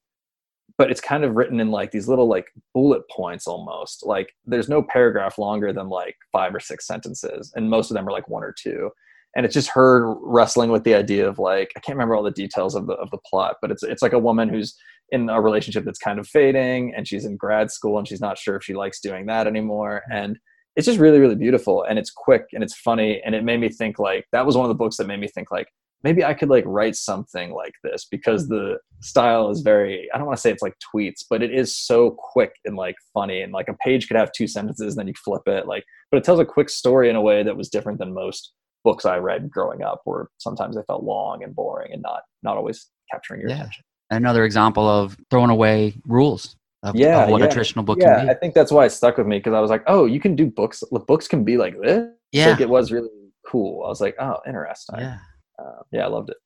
but 0.77 0.89
it's 0.89 1.01
kind 1.01 1.23
of 1.23 1.35
written 1.35 1.59
in 1.59 1.71
like 1.71 1.91
these 1.91 2.07
little 2.07 2.27
like 2.27 2.47
bullet 2.73 3.03
points 3.09 3.47
almost. 3.47 4.05
Like 4.05 4.33
there's 4.45 4.69
no 4.69 4.81
paragraph 4.81 5.37
longer 5.37 5.71
than 5.71 5.89
like 5.89 6.15
five 6.31 6.53
or 6.55 6.59
six 6.59 6.87
sentences 6.87 7.51
and 7.55 7.69
most 7.69 7.91
of 7.91 7.95
them 7.95 8.07
are 8.07 8.11
like 8.11 8.27
one 8.27 8.43
or 8.43 8.55
two. 8.57 8.89
And 9.35 9.45
it's 9.45 9.53
just 9.53 9.69
her 9.69 10.13
wrestling 10.21 10.71
with 10.71 10.83
the 10.83 10.93
idea 10.95 11.27
of 11.27 11.39
like 11.39 11.71
I 11.75 11.79
can't 11.79 11.95
remember 11.95 12.15
all 12.15 12.23
the 12.23 12.31
details 12.31 12.75
of 12.75 12.87
the 12.87 12.93
of 12.93 13.09
the 13.11 13.17
plot, 13.29 13.55
but 13.61 13.71
it's 13.71 13.83
it's 13.83 14.01
like 14.01 14.13
a 14.13 14.19
woman 14.19 14.49
who's 14.49 14.75
in 15.09 15.29
a 15.29 15.41
relationship 15.41 15.85
that's 15.85 15.99
kind 15.99 16.19
of 16.19 16.27
fading, 16.27 16.93
and 16.95 17.07
she's 17.07 17.25
in 17.25 17.35
grad 17.35 17.71
school, 17.71 17.97
and 17.97 18.07
she's 18.07 18.21
not 18.21 18.37
sure 18.37 18.55
if 18.55 18.63
she 18.63 18.73
likes 18.73 18.99
doing 18.99 19.25
that 19.25 19.47
anymore, 19.47 20.03
and 20.11 20.37
it's 20.75 20.85
just 20.85 20.99
really 20.99 21.19
really 21.19 21.35
beautiful, 21.35 21.83
and 21.83 21.97
it's 21.97 22.11
quick 22.11 22.45
and 22.53 22.63
it's 22.63 22.75
funny, 22.75 23.21
and 23.25 23.33
it 23.33 23.43
made 23.43 23.59
me 23.59 23.69
think 23.69 23.97
like 23.97 24.25
that 24.31 24.45
was 24.45 24.55
one 24.55 24.65
of 24.65 24.69
the 24.69 24.75
books 24.75 24.97
that 24.97 25.07
made 25.07 25.19
me 25.19 25.27
think 25.27 25.49
like 25.49 25.67
maybe 26.03 26.23
I 26.23 26.33
could 26.33 26.49
like 26.49 26.63
write 26.65 26.95
something 26.95 27.53
like 27.53 27.73
this 27.83 28.05
because 28.09 28.43
hmm. 28.43 28.55
the 28.55 28.77
style 29.01 29.49
is 29.49 29.61
very 29.61 30.09
I 30.13 30.17
don't 30.17 30.27
want 30.27 30.37
to 30.37 30.41
say 30.41 30.51
it's 30.51 30.61
like 30.61 30.75
tweets, 30.93 31.23
but 31.29 31.41
it 31.41 31.53
is 31.53 31.75
so 31.75 32.11
quick 32.11 32.55
and 32.65 32.75
like 32.75 32.95
funny 33.13 33.41
and 33.41 33.53
like 33.53 33.67
a 33.67 33.73
page 33.75 34.07
could 34.07 34.17
have 34.17 34.31
two 34.31 34.47
sentences 34.47 34.93
and 34.93 34.99
then 34.99 35.07
you 35.07 35.13
flip 35.23 35.43
it 35.47 35.67
like 35.67 35.83
but 36.11 36.17
it 36.17 36.23
tells 36.23 36.39
a 36.39 36.45
quick 36.45 36.69
story 36.69 37.09
in 37.09 37.15
a 37.15 37.21
way 37.21 37.43
that 37.43 37.57
was 37.57 37.69
different 37.69 37.99
than 37.99 38.13
most 38.13 38.53
books 38.83 39.05
I 39.05 39.17
read 39.17 39.49
growing 39.49 39.81
up 39.81 40.01
where 40.05 40.27
sometimes 40.37 40.75
they 40.75 40.83
felt 40.87 41.03
long 41.03 41.43
and 41.43 41.55
boring 41.55 41.93
and 41.93 42.01
not 42.01 42.21
not 42.43 42.57
always 42.57 42.87
capturing 43.11 43.41
your 43.41 43.49
yeah. 43.49 43.57
attention. 43.57 43.83
Another 44.09 44.45
example 44.45 44.87
of 44.87 45.17
throwing 45.31 45.49
away 45.49 45.95
rules 46.05 46.55
of, 46.83 46.95
yeah, 46.95 47.23
of 47.23 47.29
what 47.29 47.41
yeah. 47.41 47.47
a 47.47 47.49
traditional 47.49 47.83
book 47.83 47.97
yeah, 47.99 48.17
can 48.17 48.25
be. 48.25 48.31
I 48.31 48.33
think 48.35 48.53
that's 48.53 48.71
why 48.71 48.85
it 48.85 48.91
stuck 48.91 49.17
with 49.17 49.25
me 49.25 49.39
because 49.39 49.53
I 49.53 49.59
was 49.59 49.71
like, 49.71 49.83
oh, 49.87 50.05
you 50.05 50.19
can 50.19 50.35
do 50.35 50.45
books. 50.45 50.83
Books 51.07 51.27
can 51.27 51.43
be 51.43 51.57
like 51.57 51.79
this. 51.81 52.09
Yeah, 52.31 52.49
like 52.49 52.61
it 52.61 52.69
was 52.69 52.91
really 52.91 53.09
cool. 53.47 53.85
I 53.85 53.87
was 53.87 54.01
like, 54.01 54.15
oh, 54.19 54.37
interesting. 54.45 54.99
Yeah, 54.99 55.17
uh, 55.59 55.83
yeah, 55.91 56.05
I 56.05 56.07
loved 56.07 56.29
it. 56.29 56.37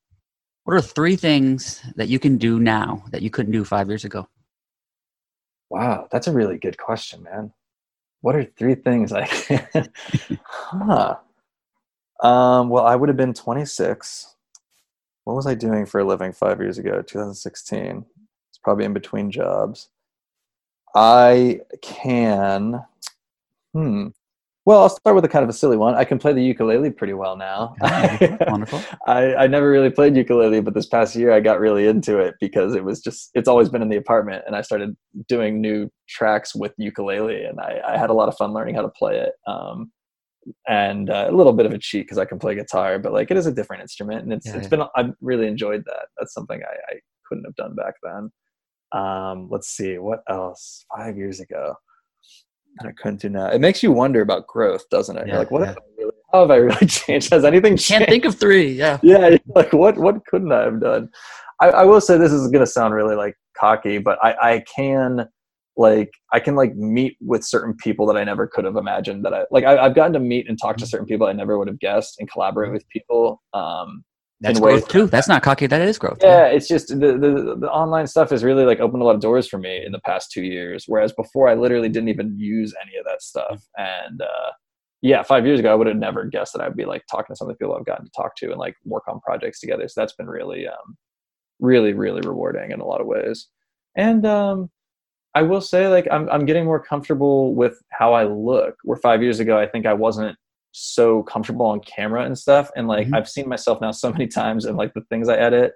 What 0.63 0.75
are 0.75 0.81
three 0.81 1.15
things 1.15 1.81
that 1.95 2.09
you 2.09 2.19
can 2.19 2.37
do 2.37 2.59
now 2.59 3.03
that 3.11 3.21
you 3.21 3.29
couldn't 3.29 3.53
do 3.53 3.63
five 3.63 3.87
years 3.87 4.03
ago? 4.03 4.27
Wow, 5.69 6.07
that's 6.11 6.27
a 6.27 6.33
really 6.33 6.57
good 6.57 6.77
question, 6.77 7.23
man. 7.23 7.53
What 8.21 8.35
are 8.35 8.43
three 8.43 8.75
things 8.75 9.11
I 9.13 9.25
can? 9.27 9.91
huh. 10.43 11.15
Um, 12.21 12.69
well, 12.69 12.85
I 12.85 12.95
would 12.95 13.09
have 13.09 13.17
been 13.17 13.33
26. 13.33 14.35
What 15.23 15.35
was 15.35 15.47
I 15.47 15.55
doing 15.55 15.85
for 15.85 15.99
a 15.99 16.05
living 16.05 16.31
five 16.31 16.59
years 16.59 16.77
ago, 16.77 17.01
2016? 17.01 18.05
It's 18.49 18.57
probably 18.57 18.85
in 18.85 18.93
between 18.93 19.29
jobs. 19.29 19.89
I 20.95 21.61
can. 21.81 22.83
Hmm. 23.73 24.07
Well, 24.67 24.81
I'll 24.81 24.89
start 24.89 25.15
with 25.15 25.23
a 25.23 25.29
kind 25.29 25.43
of 25.43 25.49
a 25.49 25.53
silly 25.53 25.77
one. 25.77 25.95
I 25.95 26.03
can 26.03 26.19
play 26.19 26.33
the 26.33 26.43
ukulele 26.43 26.91
pretty 26.91 27.13
well 27.13 27.37
now. 27.37 27.73
Wonderful. 28.49 28.83
I, 29.07 29.33
I 29.35 29.47
never 29.47 29.71
really 29.71 29.89
played 29.89 30.17
ukulele, 30.17 30.59
but 30.59 30.73
this 30.73 30.87
past 30.87 31.15
year 31.15 31.31
I 31.31 31.39
got 31.39 31.61
really 31.61 31.87
into 31.87 32.17
it 32.19 32.35
because 32.41 32.75
it 32.75 32.83
was 32.83 32.99
just, 32.99 33.29
it's 33.33 33.47
always 33.47 33.69
been 33.69 33.81
in 33.81 33.87
the 33.87 33.95
apartment. 33.95 34.43
And 34.45 34.57
I 34.57 34.61
started 34.61 34.93
doing 35.29 35.61
new 35.61 35.89
tracks 36.09 36.53
with 36.53 36.73
ukulele 36.77 37.45
and 37.45 37.61
I, 37.61 37.79
I 37.87 37.97
had 37.97 38.09
a 38.09 38.13
lot 38.13 38.27
of 38.27 38.35
fun 38.35 38.51
learning 38.51 38.75
how 38.75 38.81
to 38.81 38.89
play 38.89 39.17
it. 39.17 39.35
Um, 39.49 39.89
and 40.67 41.09
uh, 41.11 41.27
a 41.29 41.31
little 41.31 41.53
bit 41.53 41.65
of 41.65 41.71
a 41.71 41.77
cheat 41.77 42.03
because 42.03 42.17
I 42.17 42.25
can 42.25 42.37
play 42.37 42.53
guitar, 42.53 42.99
but 42.99 43.13
like 43.13 43.31
it 43.31 43.37
is 43.37 43.45
a 43.45 43.53
different 43.53 43.83
instrument, 43.83 44.23
and 44.23 44.33
it's 44.33 44.47
yeah, 44.47 44.55
it's 44.55 44.63
yeah. 44.63 44.69
been 44.69 44.83
I've 44.97 45.13
really 45.21 45.47
enjoyed 45.47 45.83
that. 45.85 46.07
That's 46.17 46.33
something 46.33 46.61
I, 46.61 46.93
I 46.93 46.99
couldn't 47.27 47.45
have 47.45 47.55
done 47.55 47.75
back 47.75 47.93
then. 48.03 48.31
Um, 48.91 49.47
let's 49.49 49.69
see 49.69 49.97
what 49.97 50.23
else. 50.29 50.85
Five 50.95 51.17
years 51.17 51.41
ago, 51.41 51.75
I 52.85 52.91
couldn't 52.91 53.21
do 53.21 53.29
now. 53.29 53.47
It 53.47 53.59
makes 53.59 53.81
you 53.81 53.91
wonder 53.91 54.21
about 54.21 54.47
growth, 54.47 54.87
doesn't 54.89 55.17
it? 55.17 55.27
Yeah, 55.27 55.33
You're 55.33 55.39
like, 55.39 55.51
what 55.51 55.65
have 55.67 55.77
I 55.77 55.81
really, 55.97 56.11
how 56.31 56.41
have 56.41 56.51
I 56.51 56.55
really 56.57 56.87
changed? 56.87 57.31
Has 57.31 57.45
anything 57.45 57.77
changed? 57.77 57.87
Can't 57.87 58.09
think 58.09 58.25
of 58.25 58.35
three. 58.35 58.71
Yeah, 58.71 58.99
yeah. 59.03 59.37
Like 59.55 59.73
what 59.73 59.97
what 59.97 60.25
couldn't 60.25 60.51
I 60.51 60.63
have 60.63 60.81
done? 60.81 61.09
I, 61.59 61.69
I 61.69 61.83
will 61.85 62.01
say 62.01 62.17
this 62.17 62.31
is 62.31 62.47
going 62.51 62.63
to 62.63 62.71
sound 62.71 62.93
really 62.93 63.15
like 63.15 63.35
cocky, 63.57 63.97
but 63.97 64.19
I 64.23 64.35
I 64.41 64.63
can 64.75 65.27
like 65.77 66.11
I 66.33 66.39
can 66.39 66.55
like 66.55 66.75
meet 66.75 67.17
with 67.21 67.45
certain 67.45 67.75
people 67.75 68.05
that 68.07 68.17
I 68.17 68.23
never 68.23 68.47
could 68.47 68.65
have 68.65 68.75
imagined 68.75 69.23
that 69.25 69.33
I 69.33 69.45
like 69.51 69.63
I, 69.63 69.83
have 69.83 69.95
gotten 69.95 70.13
to 70.13 70.19
meet 70.19 70.49
and 70.49 70.59
talk 70.59 70.77
to 70.77 70.83
mm-hmm. 70.83 70.89
certain 70.89 71.07
people 71.07 71.27
I 71.27 71.33
never 71.33 71.57
would 71.57 71.67
have 71.67 71.79
guessed 71.79 72.19
and 72.19 72.29
collaborate 72.29 72.67
mm-hmm. 72.67 72.73
with 72.73 72.89
people. 72.89 73.41
Um, 73.53 74.03
that's 74.39 74.59
growth 74.59 74.87
too. 74.87 75.07
That's 75.07 75.27
not 75.27 75.41
cocky. 75.41 75.65
That 75.67 75.81
is 75.81 75.97
growth. 75.97 76.19
Yeah, 76.21 76.45
it's 76.45 76.67
just 76.67 76.89
the, 76.89 77.17
the 77.17 77.57
the 77.59 77.69
online 77.71 78.05
stuff 78.05 78.29
has 78.29 78.43
really 78.43 78.65
like 78.65 78.79
opened 78.79 79.01
a 79.01 79.05
lot 79.05 79.15
of 79.15 79.21
doors 79.21 79.47
for 79.47 79.57
me 79.57 79.83
in 79.83 79.91
the 79.91 79.99
past 79.99 80.31
two 80.31 80.43
years. 80.43 80.85
Whereas 80.87 81.11
before, 81.11 81.49
I 81.49 81.55
literally 81.55 81.89
didn't 81.89 82.09
even 82.09 82.37
use 82.37 82.73
any 82.81 82.97
of 82.97 83.05
that 83.05 83.23
stuff. 83.23 83.63
And 83.77 84.21
uh, 84.21 84.51
yeah, 85.01 85.23
five 85.23 85.45
years 85.45 85.59
ago, 85.59 85.71
I 85.71 85.75
would 85.75 85.87
have 85.87 85.97
never 85.97 86.25
guessed 86.25 86.53
that 86.53 86.61
I'd 86.61 86.75
be 86.75 86.85
like 86.85 87.03
talking 87.09 87.33
to 87.33 87.35
some 87.35 87.49
of 87.49 87.55
the 87.55 87.57
people 87.57 87.75
I've 87.75 87.85
gotten 87.85 88.05
to 88.05 88.11
talk 88.15 88.35
to 88.37 88.51
and 88.51 88.57
like 88.57 88.75
work 88.85 89.07
on 89.07 89.19
projects 89.21 89.59
together. 89.59 89.87
So 89.87 90.01
that's 90.01 90.13
been 90.13 90.27
really, 90.27 90.67
um, 90.67 90.97
really, 91.59 91.93
really 91.93 92.21
rewarding 92.21 92.71
in 92.71 92.79
a 92.79 92.85
lot 92.85 93.01
of 93.01 93.07
ways. 93.07 93.47
And 93.95 94.25
um, 94.25 94.69
I 95.33 95.41
will 95.41 95.61
say, 95.61 95.87
like, 95.87 96.07
I'm 96.11 96.29
I'm 96.29 96.45
getting 96.45 96.65
more 96.65 96.83
comfortable 96.83 97.55
with 97.55 97.79
how 97.91 98.13
I 98.13 98.25
look. 98.25 98.75
Where 98.83 98.97
five 98.97 99.23
years 99.23 99.39
ago, 99.39 99.59
I 99.59 99.67
think 99.67 99.87
I 99.87 99.93
wasn't 99.93 100.37
so 100.71 101.23
comfortable 101.23 101.65
on 101.65 101.79
camera 101.81 102.23
and 102.23 102.37
stuff. 102.37 102.69
And 102.75 102.87
like, 102.87 103.07
mm-hmm. 103.07 103.15
I've 103.15 103.29
seen 103.29 103.47
myself 103.49 103.81
now 103.81 103.91
so 104.03 104.11
many 104.11 104.27
times 104.27 104.65
and 104.65 104.77
like 104.77 104.93
the 104.93 105.01
things 105.09 105.29
I 105.29 105.37
edit, 105.37 105.73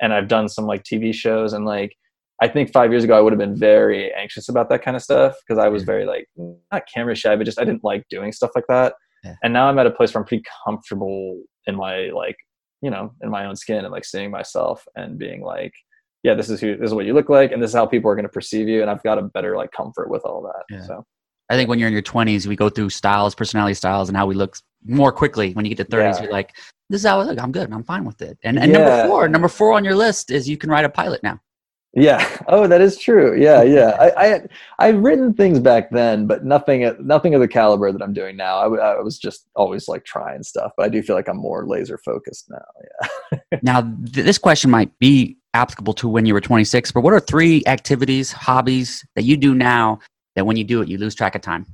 and 0.00 0.12
I've 0.12 0.28
done 0.28 0.48
some 0.48 0.66
like 0.66 0.82
TV 0.82 1.14
shows 1.14 1.52
and 1.52 1.64
like. 1.64 1.96
I 2.42 2.48
think 2.48 2.72
five 2.72 2.90
years 2.90 3.04
ago 3.04 3.16
I 3.16 3.20
would 3.20 3.32
have 3.32 3.38
been 3.38 3.56
very 3.56 4.12
anxious 4.12 4.48
about 4.48 4.68
that 4.68 4.82
kind 4.82 4.96
of 4.96 5.02
stuff 5.04 5.36
because 5.46 5.56
I 5.56 5.68
was 5.68 5.84
very 5.84 6.04
like 6.04 6.26
not 6.36 6.82
camera 6.92 7.14
shy, 7.14 7.36
but 7.36 7.44
just 7.44 7.60
I 7.60 7.64
didn't 7.64 7.84
like 7.84 8.04
doing 8.10 8.32
stuff 8.32 8.50
like 8.56 8.64
that. 8.68 8.94
Yeah. 9.22 9.36
And 9.44 9.52
now 9.52 9.68
I'm 9.68 9.78
at 9.78 9.86
a 9.86 9.90
place 9.92 10.12
where 10.12 10.20
I'm 10.20 10.26
pretty 10.26 10.42
comfortable 10.66 11.40
in 11.68 11.76
my 11.76 12.10
like 12.12 12.34
you 12.82 12.90
know 12.90 13.12
in 13.22 13.30
my 13.30 13.46
own 13.46 13.54
skin 13.54 13.84
and 13.84 13.92
like 13.92 14.04
seeing 14.04 14.32
myself 14.32 14.84
and 14.96 15.16
being 15.16 15.42
like 15.42 15.72
yeah, 16.24 16.32
this 16.32 16.48
is 16.48 16.58
who 16.58 16.76
this 16.76 16.88
is 16.88 16.94
what 16.94 17.04
you 17.04 17.12
look 17.12 17.28
like, 17.28 17.52
and 17.52 17.62
this 17.62 17.70
is 17.70 17.74
how 17.74 17.86
people 17.86 18.10
are 18.10 18.14
going 18.16 18.24
to 18.24 18.30
perceive 18.30 18.66
you, 18.66 18.80
and 18.80 18.90
I've 18.90 19.02
got 19.02 19.18
a 19.18 19.22
better 19.22 19.56
like 19.56 19.70
comfort 19.72 20.08
with 20.10 20.22
all 20.24 20.42
that. 20.42 20.64
Yeah. 20.74 20.82
So. 20.82 21.04
I 21.50 21.56
think 21.56 21.68
when 21.68 21.78
you're 21.78 21.88
in 21.88 21.92
your 21.92 22.02
20s, 22.02 22.46
we 22.46 22.56
go 22.56 22.68
through 22.68 22.90
styles, 22.90 23.34
personality 23.34 23.74
styles, 23.74 24.08
and 24.08 24.16
how 24.16 24.26
we 24.26 24.34
look 24.34 24.56
more 24.84 25.12
quickly. 25.12 25.52
When 25.52 25.64
you 25.64 25.74
get 25.74 25.90
to 25.90 25.96
30s, 25.96 26.16
yeah. 26.16 26.22
you're 26.22 26.32
like, 26.32 26.54
"This 26.88 27.02
is 27.02 27.06
how 27.06 27.20
I 27.20 27.24
look. 27.24 27.40
I'm 27.40 27.52
good. 27.52 27.72
I'm 27.72 27.84
fine 27.84 28.04
with 28.04 28.22
it." 28.22 28.38
And, 28.42 28.58
and 28.58 28.72
yeah. 28.72 28.78
number 28.78 29.08
four, 29.08 29.28
number 29.28 29.48
four 29.48 29.72
on 29.72 29.84
your 29.84 29.94
list 29.94 30.30
is 30.30 30.48
you 30.48 30.56
can 30.56 30.70
write 30.70 30.84
a 30.84 30.88
pilot 30.88 31.22
now. 31.22 31.40
Yeah. 31.94 32.28
Oh, 32.46 32.66
that 32.66 32.82
is 32.82 32.98
true. 32.98 33.40
Yeah, 33.40 33.62
yeah. 33.78 33.96
I, 33.98 34.26
I 34.26 34.40
I've 34.78 34.98
written 34.98 35.32
things 35.32 35.58
back 35.60 35.90
then, 35.90 36.26
but 36.26 36.44
nothing 36.44 36.94
nothing 37.00 37.34
of 37.34 37.40
the 37.40 37.48
caliber 37.48 37.90
that 37.90 38.02
I'm 38.02 38.12
doing 38.12 38.36
now. 38.36 38.58
I, 38.58 38.96
I 38.96 39.00
was 39.00 39.18
just 39.18 39.46
always 39.56 39.88
like 39.88 40.04
trying 40.04 40.42
stuff, 40.42 40.72
but 40.76 40.84
I 40.84 40.88
do 40.90 41.02
feel 41.02 41.16
like 41.16 41.28
I'm 41.28 41.38
more 41.38 41.66
laser 41.66 41.98
focused 41.98 42.50
now. 42.50 42.58
Yeah. 43.50 43.58
now, 43.62 43.80
th- 43.80 44.24
this 44.26 44.38
question 44.38 44.70
might 44.70 44.96
be 44.98 45.38
applicable 45.54 45.94
to 45.94 46.08
when 46.08 46.26
you 46.26 46.34
were 46.34 46.40
26, 46.40 46.92
but 46.92 47.00
what 47.00 47.12
are 47.12 47.20
three 47.20 47.62
activities, 47.66 48.30
hobbies 48.30 49.04
that 49.16 49.22
you 49.24 49.36
do 49.36 49.54
now 49.54 49.98
that 50.36 50.46
when 50.46 50.56
you 50.56 50.64
do 50.64 50.82
it, 50.82 50.88
you 50.88 50.98
lose 50.98 51.14
track 51.14 51.34
of 51.34 51.42
time? 51.42 51.66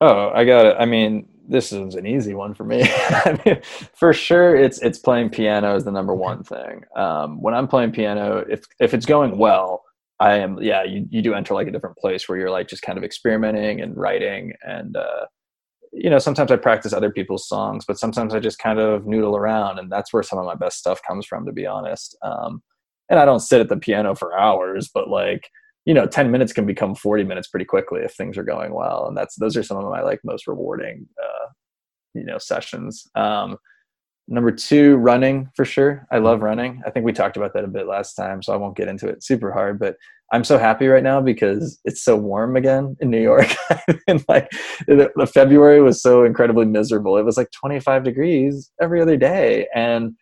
Oh, 0.00 0.30
I 0.34 0.44
got 0.44 0.66
it. 0.66 0.76
I 0.78 0.84
mean, 0.84 1.28
this 1.48 1.72
is 1.72 1.94
an 1.94 2.06
easy 2.06 2.34
one 2.34 2.54
for 2.54 2.64
me. 2.64 2.82
I 3.08 3.40
mean, 3.44 3.60
for 3.94 4.12
sure, 4.12 4.54
it's 4.54 4.80
it's 4.82 4.98
playing 4.98 5.30
piano 5.30 5.74
is 5.76 5.84
the 5.84 5.92
number 5.92 6.14
one 6.14 6.42
thing. 6.42 6.82
Um, 6.96 7.40
when 7.40 7.54
I'm 7.54 7.68
playing 7.68 7.92
piano, 7.92 8.44
if 8.48 8.64
if 8.80 8.94
it's 8.94 9.06
going 9.06 9.38
well, 9.38 9.82
I 10.20 10.36
am 10.36 10.60
yeah. 10.60 10.82
You 10.84 11.06
you 11.10 11.22
do 11.22 11.34
enter 11.34 11.54
like 11.54 11.68
a 11.68 11.70
different 11.70 11.96
place 11.96 12.28
where 12.28 12.38
you're 12.38 12.50
like 12.50 12.68
just 12.68 12.82
kind 12.82 12.98
of 12.98 13.04
experimenting 13.04 13.80
and 13.80 13.96
writing 13.96 14.52
and 14.62 14.96
uh, 14.96 15.26
you 15.92 16.10
know 16.10 16.18
sometimes 16.18 16.50
I 16.50 16.56
practice 16.56 16.92
other 16.92 17.10
people's 17.10 17.48
songs, 17.48 17.84
but 17.86 17.98
sometimes 17.98 18.34
I 18.34 18.40
just 18.40 18.58
kind 18.58 18.78
of 18.78 19.06
noodle 19.06 19.36
around, 19.36 19.78
and 19.78 19.90
that's 19.90 20.12
where 20.12 20.22
some 20.22 20.38
of 20.38 20.44
my 20.44 20.54
best 20.54 20.78
stuff 20.78 21.00
comes 21.06 21.26
from, 21.26 21.46
to 21.46 21.52
be 21.52 21.66
honest. 21.66 22.16
Um, 22.22 22.62
and 23.08 23.18
I 23.20 23.24
don't 23.24 23.40
sit 23.40 23.60
at 23.60 23.68
the 23.68 23.76
piano 23.76 24.14
for 24.14 24.38
hours, 24.38 24.90
but 24.92 25.08
like 25.08 25.48
you 25.86 25.94
know 25.94 26.06
10 26.06 26.30
minutes 26.30 26.52
can 26.52 26.66
become 26.66 26.94
40 26.94 27.24
minutes 27.24 27.48
pretty 27.48 27.64
quickly 27.64 28.02
if 28.02 28.12
things 28.12 28.36
are 28.36 28.44
going 28.44 28.74
well 28.74 29.06
and 29.06 29.16
that's 29.16 29.36
those 29.36 29.56
are 29.56 29.62
some 29.62 29.78
of 29.78 29.90
my 29.90 30.02
like 30.02 30.20
most 30.24 30.46
rewarding 30.46 31.06
uh, 31.22 31.46
you 32.16 32.24
know 32.24 32.38
sessions. 32.38 33.06
Um, 33.14 33.56
number 34.28 34.50
two 34.50 34.96
running 34.96 35.48
for 35.54 35.64
sure. 35.64 36.04
I 36.10 36.18
love 36.18 36.42
running. 36.42 36.82
I 36.84 36.90
think 36.90 37.06
we 37.06 37.12
talked 37.12 37.36
about 37.36 37.54
that 37.54 37.64
a 37.64 37.68
bit 37.68 37.86
last 37.86 38.14
time 38.14 38.42
so 38.42 38.52
i 38.52 38.56
won't 38.56 38.76
get 38.76 38.88
into 38.88 39.06
it 39.06 39.22
super 39.22 39.52
hard 39.52 39.78
but 39.78 39.96
i'm 40.32 40.42
so 40.42 40.58
happy 40.58 40.88
right 40.88 41.04
now 41.04 41.20
because 41.20 41.78
it's 41.84 42.02
so 42.02 42.16
warm 42.16 42.56
again 42.56 42.96
in 43.00 43.10
new 43.10 43.22
york. 43.22 43.48
And 44.08 44.24
like 44.28 44.48
the, 44.86 45.10
the 45.16 45.26
february 45.26 45.82
was 45.82 46.00
so 46.00 46.24
incredibly 46.24 46.64
miserable. 46.64 47.16
It 47.16 47.24
was 47.24 47.36
like 47.36 47.50
25 47.50 48.04
degrees 48.04 48.70
every 48.80 49.00
other 49.00 49.16
day 49.16 49.66
and 49.74 50.14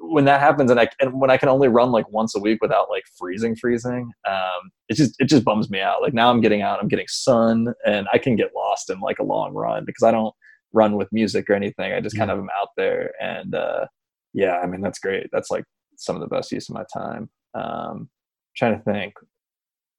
when 0.00 0.24
that 0.24 0.40
happens 0.40 0.70
and 0.70 0.80
I 0.80 0.88
and 1.00 1.20
when 1.20 1.30
I 1.30 1.36
can 1.36 1.48
only 1.48 1.68
run 1.68 1.92
like 1.92 2.10
once 2.10 2.34
a 2.34 2.40
week 2.40 2.62
without 2.62 2.88
like 2.88 3.04
freezing 3.18 3.54
freezing 3.54 4.10
um 4.26 4.70
it 4.88 4.94
just 4.94 5.14
it 5.18 5.26
just 5.26 5.44
bums 5.44 5.70
me 5.70 5.80
out. 5.80 6.02
Like 6.02 6.14
now 6.14 6.30
I'm 6.30 6.40
getting 6.40 6.62
out 6.62 6.80
I'm 6.80 6.88
getting 6.88 7.08
sun 7.08 7.74
and 7.84 8.06
I 8.12 8.18
can 8.18 8.36
get 8.36 8.52
lost 8.54 8.90
in 8.90 9.00
like 9.00 9.18
a 9.18 9.24
long 9.24 9.52
run 9.52 9.84
because 9.84 10.02
I 10.02 10.10
don't 10.10 10.34
run 10.72 10.96
with 10.96 11.12
music 11.12 11.48
or 11.50 11.54
anything. 11.54 11.92
I 11.92 12.00
just 12.00 12.16
kind 12.16 12.30
of 12.30 12.38
am 12.38 12.48
out 12.58 12.68
there 12.76 13.12
and 13.20 13.54
uh 13.54 13.86
yeah 14.32 14.58
I 14.58 14.66
mean 14.66 14.80
that's 14.80 14.98
great. 14.98 15.28
That's 15.32 15.50
like 15.50 15.64
some 15.96 16.16
of 16.16 16.22
the 16.22 16.28
best 16.28 16.52
use 16.52 16.68
of 16.68 16.74
my 16.74 16.84
time. 16.92 17.28
Um 17.54 18.08
trying 18.56 18.78
to 18.78 18.84
think 18.84 19.12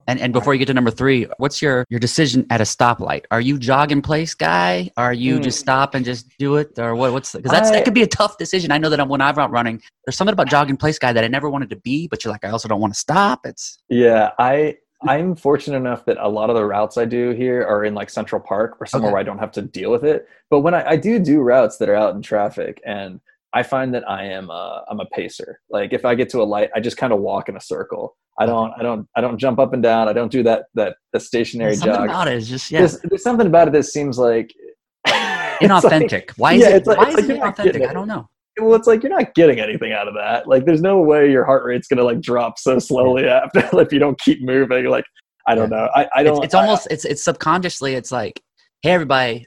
and 0.07 0.19
and 0.19 0.33
before 0.33 0.53
you 0.53 0.59
get 0.59 0.65
to 0.65 0.73
number 0.73 0.91
three, 0.91 1.27
what's 1.37 1.61
your 1.61 1.85
your 1.89 1.99
decision 1.99 2.45
at 2.49 2.61
a 2.61 2.63
stoplight? 2.63 3.25
Are 3.29 3.41
you 3.41 3.57
jog 3.57 3.91
in 3.91 4.01
place 4.01 4.33
guy? 4.33 4.89
Are 4.97 5.13
you 5.13 5.39
mm. 5.39 5.43
just 5.43 5.59
stop 5.59 5.93
and 5.93 6.05
just 6.05 6.27
do 6.37 6.55
it, 6.55 6.79
or 6.79 6.95
what? 6.95 7.11
What's 7.13 7.33
because 7.33 7.51
that's 7.51 7.69
that 7.71 7.83
could 7.83 7.93
be 7.93 8.03
a 8.03 8.07
tough 8.07 8.37
decision. 8.37 8.71
I 8.71 8.77
know 8.77 8.89
that 8.89 8.99
I'm, 8.99 9.09
when 9.09 9.21
I'm 9.21 9.37
out 9.37 9.51
running, 9.51 9.81
there's 10.05 10.15
something 10.15 10.33
about 10.33 10.47
jog 10.47 10.69
in 10.69 10.77
place 10.77 10.97
guy 10.97 11.13
that 11.13 11.23
I 11.23 11.27
never 11.27 11.49
wanted 11.49 11.69
to 11.71 11.75
be, 11.75 12.07
but 12.07 12.23
you're 12.23 12.31
like, 12.31 12.45
I 12.45 12.49
also 12.49 12.67
don't 12.67 12.81
want 12.81 12.93
to 12.93 12.99
stop. 12.99 13.45
It's 13.45 13.77
yeah, 13.89 14.31
I 14.39 14.77
I'm 15.01 15.35
fortunate 15.35 15.77
enough 15.77 16.05
that 16.05 16.17
a 16.19 16.29
lot 16.29 16.49
of 16.49 16.55
the 16.55 16.65
routes 16.65 16.97
I 16.97 17.05
do 17.05 17.31
here 17.31 17.63
are 17.63 17.85
in 17.85 17.93
like 17.93 18.09
Central 18.09 18.41
Park 18.41 18.77
or 18.79 18.85
somewhere 18.85 19.09
okay. 19.09 19.13
where 19.13 19.19
I 19.19 19.23
don't 19.23 19.37
have 19.37 19.51
to 19.53 19.61
deal 19.61 19.91
with 19.91 20.03
it. 20.03 20.27
But 20.49 20.61
when 20.61 20.73
I, 20.73 20.91
I 20.91 20.95
do 20.95 21.19
do 21.19 21.41
routes 21.41 21.77
that 21.77 21.89
are 21.89 21.95
out 21.95 22.15
in 22.15 22.21
traffic 22.21 22.81
and 22.85 23.19
I 23.53 23.63
find 23.63 23.93
that 23.93 24.07
I 24.09 24.25
am 24.25 24.49
a, 24.49 24.83
I'm 24.89 24.99
a 24.99 25.05
pacer. 25.07 25.59
Like 25.69 25.93
if 25.93 26.05
I 26.05 26.15
get 26.15 26.29
to 26.29 26.41
a 26.41 26.43
light, 26.43 26.69
I 26.75 26.79
just 26.79 26.97
kind 26.97 27.13
of 27.13 27.19
walk 27.19 27.49
in 27.49 27.55
a 27.55 27.61
circle. 27.61 28.15
I 28.39 28.45
don't, 28.45 28.71
I 28.77 28.83
don't, 28.83 29.07
I 29.15 29.21
don't 29.21 29.37
jump 29.37 29.57
up 29.57 29.73
and 29.73 29.81
down. 29.81 30.07
I 30.07 30.13
don't 30.13 30.31
do 30.31 30.43
that, 30.43 30.65
that, 30.75 30.97
the 31.13 31.19
stationary 31.19 31.75
something 31.75 31.95
jog. 31.95 32.09
about 32.09 32.27
it 32.27 32.35
is 32.35 32.49
just, 32.49 32.69
yeah. 32.69 32.79
There's, 32.79 32.99
there's 33.01 33.23
something 33.23 33.47
about 33.47 33.67
it 33.67 33.71
that 33.71 33.83
seems 33.83 34.19
like 34.19 34.53
inauthentic. 35.07 36.11
Like, 36.11 36.33
why 36.37 36.53
is 36.53 36.61
yeah, 36.61 36.75
it, 36.75 36.87
like, 36.87 36.97
why 36.97 37.09
is 37.09 37.15
like 37.15 37.23
it 37.25 37.39
inauthentic? 37.39 37.87
I 37.87 37.93
don't 37.93 38.07
know. 38.07 38.29
Well, 38.59 38.75
it's 38.75 38.87
like 38.87 39.03
you're 39.03 39.11
not 39.11 39.33
getting 39.35 39.59
anything 39.59 39.91
out 39.91 40.07
of 40.07 40.15
that. 40.15 40.47
Like, 40.47 40.65
there's 40.65 40.81
no 40.81 40.99
way 41.01 41.29
your 41.29 41.45
heart 41.45 41.63
rate's 41.63 41.87
gonna 41.87 42.03
like 42.03 42.21
drop 42.21 42.57
so 42.57 42.79
slowly 42.79 43.25
yeah. 43.25 43.41
after 43.55 43.79
if 43.81 43.93
you 43.93 43.99
don't 43.99 44.19
keep 44.19 44.41
moving. 44.41 44.85
Like, 44.85 45.05
I 45.47 45.55
don't 45.55 45.69
yeah. 45.71 45.77
know. 45.77 45.89
I, 45.95 46.09
I 46.15 46.23
don't. 46.23 46.37
It's, 46.37 46.45
it's 46.45 46.53
almost 46.55 46.87
it's 46.89 47.05
it's 47.05 47.23
subconsciously. 47.23 47.93
It's 47.93 48.11
like, 48.11 48.41
hey, 48.81 48.91
everybody, 48.91 49.45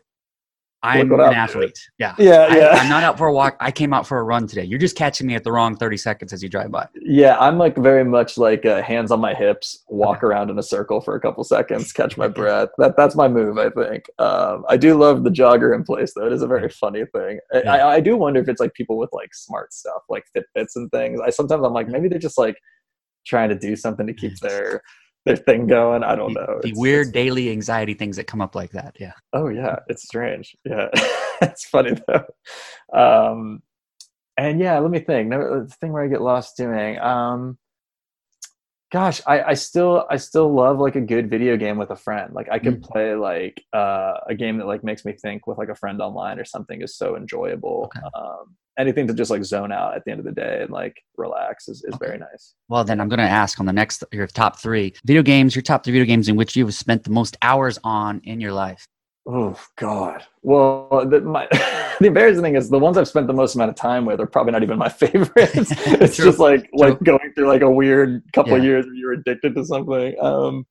I'm 0.82 1.12
an 1.12 1.20
athlete. 1.20 1.78
Yeah. 1.98 2.14
Yeah. 2.18 2.46
I, 2.48 2.56
yeah. 2.56 2.68
I'm 2.72 2.88
not 2.88 3.02
out 3.02 3.18
for 3.18 3.26
a 3.26 3.32
walk. 3.32 3.56
I 3.60 3.70
came 3.70 3.92
out 3.92 4.06
for 4.06 4.18
a 4.18 4.22
run 4.22 4.46
today. 4.46 4.64
You're 4.64 4.78
just 4.78 4.96
catching 4.96 5.26
me 5.26 5.34
at 5.34 5.44
the 5.44 5.52
wrong 5.52 5.76
30 5.76 5.96
seconds 5.98 6.32
as 6.32 6.42
you 6.42 6.48
drive 6.48 6.70
by. 6.70 6.86
Yeah. 6.94 7.36
I'm 7.38 7.58
like 7.58 7.76
very 7.76 8.04
much 8.04 8.38
like 8.38 8.64
uh, 8.64 8.80
hands 8.82 9.10
on 9.10 9.20
my 9.20 9.34
hips, 9.34 9.84
walk 9.88 10.22
around 10.22 10.48
in 10.48 10.58
a 10.58 10.62
circle 10.62 11.00
for 11.00 11.14
a 11.16 11.20
couple 11.20 11.44
seconds, 11.44 11.92
catch 11.92 12.16
my 12.16 12.28
breath. 12.28 12.70
That 12.78 12.96
That's 12.96 13.14
my 13.14 13.28
move, 13.28 13.58
I 13.58 13.68
think. 13.70 14.04
Um, 14.18 14.64
I 14.68 14.76
do 14.76 14.94
love 14.94 15.24
the 15.24 15.30
jogger 15.30 15.74
in 15.74 15.84
place, 15.84 16.12
though. 16.14 16.26
It 16.26 16.32
is 16.32 16.42
a 16.42 16.46
very 16.46 16.70
funny 16.70 17.04
thing. 17.14 17.40
Yeah. 17.52 17.74
I, 17.74 17.94
I 17.96 18.00
do 18.00 18.16
wonder 18.16 18.40
if 18.40 18.48
it's 18.48 18.60
like 18.60 18.72
people 18.72 18.96
with 18.96 19.10
like 19.12 19.34
smart 19.34 19.74
stuff, 19.74 20.02
like 20.08 20.24
Fitbits 20.34 20.76
and 20.76 20.90
things. 20.90 21.20
I 21.20 21.30
sometimes 21.30 21.62
I'm 21.64 21.74
like, 21.74 21.88
maybe 21.88 22.08
they're 22.08 22.18
just 22.18 22.38
like 22.38 22.56
trying 23.26 23.50
to 23.50 23.54
do 23.54 23.76
something 23.76 24.06
to 24.06 24.14
keep 24.14 24.38
their 24.40 24.82
their 25.26 25.36
thing 25.36 25.66
going. 25.66 26.02
I 26.02 26.16
don't 26.16 26.32
the, 26.34 26.40
know. 26.40 26.58
The 26.62 26.68
it's, 26.68 26.78
weird 26.78 27.08
it's, 27.08 27.12
daily 27.12 27.50
anxiety 27.50 27.94
things 27.94 28.16
that 28.16 28.26
come 28.26 28.40
up 28.40 28.54
like 28.54 28.72
that. 28.72 28.96
Yeah. 28.98 29.12
Oh 29.32 29.48
yeah, 29.48 29.76
it's 29.88 30.02
strange. 30.02 30.56
Yeah, 30.64 30.88
it's 31.42 31.64
funny 31.66 31.96
though. 32.06 32.24
Um, 32.92 33.62
and 34.36 34.60
yeah, 34.60 34.78
let 34.78 34.90
me 34.90 35.00
think. 35.00 35.30
The 35.30 35.72
thing 35.80 35.92
where 35.92 36.04
I 36.04 36.08
get 36.08 36.22
lost 36.22 36.56
doing. 36.56 36.98
Um, 36.98 37.58
gosh, 38.90 39.20
I, 39.26 39.42
I 39.42 39.54
still 39.54 40.06
I 40.10 40.16
still 40.16 40.52
love 40.52 40.78
like 40.78 40.96
a 40.96 41.00
good 41.00 41.30
video 41.30 41.56
game 41.56 41.78
with 41.78 41.90
a 41.90 41.96
friend. 41.96 42.32
Like 42.32 42.48
I 42.50 42.58
could 42.58 42.82
mm. 42.82 42.88
play 42.88 43.14
like 43.14 43.62
uh, 43.72 44.14
a 44.28 44.34
game 44.34 44.58
that 44.58 44.66
like 44.66 44.84
makes 44.84 45.04
me 45.04 45.12
think 45.12 45.46
with 45.46 45.58
like 45.58 45.68
a 45.68 45.74
friend 45.74 46.00
online 46.00 46.38
or 46.38 46.44
something 46.44 46.82
is 46.82 46.96
so 46.96 47.16
enjoyable. 47.16 47.90
Okay. 47.94 48.06
Um, 48.14 48.56
anything 48.80 49.06
to 49.06 49.14
just 49.14 49.30
like 49.30 49.44
zone 49.44 49.72
out 49.72 49.94
at 49.94 50.04
the 50.04 50.10
end 50.10 50.20
of 50.20 50.26
the 50.26 50.32
day 50.32 50.60
and 50.62 50.70
like 50.70 51.02
relax 51.16 51.68
is, 51.68 51.84
is 51.84 51.94
okay. 51.94 52.06
very 52.06 52.18
nice. 52.18 52.54
Well, 52.68 52.84
then 52.84 53.00
I'm 53.00 53.08
going 53.08 53.18
to 53.18 53.24
ask 53.24 53.60
on 53.60 53.66
the 53.66 53.72
next, 53.72 54.02
your 54.12 54.26
top 54.26 54.58
three 54.58 54.94
video 55.04 55.22
games, 55.22 55.54
your 55.54 55.62
top 55.62 55.84
three 55.84 55.92
video 55.92 56.06
games 56.06 56.28
in 56.28 56.36
which 56.36 56.56
you've 56.56 56.74
spent 56.74 57.04
the 57.04 57.10
most 57.10 57.36
hours 57.42 57.78
on 57.84 58.20
in 58.24 58.40
your 58.40 58.52
life. 58.52 58.86
Oh 59.26 59.58
God. 59.76 60.24
Well, 60.42 61.06
the, 61.08 61.20
my, 61.20 61.46
the 62.00 62.06
embarrassing 62.06 62.42
thing 62.42 62.56
is 62.56 62.70
the 62.70 62.78
ones 62.78 62.96
I've 62.96 63.08
spent 63.08 63.26
the 63.26 63.32
most 63.32 63.54
amount 63.54 63.70
of 63.70 63.76
time 63.76 64.06
with 64.06 64.20
are 64.20 64.26
probably 64.26 64.52
not 64.52 64.62
even 64.62 64.78
my 64.78 64.88
favorites. 65.02 65.30
it's 65.36 66.16
just 66.16 66.38
like, 66.38 66.62
True. 66.62 66.70
like 66.78 67.02
going 67.02 67.32
through 67.34 67.48
like 67.48 67.62
a 67.62 67.70
weird 67.70 68.22
couple 68.32 68.52
yeah. 68.52 68.58
of 68.58 68.64
years 68.64 68.86
where 68.86 68.94
you're 68.94 69.12
addicted 69.12 69.54
to 69.54 69.64
something. 69.64 70.14
Um, 70.20 70.66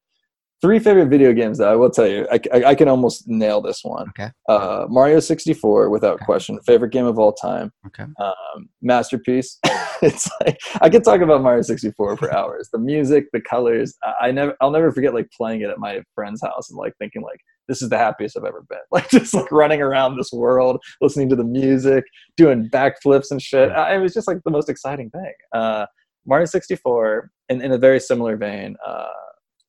Three 0.61 0.79
favorite 0.79 1.07
video 1.07 1.31
games 1.31 1.57
that 1.59 1.69
I 1.69 1.75
will 1.75 1.89
tell 1.89 2.07
you. 2.07 2.27
I, 2.31 2.39
I, 2.53 2.63
I 2.65 2.75
can 2.75 2.89
almost 2.89 3.27
nail 3.27 3.61
this 3.61 3.79
one. 3.83 4.09
Okay. 4.09 4.29
Uh, 4.49 4.85
Mario 4.89 5.19
64, 5.21 5.89
without 5.89 6.15
okay. 6.15 6.25
question. 6.25 6.59
Favorite 6.65 6.91
game 6.91 7.05
of 7.05 7.17
all 7.17 7.31
time. 7.31 7.71
Okay. 7.87 8.03
Um, 8.19 8.69
masterpiece. 8.81 9.57
it's 10.01 10.29
like 10.41 10.57
I 10.81 10.89
could 10.89 11.03
talk 11.05 11.21
about 11.21 11.41
Mario 11.41 11.61
64 11.61 12.17
for 12.17 12.33
hours. 12.35 12.69
The 12.73 12.79
music, 12.79 13.25
the 13.31 13.41
colors. 13.41 13.95
I, 14.03 14.27
I 14.27 14.31
never, 14.31 14.55
I'll 14.59 14.71
never 14.71 14.91
forget 14.91 15.13
like 15.13 15.29
playing 15.35 15.61
it 15.61 15.69
at 15.69 15.79
my 15.79 16.01
friend's 16.13 16.41
house 16.41 16.69
and 16.69 16.77
like 16.77 16.93
thinking 16.99 17.21
like 17.21 17.39
this 17.69 17.81
is 17.81 17.89
the 17.89 17.97
happiest 17.97 18.35
I've 18.35 18.43
ever 18.43 18.65
been. 18.67 18.79
Like 18.91 19.09
just 19.09 19.33
like 19.33 19.51
running 19.51 19.81
around 19.81 20.17
this 20.17 20.31
world, 20.33 20.81
listening 20.99 21.29
to 21.29 21.35
the 21.35 21.43
music, 21.43 22.03
doing 22.35 22.69
backflips 22.69 23.31
and 23.31 23.41
shit. 23.41 23.71
I, 23.71 23.95
it 23.95 23.99
was 23.99 24.13
just 24.13 24.27
like 24.27 24.39
the 24.43 24.51
most 24.51 24.67
exciting 24.67 25.09
thing. 25.11 25.33
Uh, 25.53 25.85
Mario 26.25 26.45
64, 26.45 27.31
in, 27.49 27.61
in 27.61 27.71
a 27.71 27.77
very 27.77 27.99
similar 27.99 28.35
vein. 28.35 28.75
Uh, 28.85 29.07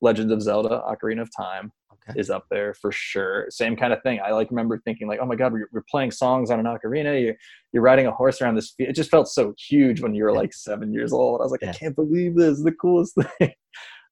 Legend 0.01 0.31
of 0.31 0.41
Zelda: 0.41 0.81
Ocarina 0.87 1.21
of 1.21 1.29
Time 1.35 1.71
okay. 1.93 2.19
is 2.19 2.29
up 2.29 2.45
there 2.49 2.73
for 2.73 2.91
sure. 2.91 3.47
Same 3.49 3.75
kind 3.75 3.93
of 3.93 4.01
thing. 4.03 4.19
I 4.23 4.31
like 4.31 4.49
remember 4.49 4.79
thinking 4.79 5.07
like, 5.07 5.19
oh 5.21 5.25
my 5.25 5.35
god, 5.35 5.53
we're, 5.53 5.69
we're 5.71 5.83
playing 5.89 6.11
songs 6.11 6.51
on 6.51 6.59
an 6.59 6.65
ocarina. 6.65 7.21
You're 7.21 7.35
you're 7.71 7.83
riding 7.83 8.07
a 8.07 8.11
horse 8.11 8.41
around 8.41 8.55
this. 8.55 8.71
Field. 8.71 8.89
It 8.89 8.95
just 8.95 9.11
felt 9.11 9.27
so 9.27 9.53
huge 9.57 10.01
when 10.01 10.13
you 10.13 10.23
were 10.23 10.33
like 10.33 10.53
seven 10.53 10.93
years 10.93 11.13
old. 11.13 11.41
I 11.41 11.43
was 11.43 11.51
like, 11.51 11.61
yeah. 11.61 11.69
I 11.69 11.73
can't 11.73 11.95
believe 11.95 12.35
this. 12.35 12.57
is 12.57 12.63
the 12.63 12.71
coolest 12.71 13.15
thing. 13.39 13.53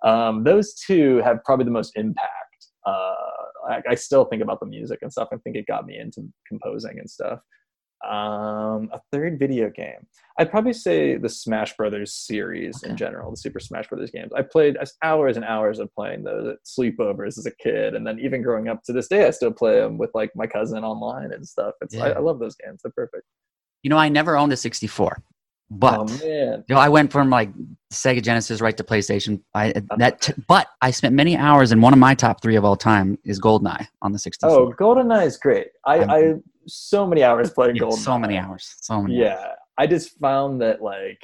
Um, 0.04 0.44
those 0.44 0.74
two 0.76 1.18
have 1.24 1.44
probably 1.44 1.66
the 1.66 1.72
most 1.72 1.94
impact. 1.96 2.68
Uh, 2.86 3.14
I, 3.70 3.82
I, 3.90 3.96
still 3.96 4.24
think 4.24 4.42
about 4.42 4.62
the 4.62 4.66
music 4.66 5.00
and 5.02 5.12
stuff. 5.12 5.28
I 5.34 5.38
think 5.38 5.58
it 5.58 5.68
got 5.68 5.86
me 5.86 6.00
into 6.00 6.22
composing 6.48 6.98
and 6.98 7.10
stuff. 7.10 7.40
Um, 8.08 8.90
a 8.94 9.02
third 9.12 9.38
video 9.38 9.70
game. 9.70 10.08
I'd 10.38 10.50
probably 10.50 10.72
say 10.72 11.18
the 11.18 11.28
Smash 11.28 11.76
Brothers 11.76 12.14
series 12.14 12.82
okay. 12.82 12.92
in 12.92 12.98
general, 12.98 13.30
the 13.30 13.38
Super 13.38 13.60
Smash 13.60 13.90
Brothers 13.90 14.10
games. 14.10 14.32
I 14.34 14.42
played 14.42 14.78
hours 15.04 15.36
and 15.36 15.44
hours 15.44 15.80
of 15.80 15.94
playing 15.94 16.24
those 16.24 16.48
at 16.48 16.58
sleepovers 16.66 17.38
as 17.38 17.46
a 17.46 17.52
kid, 17.62 17.94
and 17.94 18.08
then 18.08 18.20
even 18.20 18.42
growing 18.42 18.70
up 18.70 18.82
to 18.84 18.94
this 18.94 19.10
day, 19.10 19.28
I 19.28 19.32
still 19.32 19.52
play 19.52 19.82
them 19.82 19.98
with 19.98 20.12
like 20.14 20.32
my 20.36 20.48
cousin 20.48 20.86
online 20.86 21.34
and 21.34 21.46
stuff. 21.46 21.74
It's 21.82 21.94
yeah. 21.94 22.06
I, 22.06 22.10
I, 22.12 22.20
love 22.20 22.40
those 22.40 22.56
games. 22.56 22.80
They're 22.82 22.92
perfect. 22.96 23.26
You 23.84 23.90
know, 23.90 23.98
I 23.98 24.08
never 24.08 24.38
owned 24.38 24.54
a 24.54 24.58
64, 24.58 25.22
but 25.72 26.00
oh, 26.00 26.26
you 26.26 26.64
know, 26.70 26.78
I 26.78 26.90
went 26.90 27.12
from 27.12 27.30
like 27.30 27.52
Sega 27.94 28.24
Genesis 28.24 28.62
right 28.62 28.76
to 28.78 28.84
PlayStation. 28.84 29.42
I 29.54 29.74
that, 29.98 30.22
t- 30.22 30.34
but 30.48 30.68
I 30.82 30.92
spent 30.92 31.14
many 31.16 31.36
hours, 31.36 31.74
and 31.74 31.84
one 31.84 31.94
of 31.94 32.00
my 32.00 32.16
top 32.16 32.42
three 32.42 32.56
of 32.56 32.64
all 32.64 32.76
time 32.76 33.20
is 33.26 33.40
GoldenEye 33.42 33.88
on 34.02 34.14
the 34.14 34.20
64. 34.20 34.50
Oh, 34.50 34.74
GoldenEye 34.80 35.26
is 35.26 35.38
great. 35.38 35.68
I, 35.86 36.04
I 36.04 36.34
so 36.70 37.06
many 37.06 37.24
hours 37.24 37.52
playing 37.52 37.76
yeah, 37.76 37.84
GoldenEye. 37.84 37.98
So 37.98 38.20
many 38.20 38.38
hours. 38.38 38.76
So 38.82 39.02
many. 39.02 39.20
Yeah. 39.20 39.36
Hours. 39.36 39.56
I 39.78 39.88
just 39.88 40.20
found 40.20 40.62
that 40.62 40.82
like 40.82 41.20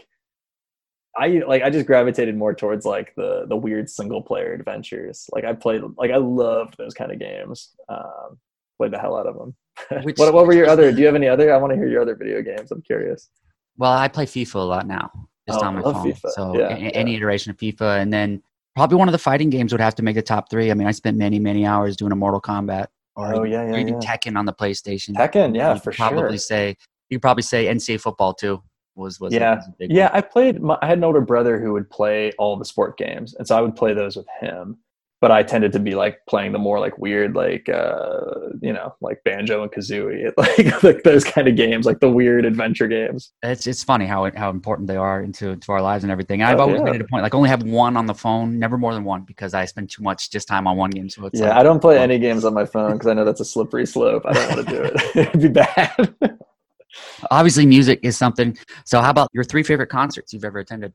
I 1.18 1.44
like 1.48 1.64
I 1.64 1.70
just 1.70 1.86
gravitated 1.86 2.36
more 2.36 2.54
towards 2.54 2.86
like 2.86 3.14
the 3.16 3.46
the 3.48 3.56
weird 3.56 3.90
single 3.90 4.22
player 4.22 4.54
adventures. 4.54 5.30
Like 5.34 5.46
I 5.46 5.54
played 5.54 5.82
like 5.98 6.12
I 6.12 6.18
loved 6.18 6.76
those 6.78 6.94
kind 6.94 7.12
of 7.12 7.20
games. 7.20 7.72
Um, 7.90 8.38
played 8.78 8.92
the 8.92 9.00
hell 9.00 9.18
out 9.18 9.28
of 9.28 9.38
them. 9.38 9.56
Which, 10.04 10.18
what 10.18 10.34
what 10.34 10.46
were 10.46 10.54
your 10.54 10.68
other? 10.68 10.92
Do 10.92 11.00
you 11.00 11.06
have 11.06 11.16
any 11.16 11.28
other? 11.28 11.54
I 11.54 11.58
want 11.58 11.72
to 11.72 11.78
hear 11.78 11.88
your 11.88 12.02
other 12.02 12.16
video 12.16 12.42
games. 12.42 12.72
I'm 12.72 12.82
curious. 12.82 13.30
Well, 13.78 13.92
I 13.92 14.08
play 14.08 14.26
FIFA 14.26 14.56
a 14.56 14.60
lot 14.60 14.88
now. 14.88 15.12
Just 15.48 15.62
oh, 15.62 15.68
on 15.68 15.76
my 15.76 15.82
phone. 15.82 16.12
FIFA. 16.12 16.30
So 16.30 16.58
yeah, 16.58 16.76
a- 16.76 16.80
yeah. 16.80 16.90
any 16.90 17.16
iteration 17.16 17.52
of 17.52 17.58
FIFA, 17.58 18.02
and 18.02 18.12
then 18.12 18.42
probably 18.76 18.98
one 18.98 19.08
of 19.08 19.14
the 19.14 19.20
fighting 19.20 19.50
games 19.50 19.72
would 19.72 19.82
have 19.82 19.96
to 19.96 20.04
make 20.04 20.16
the 20.16 20.22
top 20.22 20.50
three. 20.50 20.72
I 20.72 20.74
mean, 20.74 20.88
I 20.88 20.92
spent 20.92 21.18
many 21.18 21.40
many 21.40 21.66
hours 21.66 21.96
doing 21.96 22.12
a 22.12 22.16
Mortal 22.16 22.42
Kombat 22.42 22.88
or 23.15 23.34
Oh, 23.36 23.43
yeah, 23.43 23.65
yeah, 23.69 23.78
even 23.80 23.99
yeah. 23.99 23.99
Tekken 23.99 24.38
on 24.38 24.45
the 24.45 24.54
PlayStation. 24.54 25.13
Tekken, 25.15 25.56
yeah, 25.56 25.75
for 25.75 25.91
probably 25.91 26.32
sure. 26.32 26.38
say 26.38 26.75
you 27.10 27.17
could 27.17 27.21
probably 27.21 27.43
say 27.43 27.65
NCAA 27.67 28.01
football 28.01 28.34
too 28.34 28.62
was 28.95 29.19
was 29.19 29.34
a- 29.34 29.38
Yeah. 29.38 29.56
was 29.56 29.65
Yeah, 29.89 30.10
one. 30.10 30.17
I 30.17 30.21
played. 30.21 30.62
My, 30.62 30.78
I 30.82 30.88
had 30.88 30.97
an 30.97 31.04
older 31.04 31.21
brother 31.21 31.60
who 31.60 31.73
would 31.73 31.89
play 31.89 32.32
all 32.38 32.56
the 32.58 32.65
sport 32.65 32.97
games, 32.97 33.34
and 33.36 33.47
so 33.47 33.58
I 33.58 33.62
would 33.62 33.75
play 33.75 33.93
those 33.93 34.15
with 34.15 34.28
him. 34.39 34.78
But 35.21 35.32
I 35.32 35.43
tended 35.43 35.71
to 35.71 35.80
be 35.80 35.95
like 35.95 36.19
playing 36.30 36.51
the 36.51 36.60
more 36.60 36.80
like 36.80 36.97
weird, 36.97 37.36
like 37.36 37.67
uh, 37.69 38.19
you 38.62 38.73
know, 38.73 38.93
like 39.01 39.23
banjo 39.23 39.63
and 39.63 39.71
kazooie, 39.71 40.32
like 40.38 40.84
like 40.84 41.04
those 41.04 41.23
kind 41.23 41.47
of 41.47 41.56
games, 41.56 41.86
like 41.86 41.99
the 41.99 42.10
weird 42.10 42.45
adventure 42.45 42.88
games. 42.88 43.32
It's 43.41 43.65
it's 43.65 43.84
funny 43.84 44.06
how 44.06 44.30
how 44.36 44.49
important 44.49 44.88
they 44.88 44.97
are 44.97 45.23
into 45.23 45.49
into 45.49 45.71
our 45.71 45.82
lives 45.82 46.04
and 46.04 46.12
everything. 46.12 46.41
And 46.41 46.49
I've 46.51 46.60
Oh, 46.60 46.63
always 46.63 46.80
yeah. 46.80 46.91
made 46.91 46.95
it 46.95 47.01
a 47.01 47.08
point 47.08 47.23
like 47.23 47.34
only 47.34 47.49
have 47.49 47.63
one 47.63 47.97
on 47.97 48.06
the 48.06 48.13
phone, 48.13 48.60
never 48.60 48.78
more 48.78 48.93
than 48.93 49.04
one, 49.04 49.23
because 49.23 49.54
I 49.54 49.65
spend 49.65 49.89
too 49.89 50.04
much 50.04 50.30
just 50.32 50.47
time 50.47 50.67
on 50.67 50.75
one 50.78 50.91
game. 50.91 51.10
So 51.10 51.25
it's 51.25 51.39
yeah, 51.39 51.47
like, 51.49 51.58
I 51.58 51.63
don't 51.63 51.80
play 51.80 51.97
any 51.97 52.19
games 52.19 52.43
on 52.45 52.54
my 52.54 52.65
phone 52.65 52.93
because 52.93 53.08
I 53.08 53.13
know 53.13 53.25
that's 53.25 53.41
a 53.41 53.45
slippery 53.45 53.86
slope. 53.88 54.23
I 54.25 54.34
don't 54.34 54.49
want 54.56 54.67
to 54.67 54.75
do 54.75 54.82
it. 54.84 55.15
It'd 55.15 55.41
be 55.41 55.47
bad. 55.47 56.38
obviously 57.32 57.65
music 57.65 57.99
is 58.04 58.17
something. 58.17 58.58
So 58.84 59.01
how 59.01 59.10
about 59.10 59.30
your 59.34 59.43
three 59.43 59.63
favorite 59.63 59.88
concerts 59.88 60.34
you've 60.34 60.45
ever 60.45 60.60
attended? 60.60 60.93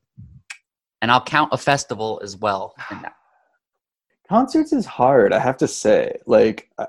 And 1.01 1.11
I'll 1.11 1.23
count 1.23 1.49
a 1.51 1.57
festival 1.57 2.21
as 2.23 2.37
well 2.37 2.75
in 2.91 3.01
that. 3.01 3.13
Concerts 4.31 4.71
is 4.71 4.85
hard, 4.85 5.33
I 5.33 5.39
have 5.39 5.57
to 5.57 5.67
say. 5.67 6.15
Like, 6.25 6.69
I, 6.77 6.87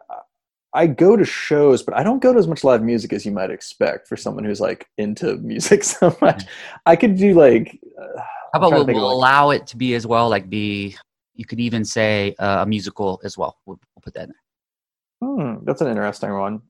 I 0.74 0.87
go 0.87 1.16
to 1.16 1.24
shows, 1.24 1.83
but 1.83 1.92
I 1.96 2.05
don't 2.05 2.22
go 2.22 2.33
to 2.33 2.38
as 2.38 2.46
much 2.46 2.62
live 2.62 2.85
music 2.85 3.12
as 3.12 3.26
you 3.26 3.33
might 3.33 3.50
expect 3.50 4.07
for 4.07 4.16
someone 4.16 4.44
who's 4.44 4.61
like 4.61 4.88
into 4.96 5.37
music 5.52 5.83
so 5.83 6.16
much. 6.20 6.44
I 6.87 6.94
could 6.94 7.16
do 7.16 7.35
like. 7.35 7.81
Uh, 8.00 8.20
How 8.52 8.61
about 8.61 8.70
we'll, 8.72 8.87
we'll 8.87 8.94
like- 8.94 9.12
allow 9.16 9.50
it 9.50 9.66
to 9.66 9.76
be 9.76 9.96
as 9.96 10.07
well, 10.07 10.28
like 10.28 10.48
be 10.48 10.96
you 11.35 11.44
could 11.44 11.59
even 11.59 11.85
say 11.85 12.37
uh, 12.38 12.62
a 12.62 12.66
musical 12.66 13.20
as 13.24 13.37
well. 13.37 13.59
We'll, 13.66 13.81
we'll 13.96 14.02
put 14.02 14.14
that 14.14 14.28
in 14.28 14.35
there. 15.20 15.57
Hmm, 15.57 15.64
that's 15.64 15.81
an 15.81 15.88
interesting 15.88 16.33
one. 16.33 16.62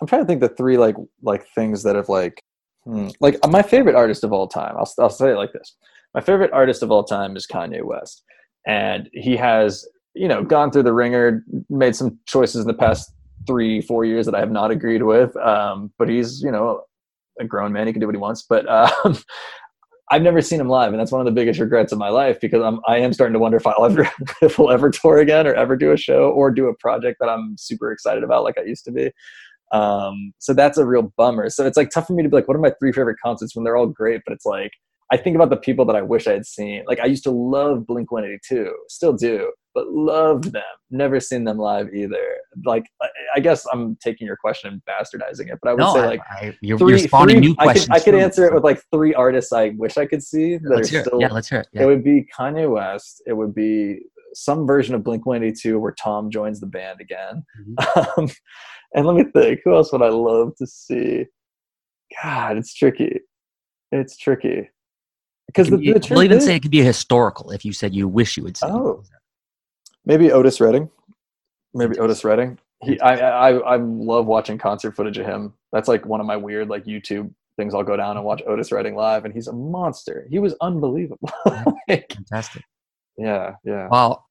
I'm 0.00 0.06
trying 0.06 0.22
to 0.22 0.26
think 0.26 0.40
the 0.40 0.48
three 0.48 0.78
like 0.78 0.96
like 1.20 1.46
things 1.48 1.82
that 1.82 1.94
have 1.94 2.08
like 2.08 2.42
hmm, 2.84 3.08
like 3.20 3.36
my 3.50 3.60
favorite 3.60 3.96
artist 3.96 4.24
of 4.24 4.32
all 4.32 4.48
time. 4.48 4.76
I'll 4.78 4.90
I'll 4.98 5.10
say 5.10 5.32
it 5.32 5.36
like 5.36 5.52
this. 5.52 5.76
My 6.14 6.22
favorite 6.22 6.52
artist 6.52 6.82
of 6.82 6.90
all 6.90 7.04
time 7.04 7.36
is 7.36 7.46
Kanye 7.46 7.82
West, 7.82 8.22
and 8.66 9.08
he 9.12 9.36
has 9.36 9.86
you 10.14 10.28
know 10.28 10.42
gone 10.42 10.70
through 10.70 10.84
the 10.84 10.92
ringer, 10.92 11.44
made 11.68 11.96
some 11.96 12.18
choices 12.26 12.62
in 12.62 12.66
the 12.66 12.74
past 12.74 13.12
three 13.46 13.80
four 13.80 14.04
years 14.04 14.26
that 14.26 14.34
I 14.34 14.40
have 14.40 14.50
not 14.50 14.70
agreed 14.70 15.02
with. 15.02 15.36
Um, 15.36 15.92
but 15.98 16.08
he's 16.08 16.42
you 16.42 16.50
know 16.50 16.82
a 17.40 17.44
grown 17.44 17.72
man; 17.72 17.86
he 17.86 17.92
can 17.92 18.00
do 18.00 18.06
what 18.06 18.14
he 18.14 18.20
wants. 18.20 18.42
But 18.42 18.68
um, 18.68 19.18
I've 20.10 20.22
never 20.22 20.42
seen 20.42 20.60
him 20.60 20.68
live, 20.68 20.92
and 20.92 21.00
that's 21.00 21.12
one 21.12 21.20
of 21.20 21.24
the 21.24 21.32
biggest 21.32 21.58
regrets 21.58 21.92
of 21.92 21.98
my 21.98 22.10
life 22.10 22.40
because 22.40 22.62
I'm 22.62 22.80
I 22.86 22.98
am 22.98 23.12
starting 23.12 23.32
to 23.32 23.38
wonder 23.38 23.56
if 23.56 23.66
I'll 23.66 23.84
ever 23.84 24.08
if 24.42 24.58
we'll 24.58 24.70
ever 24.70 24.90
tour 24.90 25.18
again 25.18 25.46
or 25.46 25.54
ever 25.54 25.76
do 25.76 25.92
a 25.92 25.96
show 25.96 26.30
or 26.30 26.50
do 26.50 26.66
a 26.66 26.76
project 26.76 27.18
that 27.20 27.28
I'm 27.28 27.56
super 27.58 27.90
excited 27.92 28.22
about 28.22 28.44
like 28.44 28.58
I 28.58 28.62
used 28.62 28.84
to 28.84 28.92
be. 28.92 29.10
Um, 29.72 30.34
so 30.38 30.52
that's 30.52 30.76
a 30.76 30.84
real 30.84 31.14
bummer. 31.16 31.48
So 31.48 31.66
it's 31.66 31.78
like 31.78 31.88
tough 31.88 32.06
for 32.06 32.12
me 32.12 32.22
to 32.22 32.28
be 32.28 32.36
like, 32.36 32.46
what 32.46 32.58
are 32.58 32.60
my 32.60 32.74
three 32.78 32.92
favorite 32.92 33.16
concerts 33.24 33.56
when 33.56 33.64
they're 33.64 33.76
all 33.76 33.86
great? 33.86 34.20
But 34.26 34.34
it's 34.34 34.44
like 34.44 34.72
I 35.12 35.16
think 35.18 35.36
about 35.36 35.50
the 35.50 35.56
people 35.58 35.84
that 35.84 35.94
I 35.94 36.02
wish 36.02 36.26
I 36.26 36.32
had 36.32 36.46
seen. 36.46 36.82
Like 36.86 36.98
I 36.98 37.04
used 37.04 37.22
to 37.24 37.30
love 37.30 37.86
Blink 37.86 38.10
182, 38.10 38.74
still 38.88 39.12
do, 39.12 39.52
but 39.74 39.88
loved 39.92 40.52
them. 40.52 40.62
Never 40.90 41.20
seen 41.20 41.44
them 41.44 41.58
live 41.58 41.92
either. 41.94 42.16
Like 42.64 42.86
I, 43.02 43.08
I 43.36 43.40
guess 43.40 43.66
I'm 43.72 43.96
taking 43.96 44.26
your 44.26 44.36
question 44.38 44.72
and 44.72 44.82
bastardizing 44.88 45.52
it, 45.52 45.58
but 45.62 45.68
I 45.68 45.72
would 45.74 45.80
No, 45.80 45.92
say 45.92 46.00
I, 46.00 46.06
like 46.06 46.20
I, 46.30 46.56
you're, 46.62 46.78
three, 46.78 46.92
you're 46.92 46.98
spawning 46.98 47.36
three- 47.36 47.48
new 47.48 47.54
I 47.58 47.64
questions. 47.64 47.86
could, 47.88 47.94
I 47.94 48.00
could 48.00 48.14
answer 48.14 48.46
it 48.46 48.54
with 48.54 48.64
like 48.64 48.82
three 48.90 49.12
artists 49.14 49.52
I 49.52 49.70
wish 49.76 49.98
I 49.98 50.06
could 50.06 50.22
see 50.22 50.56
that 50.56 50.68
let's 50.68 50.88
are 50.88 50.90
hear 50.92 51.00
it. 51.00 51.06
still. 51.06 51.20
Yeah, 51.20 51.28
let's 51.30 51.48
hear 51.48 51.60
it. 51.60 51.68
It 51.74 51.84
would 51.84 52.02
be 52.02 52.26
Kanye 52.36 52.70
West. 52.70 53.22
It 53.26 53.34
would 53.34 53.54
be 53.54 54.00
some 54.34 54.66
version 54.66 54.94
of 54.94 55.04
Blink 55.04 55.26
182 55.26 55.78
where 55.78 55.92
Tom 55.92 56.30
joins 56.30 56.58
the 56.58 56.66
band 56.66 57.00
again. 57.02 57.44
Mm-hmm. 57.60 58.20
Um, 58.22 58.30
and 58.94 59.06
let 59.06 59.16
me 59.16 59.24
think, 59.32 59.60
who 59.64 59.74
else 59.74 59.90
would 59.92 60.02
I 60.02 60.08
love 60.10 60.54
to 60.56 60.66
see? 60.66 61.24
God, 62.22 62.58
it's 62.58 62.74
tricky. 62.74 63.20
It's 63.90 64.16
tricky. 64.18 64.68
Because 65.54 65.70
the, 65.70 65.78
you- 65.78 65.94
the 65.94 66.00
truth 66.00 66.16
we'll 66.16 66.24
even 66.24 66.38
is, 66.38 66.44
say 66.44 66.56
it 66.56 66.60
could 66.60 66.70
be 66.70 66.80
a 66.80 66.84
historical 66.84 67.50
if 67.50 67.64
you 67.64 67.72
said 67.72 67.94
you 67.94 68.08
wish 68.08 68.36
you 68.36 68.42
would 68.44 68.56
see. 68.56 68.66
Oh. 68.66 69.02
maybe 70.04 70.32
Otis 70.32 70.60
Redding. 70.60 70.90
Maybe 71.74 71.98
Otis 71.98 72.24
Redding. 72.24 72.58
He, 72.82 72.98
I, 73.00 73.14
I, 73.50 73.50
I 73.52 73.76
love 73.76 74.26
watching 74.26 74.58
concert 74.58 74.92
footage 74.96 75.16
of 75.18 75.26
him. 75.26 75.54
That's 75.72 75.88
like 75.88 76.04
one 76.04 76.20
of 76.20 76.26
my 76.26 76.36
weird 76.36 76.68
like 76.68 76.84
YouTube 76.84 77.32
things. 77.56 77.74
I'll 77.74 77.82
go 77.84 77.96
down 77.96 78.16
and 78.16 78.26
watch 78.26 78.42
Otis 78.46 78.72
Redding 78.72 78.94
live, 78.96 79.24
and 79.24 79.32
he's 79.32 79.46
a 79.46 79.52
monster. 79.52 80.26
He 80.30 80.38
was 80.38 80.54
unbelievable. 80.60 81.30
Like, 81.88 82.12
Fantastic. 82.12 82.62
yeah, 83.18 83.54
yeah. 83.64 83.88
Well, 83.90 84.24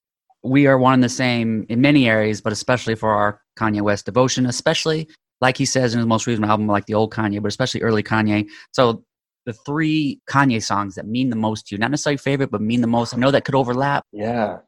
we 0.44 0.66
are 0.68 0.78
one 0.80 0.96
and 0.96 1.04
the 1.04 1.10
same 1.10 1.66
in 1.70 1.82
many 1.82 2.08
areas, 2.10 2.42
but 2.42 2.52
especially 2.54 2.96
for 2.96 3.10
our 3.14 3.42
Kanye 3.60 3.82
West 3.82 4.06
devotion, 4.06 4.46
especially 4.48 5.08
like 5.42 5.58
he 5.58 5.66
says 5.66 5.94
in 5.94 6.00
his 6.00 6.08
most 6.08 6.26
recent 6.28 6.46
album, 6.48 6.68
like 6.68 6.86
the 6.86 6.94
old 6.94 7.14
Kanye, 7.14 7.42
but 7.42 7.50
especially 7.50 7.82
early 7.82 8.02
Kanye. 8.04 8.48
So 8.72 9.04
the 9.46 9.54
three 9.54 10.22
Kanye 10.30 10.62
songs 10.64 10.96
that 10.96 11.08
mean 11.08 11.30
the 11.30 11.36
most 11.36 11.68
to 11.68 11.76
you, 11.76 11.80
not 11.80 11.92
necessarily 11.92 12.18
favorite, 12.18 12.52
but 12.52 12.62
mean 12.62 12.82
the 12.82 12.88
most. 12.88 13.14
I 13.14 13.18
know 13.18 13.32
that 13.32 13.44
could 13.46 13.56
overlap. 13.56 14.06
Yeah. 14.12 14.60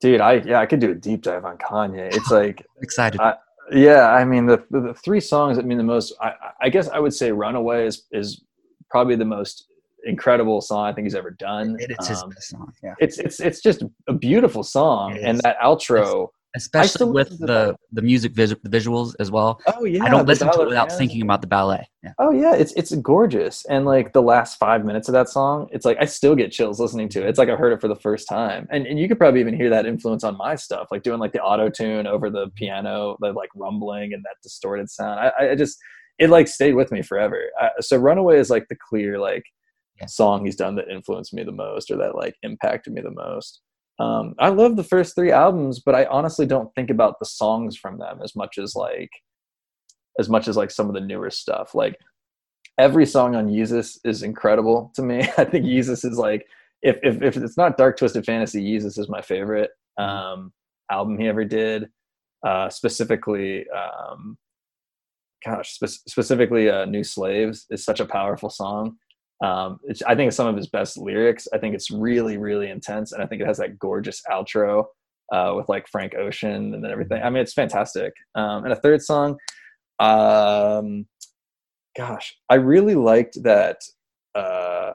Dude, 0.00 0.20
I 0.20 0.34
yeah, 0.34 0.60
I 0.60 0.66
could 0.66 0.80
do 0.80 0.90
a 0.90 0.94
deep 0.94 1.22
dive 1.22 1.44
on 1.44 1.58
Kanye. 1.58 2.14
It's 2.14 2.30
like 2.40 2.64
Excited. 2.82 3.20
I- 3.20 3.34
yeah, 3.70 4.08
I 4.10 4.24
mean 4.24 4.46
the, 4.46 4.64
the 4.70 4.80
the 4.80 4.94
three 4.94 5.20
songs 5.20 5.56
that 5.58 5.66
mean 5.66 5.76
the 5.76 5.84
most 5.84 6.14
I 6.22 6.32
I 6.62 6.68
guess 6.70 6.88
I 6.88 6.98
would 6.98 7.12
say 7.12 7.32
Runaway 7.32 7.86
is 7.86 8.06
is 8.12 8.42
probably 8.88 9.14
the 9.16 9.26
most 9.26 9.66
incredible 10.04 10.60
song 10.62 10.86
I 10.86 10.92
think 10.94 11.04
he's 11.04 11.14
ever 11.14 11.32
done. 11.32 11.76
it 11.78 11.90
is 12.00 12.06
his 12.08 12.22
Um, 12.22 12.30
best 12.30 12.48
song. 12.48 12.72
Yeah. 12.82 12.94
it's 12.98 13.18
it's 13.18 13.40
it's 13.40 13.60
just 13.60 13.82
a 14.08 14.12
beautiful 14.14 14.62
song 14.62 15.18
and 15.18 15.38
that 15.40 15.58
outro 15.60 16.28
Especially 16.56 17.10
with 17.10 17.28
to 17.30 17.36
the, 17.46 17.76
the 17.92 18.00
music 18.02 18.32
vis- 18.32 18.54
visuals 18.66 19.14
as 19.20 19.30
well. 19.30 19.60
oh 19.66 19.84
yeah 19.84 20.02
I 20.04 20.08
don't 20.08 20.24
the 20.24 20.32
listen 20.32 20.50
to 20.50 20.62
it 20.62 20.68
without 20.68 20.90
yeah. 20.90 20.96
thinking 20.96 21.22
about 21.22 21.40
the 21.42 21.46
ballet. 21.46 21.86
Yeah. 22.02 22.12
oh 22.18 22.30
yeah 22.30 22.54
it's 22.54 22.72
it's 22.72 22.94
gorgeous 22.96 23.64
and 23.66 23.84
like 23.84 24.12
the 24.12 24.22
last 24.22 24.58
five 24.58 24.84
minutes 24.84 25.08
of 25.08 25.12
that 25.12 25.28
song 25.28 25.68
it's 25.72 25.84
like 25.84 25.96
i 26.00 26.04
still 26.04 26.36
get 26.36 26.52
chills 26.52 26.78
listening 26.78 27.08
to 27.10 27.22
it 27.24 27.28
it's 27.28 27.38
like 27.38 27.48
i 27.48 27.56
heard 27.56 27.72
it 27.72 27.80
for 27.80 27.88
the 27.88 27.96
first 27.96 28.28
time 28.28 28.68
and, 28.70 28.86
and 28.86 28.98
you 29.00 29.08
could 29.08 29.18
probably 29.18 29.40
even 29.40 29.52
hear 29.52 29.68
that 29.68 29.84
influence 29.84 30.22
on 30.22 30.36
my 30.38 30.54
stuff 30.54 30.86
like 30.92 31.02
doing 31.02 31.18
like 31.18 31.32
the 31.32 31.42
auto 31.42 31.68
tune 31.68 32.06
over 32.06 32.30
the 32.30 32.46
piano 32.54 33.16
the 33.20 33.32
like 33.32 33.50
rumbling 33.56 34.12
and 34.14 34.22
that 34.24 34.36
distorted 34.44 34.88
sound 34.88 35.18
i, 35.18 35.50
I 35.50 35.54
just 35.56 35.76
it 36.20 36.30
like 36.30 36.46
stayed 36.48 36.74
with 36.74 36.92
me 36.92 37.02
forever 37.02 37.40
I, 37.60 37.70
so 37.80 37.96
runaway 37.96 38.38
is 38.38 38.48
like 38.48 38.66
the 38.68 38.76
clear 38.88 39.18
like 39.18 39.42
Yeah. 40.00 40.06
song 40.06 40.44
he's 40.44 40.56
done 40.56 40.76
that 40.76 40.88
influenced 40.88 41.34
me 41.34 41.42
the 41.42 41.52
most 41.52 41.90
or 41.90 41.96
that 41.96 42.14
like 42.14 42.36
impacted 42.44 42.92
me 42.94 43.02
the 43.02 43.10
most 43.10 43.60
um, 43.98 44.34
i 44.38 44.48
love 44.48 44.76
the 44.76 44.84
first 44.84 45.14
three 45.14 45.32
albums 45.32 45.80
but 45.80 45.94
i 45.94 46.04
honestly 46.06 46.46
don't 46.46 46.74
think 46.74 46.90
about 46.90 47.18
the 47.18 47.26
songs 47.26 47.76
from 47.76 47.98
them 47.98 48.20
as 48.22 48.36
much 48.36 48.58
as 48.58 48.74
like 48.74 49.10
as 50.18 50.28
much 50.28 50.48
as 50.48 50.56
like 50.56 50.70
some 50.70 50.88
of 50.88 50.94
the 50.94 51.00
newer 51.00 51.30
stuff 51.30 51.74
like 51.74 51.96
every 52.78 53.04
song 53.04 53.34
on 53.34 53.48
Yeezus 53.48 53.98
is 54.04 54.22
incredible 54.22 54.92
to 54.94 55.02
me. 55.02 55.20
I 55.38 55.44
think 55.44 55.66
Yeezus 55.66 56.04
is 56.04 56.16
like 56.16 56.46
if 56.82 56.98
if 57.02 57.20
if 57.22 57.36
it's 57.36 57.56
not 57.56 57.76
Dark 57.76 57.98
Twisted 57.98 58.24
Fantasy, 58.24 58.62
Yeezus 58.64 58.98
is 58.98 59.08
my 59.08 59.20
favorite 59.20 59.70
um, 59.98 60.52
album 60.90 61.18
he 61.18 61.26
ever 61.26 61.44
did. 61.44 61.88
Uh, 62.46 62.70
specifically, 62.70 63.66
um, 63.70 64.38
gosh, 65.44 65.72
spe- 65.72 66.08
specifically, 66.08 66.70
uh, 66.70 66.84
"New 66.84 67.02
Slaves" 67.02 67.66
is 67.70 67.84
such 67.84 67.98
a 67.98 68.06
powerful 68.06 68.48
song. 68.48 68.96
Um, 69.44 69.78
it's, 69.84 70.02
I 70.02 70.14
think 70.14 70.28
it's 70.28 70.36
some 70.36 70.48
of 70.48 70.56
his 70.56 70.68
best 70.68 70.98
lyrics. 70.98 71.46
I 71.52 71.58
think 71.58 71.74
it's 71.74 71.90
really 71.90 72.36
really 72.38 72.70
intense, 72.70 73.12
and 73.12 73.22
I 73.22 73.26
think 73.26 73.42
it 73.42 73.46
has 73.46 73.58
that 73.58 73.78
gorgeous 73.78 74.20
outro 74.30 74.84
uh, 75.32 75.52
with 75.56 75.68
like 75.68 75.88
Frank 75.88 76.14
Ocean 76.14 76.74
and 76.74 76.82
then 76.82 76.90
everything. 76.90 77.22
I 77.22 77.30
mean, 77.30 77.42
it's 77.42 77.52
fantastic. 77.52 78.12
Um, 78.34 78.64
and 78.64 78.72
a 78.72 78.76
third 78.76 79.02
song. 79.02 79.36
Um, 80.00 81.06
gosh, 81.96 82.36
I 82.48 82.54
really 82.54 82.94
liked 82.94 83.42
that 83.42 83.78
uh, 84.34 84.92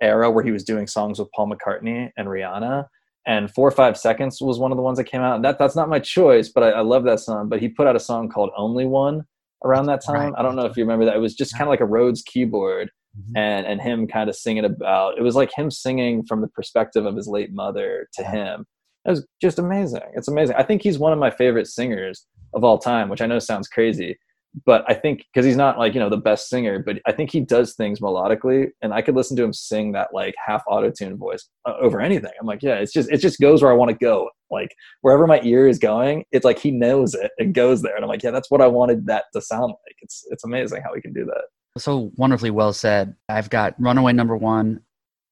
era 0.00 0.30
where 0.30 0.44
he 0.44 0.50
was 0.50 0.64
doing 0.64 0.86
songs 0.86 1.18
with 1.18 1.28
Paul 1.34 1.50
McCartney 1.50 2.10
and 2.16 2.28
Rihanna. 2.28 2.86
And 3.28 3.50
four 3.52 3.66
or 3.66 3.72
five 3.72 3.96
seconds 3.96 4.38
was 4.40 4.58
one 4.58 4.70
of 4.70 4.76
the 4.76 4.82
ones 4.82 4.98
that 4.98 5.04
came 5.04 5.20
out. 5.20 5.42
That 5.42 5.58
that's 5.58 5.74
not 5.74 5.88
my 5.88 5.98
choice, 5.98 6.48
but 6.48 6.62
I, 6.62 6.70
I 6.70 6.80
love 6.82 7.04
that 7.04 7.18
song. 7.18 7.48
But 7.48 7.60
he 7.60 7.68
put 7.68 7.88
out 7.88 7.96
a 7.96 8.00
song 8.00 8.28
called 8.28 8.50
"Only 8.56 8.86
One" 8.86 9.24
around 9.64 9.86
that 9.86 10.04
time. 10.04 10.32
Right. 10.32 10.38
I 10.38 10.42
don't 10.42 10.54
know 10.54 10.64
if 10.64 10.76
you 10.76 10.84
remember 10.84 11.04
that. 11.06 11.16
It 11.16 11.20
was 11.20 11.34
just 11.34 11.52
kind 11.52 11.64
of 11.64 11.68
like 11.68 11.80
a 11.80 11.86
Rhodes 11.86 12.22
keyboard, 12.22 12.88
Mhm. 13.18 13.32
and 13.36 13.66
and 13.66 13.80
him 13.80 14.06
kind 14.06 14.28
of 14.28 14.36
singing 14.36 14.64
about. 14.64 15.18
It 15.18 15.22
was 15.22 15.36
like 15.36 15.50
him 15.56 15.70
singing 15.70 16.24
from 16.24 16.40
the 16.40 16.48
perspective 16.48 17.06
of 17.06 17.16
his 17.16 17.28
late 17.28 17.52
mother 17.52 18.08
to 18.14 18.22
Yeah. 18.22 18.30
him. 18.32 18.66
It 19.04 19.10
was 19.10 19.26
just 19.40 19.58
amazing. 19.58 20.02
It's 20.14 20.28
amazing. 20.28 20.56
I 20.56 20.62
think 20.64 20.82
he's 20.82 20.98
one 20.98 21.12
of 21.12 21.18
my 21.18 21.30
favorite 21.30 21.66
singers 21.68 22.26
of 22.54 22.64
all 22.64 22.78
time, 22.78 23.08
which 23.08 23.20
I 23.22 23.26
know 23.26 23.38
sounds 23.38 23.68
crazy 23.68 24.16
but 24.64 24.84
I 24.88 24.94
think 24.94 25.22
because 25.32 25.44
he's 25.44 25.56
not 25.56 25.78
like 25.78 25.92
you 25.92 26.00
know 26.00 26.08
the 26.08 26.16
best 26.16 26.48
singer, 26.48 26.78
but 26.78 26.98
I 27.06 27.12
think 27.12 27.30
he 27.30 27.40
does 27.40 27.74
things 27.74 28.00
melodically, 28.00 28.68
and 28.80 28.94
I 28.94 29.02
could 29.02 29.14
listen 29.14 29.36
to 29.36 29.42
him 29.44 29.52
sing 29.52 29.92
that 29.92 30.14
like 30.14 30.34
half 30.46 30.62
auto 30.66 30.90
tune 30.90 31.18
voice 31.18 31.46
uh, 31.66 31.74
over 31.78 32.00
anything. 32.00 32.30
I'm 32.40 32.46
like, 32.46 32.62
yeah, 32.62 32.76
it's 32.76 32.92
just 32.92 33.10
it 33.10 33.18
just 33.18 33.38
goes 33.38 33.60
where 33.62 33.70
I 33.70 33.74
want 33.74 33.90
to 33.90 33.96
go. 33.96 34.30
Like 34.50 34.74
wherever 35.02 35.26
my 35.26 35.40
ear 35.42 35.68
is 35.68 35.78
going, 35.78 36.24
it's 36.32 36.44
like 36.46 36.58
he 36.58 36.70
knows 36.70 37.12
it 37.14 37.32
and 37.38 37.52
goes 37.54 37.82
there, 37.82 37.94
and 37.94 38.02
I'm 38.02 38.08
like, 38.08 38.22
yeah, 38.22 38.30
that's 38.30 38.50
what 38.50 38.62
I 38.62 38.66
wanted 38.66 39.04
that 39.08 39.24
to 39.34 39.42
sound 39.42 39.72
like. 39.72 39.96
It's 40.00 40.24
it's 40.30 40.44
amazing 40.44 40.80
how 40.82 40.94
he 40.94 41.02
can 41.02 41.12
do 41.12 41.26
that. 41.26 41.44
So 41.78 42.10
wonderfully 42.16 42.50
well 42.50 42.72
said. 42.72 43.14
I've 43.28 43.50
got 43.50 43.74
Runaway 43.78 44.12
number 44.12 44.36
one. 44.36 44.80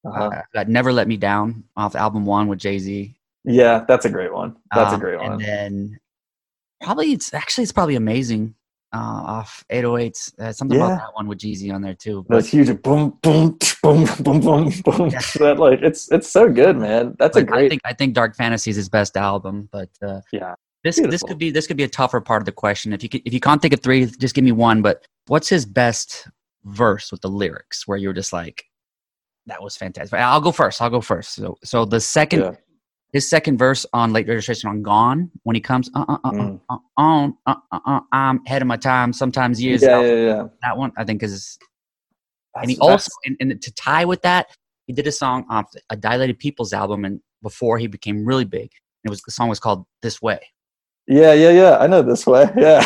Uh-huh. 0.06 0.24
Uh, 0.28 0.42
I've 0.54 0.68
Never 0.68 0.92
Let 0.92 1.08
Me 1.08 1.16
Down 1.16 1.64
off 1.76 1.96
album 1.96 2.26
one 2.26 2.46
with 2.48 2.58
Jay 2.58 2.78
Z. 2.78 3.14
yeah, 3.44 3.84
that's 3.88 4.04
a 4.04 4.10
great 4.10 4.32
one. 4.32 4.56
That's 4.74 4.92
a 4.92 4.94
Um, 4.96 5.00
great 5.00 5.18
one. 5.18 5.32
And 5.32 5.40
then 5.40 5.98
Probably 6.82 7.12
it's 7.12 7.32
actually 7.32 7.62
it's 7.62 7.72
probably 7.72 7.96
amazing. 7.96 8.54
Uh, 8.92 8.98
off 9.40 9.64
808s, 9.70 10.38
uh, 10.38 10.52
something 10.52 10.78
Yeah. 10.78 10.86
about 10.86 10.98
that 10.98 11.14
one 11.14 11.26
with 11.26 11.38
Jeezy 11.38 11.72
on 11.74 11.80
there 11.82 11.94
too. 11.94 12.24
Those 12.28 12.48
huge 12.48 12.68
boom, 12.82 13.18
boom, 13.22 13.58
boom, 13.82 14.04
boom, 14.22 14.40
boom, 14.40 14.72
boom. 14.84 15.08
Yeah. 15.10 15.20
That 15.38 15.56
like 15.58 15.80
it's 15.82 16.12
it's 16.12 16.28
so 16.30 16.48
good, 16.52 16.76
man. 16.76 17.16
That's 17.18 17.36
a 17.36 17.40
Like, 17.40 17.48
I 17.48 17.52
great. 17.52 17.68
think 17.70 17.80
I 17.84 17.92
think 17.94 18.14
Dark 18.14 18.36
Fantasy 18.36 18.70
is 18.70 18.76
his 18.76 18.88
best 18.88 19.16
album, 19.16 19.68
but 19.72 19.88
uh, 20.02 20.20
Yeah. 20.32 20.54
This 20.84 21.00
this 21.00 21.22
could 21.22 21.38
be 21.38 21.50
this 21.50 21.66
could 21.66 21.78
be 21.78 21.82
a 21.84 21.88
tougher 21.88 22.20
part 22.20 22.42
of 22.42 22.46
the 22.46 22.52
question. 22.52 22.92
If 22.92 23.02
you 23.02 23.08
could, 23.08 23.22
if 23.24 23.32
you 23.32 23.40
can't 23.40 23.60
think 23.60 23.72
of 23.72 23.80
three, 23.82 24.04
just 24.04 24.34
give 24.34 24.44
me 24.44 24.52
one. 24.52 24.82
But 24.82 25.06
what's 25.26 25.48
his 25.48 25.64
best 25.64 26.28
verse 26.64 27.10
with 27.10 27.22
the 27.22 27.28
lyrics 27.28 27.88
where 27.88 27.96
you 27.98 28.08
were 28.08 28.14
just 28.14 28.32
like, 28.32 28.64
that 29.46 29.62
was 29.62 29.76
fantastic. 29.76 30.18
I'll 30.18 30.40
go 30.42 30.52
first. 30.52 30.80
I'll 30.82 30.90
go 30.90 31.00
first. 31.00 31.34
So 31.34 31.56
so 31.64 31.86
the 31.86 32.00
second 32.00 32.40
Yeah. 32.40 32.52
his 33.14 33.28
second 33.30 33.56
verse 33.56 33.86
on 33.94 34.12
late 34.12 34.28
registration 34.28 34.68
on 34.68 34.82
Gone 34.82 35.30
when 35.44 35.54
he 35.56 35.60
comes 35.60 35.90
uh 35.94 36.04
uh 36.06 36.18
uh 36.22 36.30
Mm. 36.32 36.60
uh, 36.68 36.74
uh 36.74 36.78
on 36.98 37.36
uh, 37.46 37.54
uh, 37.72 37.80
uh, 37.86 38.00
I'm 38.12 38.40
ahead 38.46 38.60
of 38.60 38.68
my 38.68 38.76
time. 38.76 39.12
Sometimes 39.14 39.62
years 39.62 39.82
Yeah, 39.82 39.96
out. 39.96 40.04
yeah, 40.04 40.14
yeah. 40.14 40.42
That 40.62 40.76
one 40.76 40.92
I 40.98 41.04
think 41.04 41.22
is 41.22 41.58
and 42.56 42.70
he 42.70 42.78
also 42.78 43.10
and, 43.24 43.36
and 43.40 43.60
to 43.62 43.72
tie 43.72 44.04
with 44.04 44.20
that 44.22 44.48
he 44.86 44.92
did 44.92 45.06
a 45.06 45.12
song 45.12 45.46
off 45.48 45.72
a 45.88 45.96
Dilated 45.96 46.38
Peoples 46.38 46.72
album 46.74 47.04
and 47.06 47.20
before 47.42 47.78
he 47.78 47.86
became 47.86 48.24
really 48.24 48.44
big 48.44 48.70
it 49.02 49.10
was 49.10 49.22
the 49.22 49.32
song 49.32 49.48
was 49.48 49.58
called 49.60 49.86
this 50.02 50.20
way 50.22 50.40
Yeah, 51.06 51.32
yeah, 51.32 51.50
yeah. 51.50 51.78
I 51.78 51.86
know 51.86 52.02
this 52.02 52.26
way. 52.26 52.50
Yeah. 52.56 52.84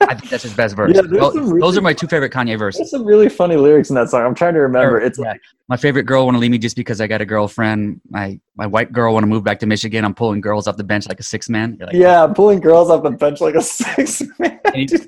i 0.00 0.14
think 0.14 0.28
that's 0.28 0.42
his 0.42 0.52
best 0.52 0.76
verse 0.76 0.94
Yeah, 0.94 1.02
there's 1.02 1.32
those, 1.32 1.60
those 1.60 1.78
are 1.78 1.80
my 1.80 1.94
two 1.94 2.06
favorite 2.06 2.30
kanye 2.30 2.58
verses 2.58 2.78
There's 2.78 2.90
some 2.90 3.06
really 3.06 3.28
funny 3.28 3.56
lyrics 3.56 3.88
in 3.88 3.94
that 3.94 4.10
song. 4.10 4.22
I'm 4.22 4.34
trying 4.34 4.52
to 4.54 4.60
remember. 4.60 5.00
It's 5.00 5.18
yeah. 5.18 5.34
my 5.68 5.76
favorite 5.78 6.02
girl 6.02 6.26
want 6.26 6.34
to 6.34 6.40
leave 6.40 6.50
me 6.50 6.58
just 6.58 6.76
because 6.76 7.00
i 7.00 7.06
got 7.06 7.22
a 7.22 7.24
girlfriend 7.24 8.00
my 8.10 8.38
my 8.56 8.66
white 8.66 8.92
girl 8.92 9.14
want 9.14 9.22
to 9.22 9.28
move 9.28 9.44
back 9.44 9.58
to 9.60 9.66
michigan 9.66 10.04
i'm 10.04 10.14
pulling 10.14 10.40
girls 10.42 10.66
off 10.68 10.76
the 10.76 10.84
bench 10.84 11.08
like 11.08 11.20
a 11.20 11.22
six 11.22 11.48
man 11.48 11.78
like, 11.80 11.94
yeah, 11.94 12.26
pulling 12.26 12.60
girls 12.60 12.90
off 12.90 13.02
the 13.02 13.10
bench 13.10 13.40
like 13.40 13.54
a 13.54 13.62
six 13.62 14.22
man. 14.38 14.60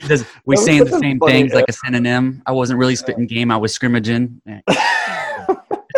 does, 0.09 0.25
we 0.47 0.57
saying 0.57 0.85
the 0.85 0.99
same 0.99 1.19
things 1.21 1.53
like 1.53 1.67
a 1.69 1.73
synonym 1.73 2.43
i 2.47 2.53
wasn't 2.53 2.79
really 2.79 2.97
spitting 2.97 3.27
game 3.27 3.51
i 3.51 3.57
was 3.57 3.75
scrimmaging 3.75 4.41
Yeah. 4.47 4.61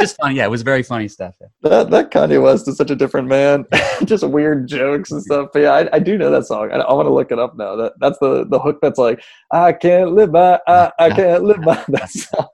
Just 0.00 0.16
funny 0.16 0.36
yeah 0.36 0.44
it 0.44 0.50
was 0.50 0.62
very 0.62 0.82
funny 0.82 1.08
stuff 1.08 1.36
yeah. 1.40 1.48
that 1.62 1.90
that 1.90 2.10
Kanye 2.10 2.42
West 2.42 2.68
is 2.68 2.76
such 2.76 2.90
a 2.90 2.96
different 2.96 3.28
man. 3.28 3.66
Just 4.04 4.26
weird 4.26 4.68
jokes 4.68 5.10
and 5.10 5.22
stuff. 5.22 5.50
But 5.52 5.60
yeah, 5.62 5.72
I, 5.72 5.96
I 5.96 5.98
do 5.98 6.16
know 6.16 6.30
that 6.30 6.46
song. 6.46 6.70
I, 6.72 6.76
I 6.76 6.92
want 6.92 7.06
to 7.06 7.14
look 7.14 7.32
it 7.32 7.38
up 7.38 7.56
now. 7.56 7.76
That 7.76 7.94
that's 8.00 8.18
the 8.18 8.46
the 8.48 8.58
hook 8.58 8.78
that's 8.80 8.98
like 8.98 9.22
I 9.52 9.72
can't 9.72 10.12
live 10.12 10.32
by 10.32 10.60
I, 10.66 10.92
I 10.98 11.10
can't 11.14 11.44
live 11.44 11.62
by 11.62 11.82
that 11.88 12.10
song. 12.10 12.48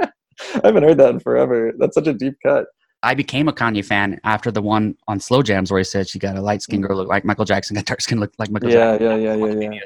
I 0.00 0.60
haven't 0.64 0.82
heard 0.82 0.98
that 0.98 1.10
in 1.10 1.20
forever. 1.20 1.72
That's 1.78 1.94
such 1.94 2.06
a 2.06 2.12
deep 2.12 2.34
cut. 2.44 2.66
I 3.04 3.14
became 3.14 3.48
a 3.48 3.52
Kanye 3.52 3.84
fan 3.84 4.20
after 4.22 4.52
the 4.52 4.62
one 4.62 4.94
on 5.08 5.18
Slow 5.18 5.42
Jamz 5.42 5.70
where 5.70 5.78
he 5.78 5.84
said 5.84 6.08
she 6.08 6.18
got 6.18 6.36
a 6.36 6.40
light 6.40 6.62
skinned 6.62 6.84
girl 6.84 6.96
look 6.96 7.08
like 7.08 7.24
Michael 7.24 7.44
Jackson, 7.44 7.74
got 7.74 7.84
dark 7.84 8.00
skin 8.00 8.20
look 8.20 8.32
like 8.38 8.50
Michael 8.50 8.68
Mm. 8.68 8.72
Yeah, 8.72 8.92
Jackson. 8.92 9.22
yeah, 9.22 9.34
yeah, 9.34 9.44
yeah, 9.44 9.70
yeah. 9.72 9.80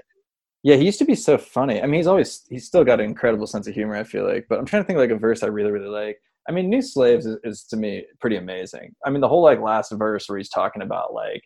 Yeah, 0.63 0.75
he 0.75 0.85
used 0.85 0.99
to 0.99 1.05
be 1.05 1.15
so 1.15 1.39
funny. 1.39 1.81
I 1.81 1.87
mean, 1.87 1.95
he's 1.95 2.09
always 2.09 2.43
he's 2.49 2.67
still 2.67 2.83
got 2.83 2.99
an 2.99 3.07
incredible 3.07 3.47
sense 3.47 3.69
of 3.69 3.75
humor. 3.75 3.95
I 3.95 4.03
feel 4.03 4.27
like, 4.27 4.47
but 4.49 4.59
I'm 4.59 4.65
trying 4.67 4.83
to 4.83 4.87
think 4.87 4.97
of, 4.97 5.01
like 5.01 5.11
a 5.11 5.17
verse 5.17 5.45
I 5.45 5.47
really 5.47 5.71
really 5.71 5.87
like. 5.87 6.19
I 6.49 6.53
mean, 6.53 6.71
New 6.71 6.83
Slaves 6.83 7.27
is, 7.27 7.39
is 7.45 7.65
to 7.71 7.77
me 7.77 8.05
pretty 8.21 8.37
amazing. 8.37 8.95
I 9.05 9.11
mean, 9.11 9.21
the 9.21 9.29
whole 9.29 9.43
like 9.43 9.61
last 9.61 9.93
verse 9.93 10.29
where 10.29 10.39
he's 10.39 10.49
talking 10.49 10.83
about 10.83 11.13
like 11.13 11.43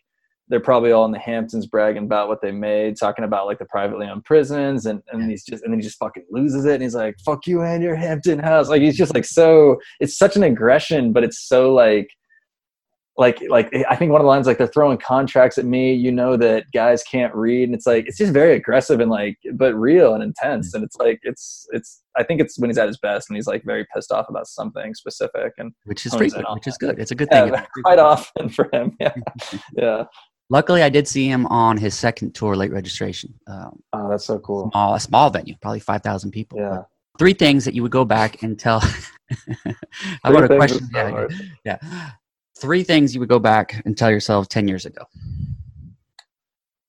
they're 0.47 0.59
probably 0.59 0.91
all 0.91 1.05
in 1.05 1.11
the 1.11 1.19
Hamptons 1.19 1.65
bragging 1.65 2.03
about 2.03 2.27
what 2.27 2.41
they 2.41 2.51
made, 2.51 2.97
talking 2.99 3.23
about 3.23 3.45
like 3.47 3.57
the 3.57 3.65
privately 3.65 4.05
owned 4.07 4.25
prisons, 4.25 4.85
and 4.85 5.01
and 5.11 5.29
he's 5.29 5.45
just 5.45 5.63
and 5.63 5.71
then 5.71 5.79
he 5.79 5.83
just 5.83 5.97
fucking 5.97 6.25
loses 6.29 6.65
it, 6.65 6.73
and 6.73 6.83
he's 6.83 6.93
like, 6.93 7.15
"Fuck 7.25 7.47
you 7.47 7.61
and 7.61 7.81
your 7.81 7.95
Hampton 7.95 8.39
house." 8.39 8.67
Like 8.67 8.81
he's 8.81 8.97
just 8.97 9.13
like 9.13 9.25
so. 9.25 9.77
It's 9.99 10.17
such 10.17 10.35
an 10.35 10.43
aggression, 10.43 11.13
but 11.13 11.23
it's 11.23 11.47
so 11.47 11.73
like 11.73 12.09
like 13.17 13.41
like 13.49 13.69
I 13.89 13.95
think 13.95 14.11
one 14.11 14.21
of 14.21 14.25
the 14.25 14.29
lines 14.29 14.47
like 14.47 14.57
they're 14.57 14.67
throwing 14.67 14.97
contracts 14.97 15.57
at 15.57 15.65
me. 15.65 15.93
You 15.93 16.11
know 16.11 16.37
that 16.37 16.65
guys 16.73 17.03
can't 17.03 17.33
read, 17.35 17.65
and 17.65 17.75
it's 17.75 17.85
like 17.85 18.07
it's 18.07 18.17
just 18.17 18.33
very 18.33 18.55
aggressive 18.55 18.99
and 18.99 19.11
like 19.11 19.37
but 19.53 19.73
real 19.75 20.13
and 20.13 20.23
intense. 20.23 20.73
And 20.73 20.83
it's 20.83 20.95
like 20.95 21.19
it's 21.23 21.67
it's 21.71 22.01
I 22.17 22.23
think 22.23 22.41
it's 22.41 22.57
when 22.57 22.69
he's 22.69 22.77
at 22.77 22.87
his 22.87 22.97
best 22.97 23.29
and 23.29 23.35
he's 23.35 23.47
like 23.47 23.63
very 23.63 23.85
pissed 23.93 24.11
off 24.11 24.27
about 24.29 24.47
something 24.47 24.93
specific 24.93 25.53
and 25.57 25.71
Which 25.85 26.05
is 26.05 26.15
frequent, 26.15 26.47
which 26.53 26.67
is 26.67 26.77
good. 26.77 26.99
It's 26.99 27.11
a 27.11 27.15
good 27.15 27.27
yeah, 27.31 27.49
thing. 27.49 27.65
quite 27.83 27.99
often 27.99 28.49
for 28.49 28.69
him. 28.73 28.95
Yeah, 28.99 29.13
yeah. 29.75 30.03
Luckily, 30.49 30.83
I 30.83 30.89
did 30.89 31.07
see 31.07 31.27
him 31.27 31.45
on 31.47 31.77
his 31.77 31.97
second 31.97 32.35
tour, 32.35 32.57
late 32.57 32.73
registration. 32.73 33.33
Um, 33.47 33.79
Oh, 33.93 34.09
that's 34.09 34.25
so 34.25 34.37
cool. 34.39 34.69
small, 34.71 34.95
a 34.95 34.99
small 34.99 35.29
venue, 35.29 35.55
probably 35.61 35.79
5,000 35.79 36.31
people. 36.31 36.59
Yeah. 36.59 36.83
Three 37.17 37.33
things 37.33 37.63
that 37.63 37.73
you 37.73 37.81
would 37.83 37.91
go 37.91 38.03
back 38.03 38.43
and 38.43 38.59
tell. 38.59 38.81
Three 39.31 39.73
about 40.25 40.51
a 40.51 40.55
question? 40.57 40.89
Yeah, 40.93 41.27
yeah. 41.63 41.77
Three 42.61 42.83
things 42.83 43.13
you 43.15 43.19
would 43.19 43.29
go 43.29 43.39
back 43.39 43.81
and 43.85 43.97
tell 43.97 44.11
yourself 44.11 44.47
10 44.47 44.67
years 44.67 44.85
ago. 44.85 45.03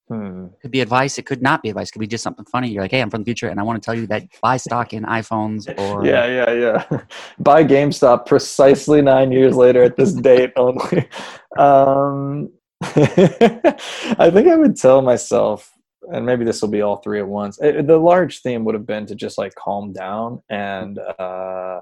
Hmm. 0.07 0.47
could 0.61 0.69
be 0.69 0.81
advice. 0.81 1.17
It 1.17 1.25
could 1.25 1.41
not 1.41 1.63
be 1.63 1.69
advice. 1.69 1.89
It 1.89 1.93
could 1.93 1.99
be 1.99 2.07
just 2.07 2.23
something 2.23 2.45
funny. 2.45 2.69
You're 2.69 2.83
like, 2.83 2.91
hey, 2.91 3.01
I'm 3.01 3.09
from 3.09 3.21
the 3.21 3.25
future, 3.25 3.47
and 3.47 3.59
I 3.59 3.63
want 3.63 3.81
to 3.81 3.85
tell 3.85 3.95
you 3.95 4.05
that 4.07 4.23
buy 4.41 4.57
stock 4.57 4.93
in 4.93 5.03
iPhones 5.03 5.67
or 5.79 6.05
Yeah, 6.05 6.27
yeah, 6.27 6.51
yeah. 6.51 6.99
Buy 7.39 7.63
GameStop 7.63 8.27
precisely 8.27 9.01
nine 9.01 9.31
years 9.31 9.55
later 9.55 9.81
at 9.81 9.95
this 9.95 10.13
date 10.13 10.51
only. 10.57 11.09
Um, 11.57 12.51
I 12.83 14.29
think 14.31 14.47
I 14.49 14.55
would 14.55 14.75
tell 14.75 15.01
myself, 15.01 15.71
and 16.11 16.25
maybe 16.25 16.45
this 16.45 16.61
will 16.61 16.69
be 16.69 16.81
all 16.81 16.97
three 16.97 17.19
at 17.19 17.27
once. 17.27 17.59
eh, 17.61 17.81
the 17.81 17.97
large 17.97 18.41
theme 18.41 18.65
would 18.65 18.75
have 18.75 18.85
been 18.85 19.07
to 19.07 19.15
just 19.15 19.39
like 19.39 19.55
calm 19.55 19.93
down 19.93 20.43
and, 20.49 20.99
uh, 20.99 21.79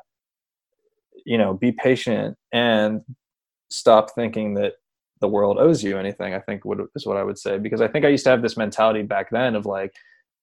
you 1.25 1.37
know, 1.37 1.53
be 1.55 1.73
patient 1.73 2.37
and 2.53 3.01
stop 3.71 4.13
thinking 4.13 4.53
that 4.55 4.73
the 5.19 5.27
world 5.27 5.57
owes 5.57 5.83
you 5.83 5.97
anything. 5.97 6.33
I 6.33 6.39
think 6.39 6.65
would 6.65 6.85
is 6.95 7.05
what 7.05 7.17
I 7.17 7.23
would 7.23 7.37
say. 7.37 7.57
Because 7.57 7.81
I 7.81 7.87
think 7.87 8.05
I 8.05 8.09
used 8.09 8.23
to 8.25 8.31
have 8.31 8.41
this 8.41 8.57
mentality 8.57 9.03
back 9.03 9.29
then 9.29 9.55
of 9.55 9.65
like, 9.65 9.93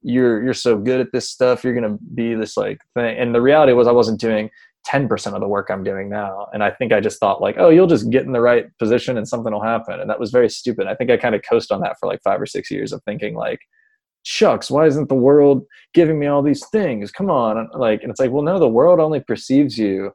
you're 0.02 0.42
you're 0.42 0.54
so 0.54 0.78
good 0.78 1.00
at 1.00 1.12
this 1.12 1.28
stuff 1.28 1.64
you're 1.64 1.74
to 1.80 1.98
be 2.14 2.34
this 2.34 2.56
like 2.56 2.80
thing. 2.94 3.18
And 3.18 3.34
the 3.34 3.40
reality 3.40 3.72
was 3.72 3.88
i 3.88 3.92
wasn't 3.92 4.20
doing 4.20 4.50
10% 4.88 5.34
of 5.34 5.40
the 5.40 5.48
work 5.48 5.70
i'm 5.70 5.82
doing 5.82 6.08
now. 6.08 6.46
And 6.52 6.62
i 6.62 6.70
think 6.70 6.92
i 6.92 7.00
just 7.00 7.18
thought 7.18 7.40
like 7.40 7.56
oh 7.58 7.68
you'll 7.68 7.88
just 7.88 8.10
get 8.10 8.24
in 8.24 8.32
the 8.32 8.40
right 8.40 8.66
position 8.78 9.18
and 9.18 9.26
something 9.26 9.52
will 9.52 9.62
happen. 9.62 10.00
And 10.00 10.08
that 10.08 10.20
was 10.20 10.30
very 10.30 10.48
stupid. 10.48 10.86
I 10.86 10.94
think 10.94 11.10
i 11.10 11.16
kind 11.16 11.34
of 11.34 11.42
coasted 11.48 11.74
on 11.74 11.80
that 11.82 11.96
for 11.98 12.08
like 12.08 12.22
five 12.22 12.40
or 12.40 12.46
six 12.46 12.70
years 12.70 12.92
of 12.92 13.02
thinking 13.02 13.34
like 13.34 13.60
shucks 14.22 14.70
why 14.70 14.86
isn't 14.86 15.08
the 15.08 15.14
world 15.14 15.64
giving 15.94 16.18
me 16.18 16.26
all 16.26 16.42
these 16.42 16.64
things? 16.68 17.10
Come 17.10 17.30
on. 17.30 17.68
Like 17.74 18.02
and 18.02 18.10
it's 18.10 18.20
like 18.20 18.30
well 18.30 18.42
no 18.42 18.58
the 18.58 18.68
world 18.68 19.00
only 19.00 19.20
perceives 19.20 19.76
you 19.76 20.12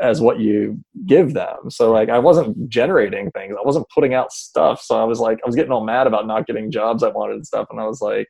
as 0.00 0.20
what 0.20 0.40
you 0.40 0.82
give 1.06 1.34
them. 1.34 1.70
So 1.70 1.92
like 1.92 2.08
i 2.08 2.18
wasn't 2.18 2.68
generating 2.68 3.30
things. 3.32 3.54
I 3.58 3.66
wasn't 3.66 3.88
putting 3.94 4.14
out 4.14 4.32
stuff. 4.32 4.82
So 4.82 5.00
i 5.00 5.04
was 5.04 5.20
like 5.20 5.38
i 5.44 5.46
was 5.46 5.56
getting 5.56 5.72
all 5.72 5.84
mad 5.84 6.06
about 6.06 6.26
not 6.26 6.46
getting 6.46 6.70
jobs 6.70 7.02
i 7.02 7.08
wanted 7.08 7.36
and 7.36 7.46
stuff. 7.46 7.68
And 7.70 7.80
i 7.80 7.86
was 7.86 8.00
like 8.00 8.28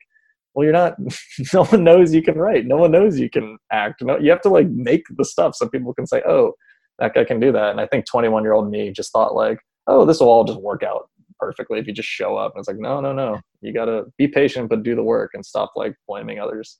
well 0.53 0.63
you're 0.63 0.73
not 0.73 0.95
no 1.53 1.65
one 1.65 1.83
knows 1.83 2.13
you 2.13 2.21
can 2.21 2.35
write. 2.35 2.65
No 2.65 2.77
one 2.77 2.91
knows 2.91 3.19
you 3.19 3.29
can 3.29 3.57
act. 3.71 4.01
No, 4.03 4.17
you 4.17 4.29
have 4.29 4.41
to 4.41 4.49
like 4.49 4.69
make 4.69 5.03
the 5.17 5.25
stuff 5.25 5.55
so 5.55 5.67
people 5.67 5.93
can 5.93 6.07
say 6.07 6.21
oh 6.27 6.53
that 6.99 7.13
guy 7.13 7.23
can 7.23 7.39
do 7.39 7.51
that 7.51 7.71
and 7.71 7.81
i 7.81 7.87
think 7.87 8.05
21 8.05 8.43
year 8.43 8.53
old 8.53 8.69
me 8.69 8.91
just 8.91 9.11
thought 9.11 9.33
like 9.33 9.57
oh 9.87 10.05
this 10.05 10.19
will 10.19 10.29
all 10.29 10.43
just 10.43 10.61
work 10.61 10.83
out 10.83 11.09
perfectly 11.39 11.79
if 11.79 11.87
you 11.87 11.93
just 11.93 12.07
show 12.07 12.35
up. 12.37 12.53
And 12.53 12.61
it's 12.61 12.67
like 12.67 12.77
no 12.77 13.01
no 13.01 13.13
no. 13.13 13.39
You 13.61 13.73
gotta 13.73 14.05
be 14.17 14.27
patient 14.27 14.69
but 14.69 14.83
do 14.83 14.95
the 14.95 15.03
work 15.03 15.31
and 15.33 15.45
stop 15.45 15.71
like 15.75 15.95
blaming 16.07 16.39
others 16.39 16.79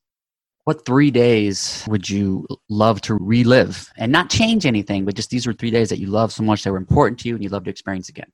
what 0.66 0.86
three 0.86 1.12
days 1.12 1.84
would 1.88 2.10
you 2.10 2.48
love 2.70 3.02
to 3.02 3.16
relive 3.16 3.92
and 3.98 4.12
not 4.12 4.30
change 4.30 4.66
anything, 4.66 5.04
but 5.06 5.16
just 5.16 5.30
these 5.30 5.46
were 5.46 5.54
three 5.54 5.72
days 5.72 5.90
that 5.90 6.00
you 6.00 6.08
love 6.08 6.32
so 6.32 6.44
much 6.44 6.64
that 6.64 6.72
were 6.72 6.78
important 6.78 7.20
to 7.20 7.28
you 7.28 7.36
and 7.36 7.44
you 7.44 7.50
love 7.50 7.66
to 7.66 7.70
experience 7.70 8.10
again? 8.10 8.32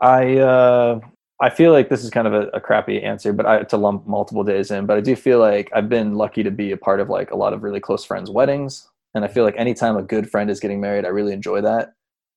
I 0.00 0.38
uh, 0.38 1.00
I 1.40 1.50
feel 1.50 1.72
like 1.72 1.88
this 1.88 2.02
is 2.02 2.10
kind 2.10 2.26
of 2.26 2.34
a, 2.34 2.48
a 2.48 2.60
crappy 2.60 3.02
answer, 3.02 3.32
but 3.32 3.46
I 3.46 3.62
to 3.62 3.76
lump 3.76 4.06
multiple 4.06 4.42
days 4.42 4.70
in. 4.70 4.86
But 4.86 4.96
I 4.96 5.00
do 5.00 5.14
feel 5.14 5.38
like 5.38 5.70
I've 5.72 5.88
been 5.88 6.14
lucky 6.14 6.42
to 6.42 6.50
be 6.50 6.72
a 6.72 6.76
part 6.76 7.00
of 7.00 7.08
like 7.08 7.30
a 7.30 7.36
lot 7.36 7.52
of 7.52 7.62
really 7.62 7.80
close 7.80 8.04
friends' 8.04 8.30
weddings, 8.30 8.88
and 9.14 9.24
I 9.24 9.28
feel 9.28 9.44
like 9.44 9.54
anytime 9.56 9.96
a 9.96 10.02
good 10.02 10.28
friend 10.28 10.50
is 10.50 10.58
getting 10.58 10.80
married, 10.80 11.04
I 11.04 11.08
really 11.08 11.32
enjoy 11.32 11.60
that 11.60 11.92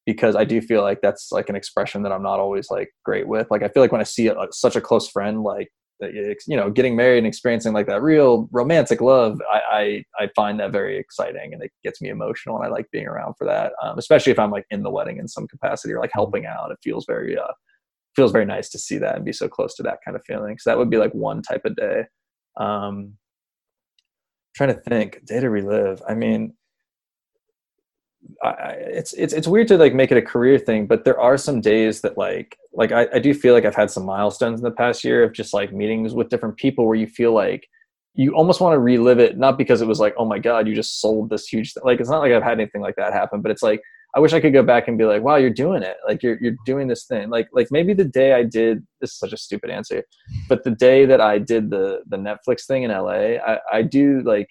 because 0.05 0.35
I 0.35 0.45
do 0.45 0.61
feel 0.61 0.83
like 0.83 1.01
that's 1.01 1.31
like 1.31 1.49
an 1.49 1.55
expression 1.55 2.03
that 2.03 2.11
I'm 2.11 2.21
not 2.21 2.39
always 2.39 2.69
like 2.69 2.93
great 3.03 3.27
with. 3.27 3.49
Like 3.49 3.63
I 3.63 3.69
feel 3.69 3.81
like 3.81 3.91
when 3.91 4.01
I 4.01 4.05
see 4.05 4.27
a, 4.27 4.35
such 4.51 4.75
a 4.75 4.81
close 4.81 5.09
friend 5.09 5.41
like 5.41 5.71
you 6.01 6.57
know 6.57 6.69
getting 6.69 6.95
married 6.95 7.19
and 7.19 7.27
experiencing 7.27 7.73
like 7.73 7.87
that 7.87 8.01
real 8.01 8.49
romantic 8.51 9.01
love, 9.01 9.39
I, 9.51 9.59
I 10.19 10.23
I 10.23 10.29
find 10.35 10.59
that 10.59 10.71
very 10.71 10.97
exciting 10.97 11.53
and 11.53 11.63
it 11.63 11.71
gets 11.83 12.01
me 12.01 12.09
emotional 12.09 12.57
and 12.57 12.65
I 12.65 12.69
like 12.69 12.89
being 12.91 13.07
around 13.07 13.35
for 13.37 13.45
that, 13.45 13.73
um, 13.81 13.97
especially 13.97 14.31
if 14.31 14.39
I'm 14.39 14.51
like 14.51 14.65
in 14.71 14.83
the 14.83 14.91
wedding 14.91 15.17
in 15.17 15.27
some 15.27 15.47
capacity 15.47 15.93
or 15.93 15.99
like 15.99 16.11
helping 16.13 16.45
out. 16.45 16.71
It 16.71 16.77
feels 16.83 17.05
very 17.05 17.37
uh, 17.37 17.53
feels 18.15 18.31
very 18.31 18.45
nice 18.45 18.69
to 18.69 18.79
see 18.79 18.97
that 18.97 19.15
and 19.15 19.25
be 19.25 19.33
so 19.33 19.47
close 19.47 19.75
to 19.75 19.83
that 19.83 19.99
kind 20.03 20.15
of 20.15 20.23
feeling. 20.25 20.57
So 20.57 20.69
that 20.69 20.77
would 20.77 20.89
be 20.89 20.97
like 20.97 21.13
one 21.13 21.41
type 21.41 21.65
of 21.65 21.75
day. 21.75 22.05
Um, 22.57 23.17
trying 24.55 24.73
to 24.73 24.81
think, 24.81 25.25
day 25.25 25.41
to 25.41 25.49
relive. 25.49 26.01
I 26.07 26.13
mean, 26.13 26.53
I, 28.43 28.73
it's 28.77 29.13
it's 29.13 29.33
it's 29.33 29.47
weird 29.47 29.67
to 29.69 29.77
like 29.77 29.93
make 29.93 30.11
it 30.11 30.17
a 30.17 30.21
career 30.21 30.57
thing, 30.57 30.87
but 30.87 31.05
there 31.05 31.19
are 31.19 31.37
some 31.37 31.61
days 31.61 32.01
that 32.01 32.17
like 32.17 32.57
like 32.73 32.91
I, 32.91 33.07
I 33.13 33.19
do 33.19 33.33
feel 33.33 33.53
like 33.53 33.65
I've 33.65 33.75
had 33.75 33.91
some 33.91 34.05
milestones 34.05 34.59
in 34.59 34.63
the 34.63 34.71
past 34.71 35.03
year 35.03 35.23
of 35.23 35.33
just 35.33 35.53
like 35.53 35.73
meetings 35.73 36.13
with 36.13 36.29
different 36.29 36.57
people 36.57 36.85
where 36.85 36.95
you 36.95 37.07
feel 37.07 37.33
like 37.33 37.67
you 38.13 38.33
almost 38.33 38.61
want 38.61 38.73
to 38.73 38.79
relive 38.79 39.19
it, 39.19 39.37
not 39.37 39.57
because 39.57 39.81
it 39.81 39.87
was 39.87 39.99
like, 39.99 40.15
oh 40.17 40.25
my 40.25 40.39
god, 40.39 40.67
you 40.67 40.75
just 40.75 41.01
sold 41.01 41.29
this 41.29 41.47
huge 41.47 41.73
thing. 41.73 41.83
Like 41.85 41.99
it's 41.99 42.09
not 42.09 42.19
like 42.19 42.31
I've 42.31 42.43
had 42.43 42.59
anything 42.59 42.81
like 42.81 42.95
that 42.95 43.13
happen, 43.13 43.41
but 43.41 43.51
it's 43.51 43.63
like 43.63 43.81
I 44.15 44.19
wish 44.19 44.31
I 44.31 44.39
could 44.39 44.53
go 44.53 44.63
back 44.63 44.87
and 44.87 44.97
be 44.97 45.03
like, 45.03 45.21
wow, 45.21 45.35
you're 45.35 45.49
doing 45.49 45.83
it. 45.83 45.97
Like 46.07 46.23
you're 46.23 46.37
you're 46.41 46.55
doing 46.65 46.87
this 46.87 47.05
thing. 47.05 47.29
Like 47.29 47.47
like 47.51 47.67
maybe 47.71 47.93
the 47.93 48.05
day 48.05 48.33
I 48.33 48.43
did 48.43 48.85
this 49.01 49.11
is 49.11 49.19
such 49.19 49.33
a 49.33 49.37
stupid 49.37 49.69
answer, 49.69 50.03
but 50.47 50.63
the 50.63 50.71
day 50.71 51.05
that 51.05 51.19
I 51.19 51.37
did 51.37 51.69
the 51.69 52.01
the 52.07 52.17
Netflix 52.17 52.65
thing 52.65 52.83
in 52.83 52.91
LA, 52.91 53.37
I, 53.45 53.59
I 53.71 53.81
do 53.81 54.21
like 54.21 54.47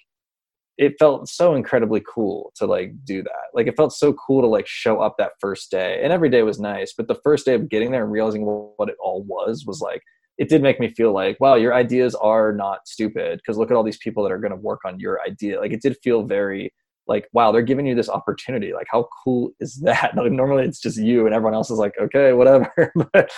it 0.77 0.95
felt 0.99 1.29
so 1.29 1.55
incredibly 1.55 2.03
cool 2.13 2.53
to 2.57 2.67
like 2.67 2.93
do 3.05 3.23
that. 3.23 3.51
Like 3.55 3.67
it 3.67 3.77
felt 3.77 3.93
so 3.93 4.13
cool 4.15 4.41
to 4.43 4.49
like 4.49 4.67
show 4.67 5.01
up 5.01 5.17
that 5.19 5.33
first 5.41 5.71
day. 5.71 6.01
And 6.03 6.13
every 6.13 6.29
day 6.29 6.43
was 6.43 6.59
nice, 6.59 6.93
but 6.97 7.07
the 7.07 7.21
first 7.23 7.47
day 7.47 7.55
of 7.55 7.69
getting 7.69 7.93
there 7.93 8.03
and 8.03 8.13
realizing 8.13 8.45
what 8.45 8.89
it 8.89 8.97
all 9.01 9.23
was 9.23 9.65
was 9.67 9.81
like 9.81 10.03
it 10.37 10.49
did 10.49 10.63
make 10.63 10.81
me 10.81 10.89
feel 10.89 11.13
like, 11.13 11.39
wow, 11.39 11.55
your 11.55 11.75
ideas 11.75 12.15
are 12.17 12.53
not 12.53 12.89
stupid 12.89 13.39
because 13.39 13.57
look 13.57 13.71
at 13.71 13.77
all 13.77 13.85
these 13.85 13.99
people 13.99 14.25
that 14.25 14.33
are 14.33 14.39
going 14.39 14.51
to 14.51 14.57
work 14.57 14.81
on 14.85 14.99
your 14.99 15.21
idea. 15.23 15.61
Like 15.61 15.73
it 15.73 15.81
did 15.81 15.97
feel 16.03 16.25
very 16.25 16.73
like, 17.07 17.29
wow, 17.33 17.53
they're 17.53 17.63
giving 17.63 17.87
you 17.87 17.95
this 17.95 18.09
opportunity. 18.09 18.73
Like 18.73 18.89
how 18.91 19.09
cool 19.23 19.53
is 19.61 19.77
that? 19.83 20.15
Like, 20.17 20.33
normally 20.33 20.65
it's 20.65 20.81
just 20.81 20.99
you 20.99 21.27
and 21.27 21.35
everyone 21.35 21.55
else 21.55 21.71
is 21.71 21.79
like, 21.79 21.95
okay, 22.01 22.33
whatever. 22.33 22.93
but, 23.13 23.31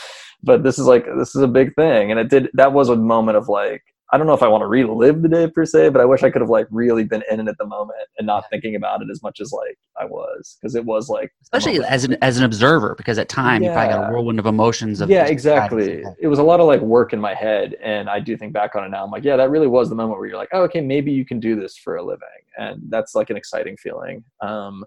but 0.42 0.62
this 0.62 0.78
is 0.78 0.86
like 0.86 1.04
this 1.18 1.34
is 1.34 1.42
a 1.42 1.48
big 1.48 1.74
thing. 1.74 2.10
And 2.10 2.18
it 2.18 2.30
did 2.30 2.48
that 2.54 2.72
was 2.72 2.88
a 2.88 2.96
moment 2.96 3.36
of 3.36 3.48
like, 3.48 3.82
I 4.12 4.18
don't 4.18 4.28
know 4.28 4.34
if 4.34 4.42
I 4.42 4.48
want 4.48 4.62
to 4.62 4.66
relive 4.66 5.22
the 5.22 5.28
day 5.28 5.50
per 5.50 5.64
se, 5.64 5.88
but 5.88 6.00
I 6.00 6.04
wish 6.04 6.22
I 6.22 6.30
could 6.30 6.40
have 6.40 6.50
like 6.50 6.68
really 6.70 7.02
been 7.02 7.24
in 7.28 7.40
it 7.40 7.48
at 7.48 7.58
the 7.58 7.66
moment 7.66 7.98
and 8.18 8.26
not 8.26 8.48
thinking 8.50 8.76
about 8.76 9.02
it 9.02 9.08
as 9.10 9.20
much 9.20 9.40
as 9.40 9.52
like 9.52 9.78
I 9.98 10.04
was 10.04 10.58
because 10.60 10.76
it 10.76 10.84
was 10.84 11.08
like 11.08 11.32
especially 11.42 11.82
as 11.84 12.04
an 12.04 12.16
as 12.22 12.38
an 12.38 12.44
observer 12.44 12.94
because 12.96 13.18
at 13.18 13.28
time 13.28 13.62
yeah. 13.62 13.70
you 13.70 13.74
probably 13.74 13.94
got 13.94 14.08
a 14.08 14.12
whirlwind 14.12 14.38
of 14.38 14.46
emotions 14.46 15.00
of 15.00 15.10
yeah 15.10 15.26
exactly. 15.26 16.04
it 16.20 16.28
was 16.28 16.38
a 16.38 16.42
lot 16.42 16.60
of 16.60 16.66
like 16.66 16.80
work 16.80 17.12
in 17.12 17.20
my 17.20 17.34
head 17.34 17.74
and 17.82 18.08
I 18.08 18.20
do 18.20 18.36
think 18.36 18.52
back 18.52 18.76
on 18.76 18.84
it 18.84 18.90
now 18.90 19.04
I'm 19.04 19.10
like 19.10 19.24
yeah 19.24 19.36
that 19.36 19.50
really 19.50 19.66
was 19.66 19.88
the 19.88 19.96
moment 19.96 20.18
where 20.18 20.28
you're 20.28 20.38
like 20.38 20.50
oh 20.52 20.62
okay 20.62 20.80
maybe 20.80 21.10
you 21.10 21.24
can 21.24 21.40
do 21.40 21.58
this 21.58 21.76
for 21.76 21.96
a 21.96 22.02
living 22.02 22.28
and 22.58 22.80
that's 22.88 23.14
like 23.14 23.30
an 23.30 23.36
exciting 23.36 23.76
feeling 23.76 24.22
um 24.40 24.84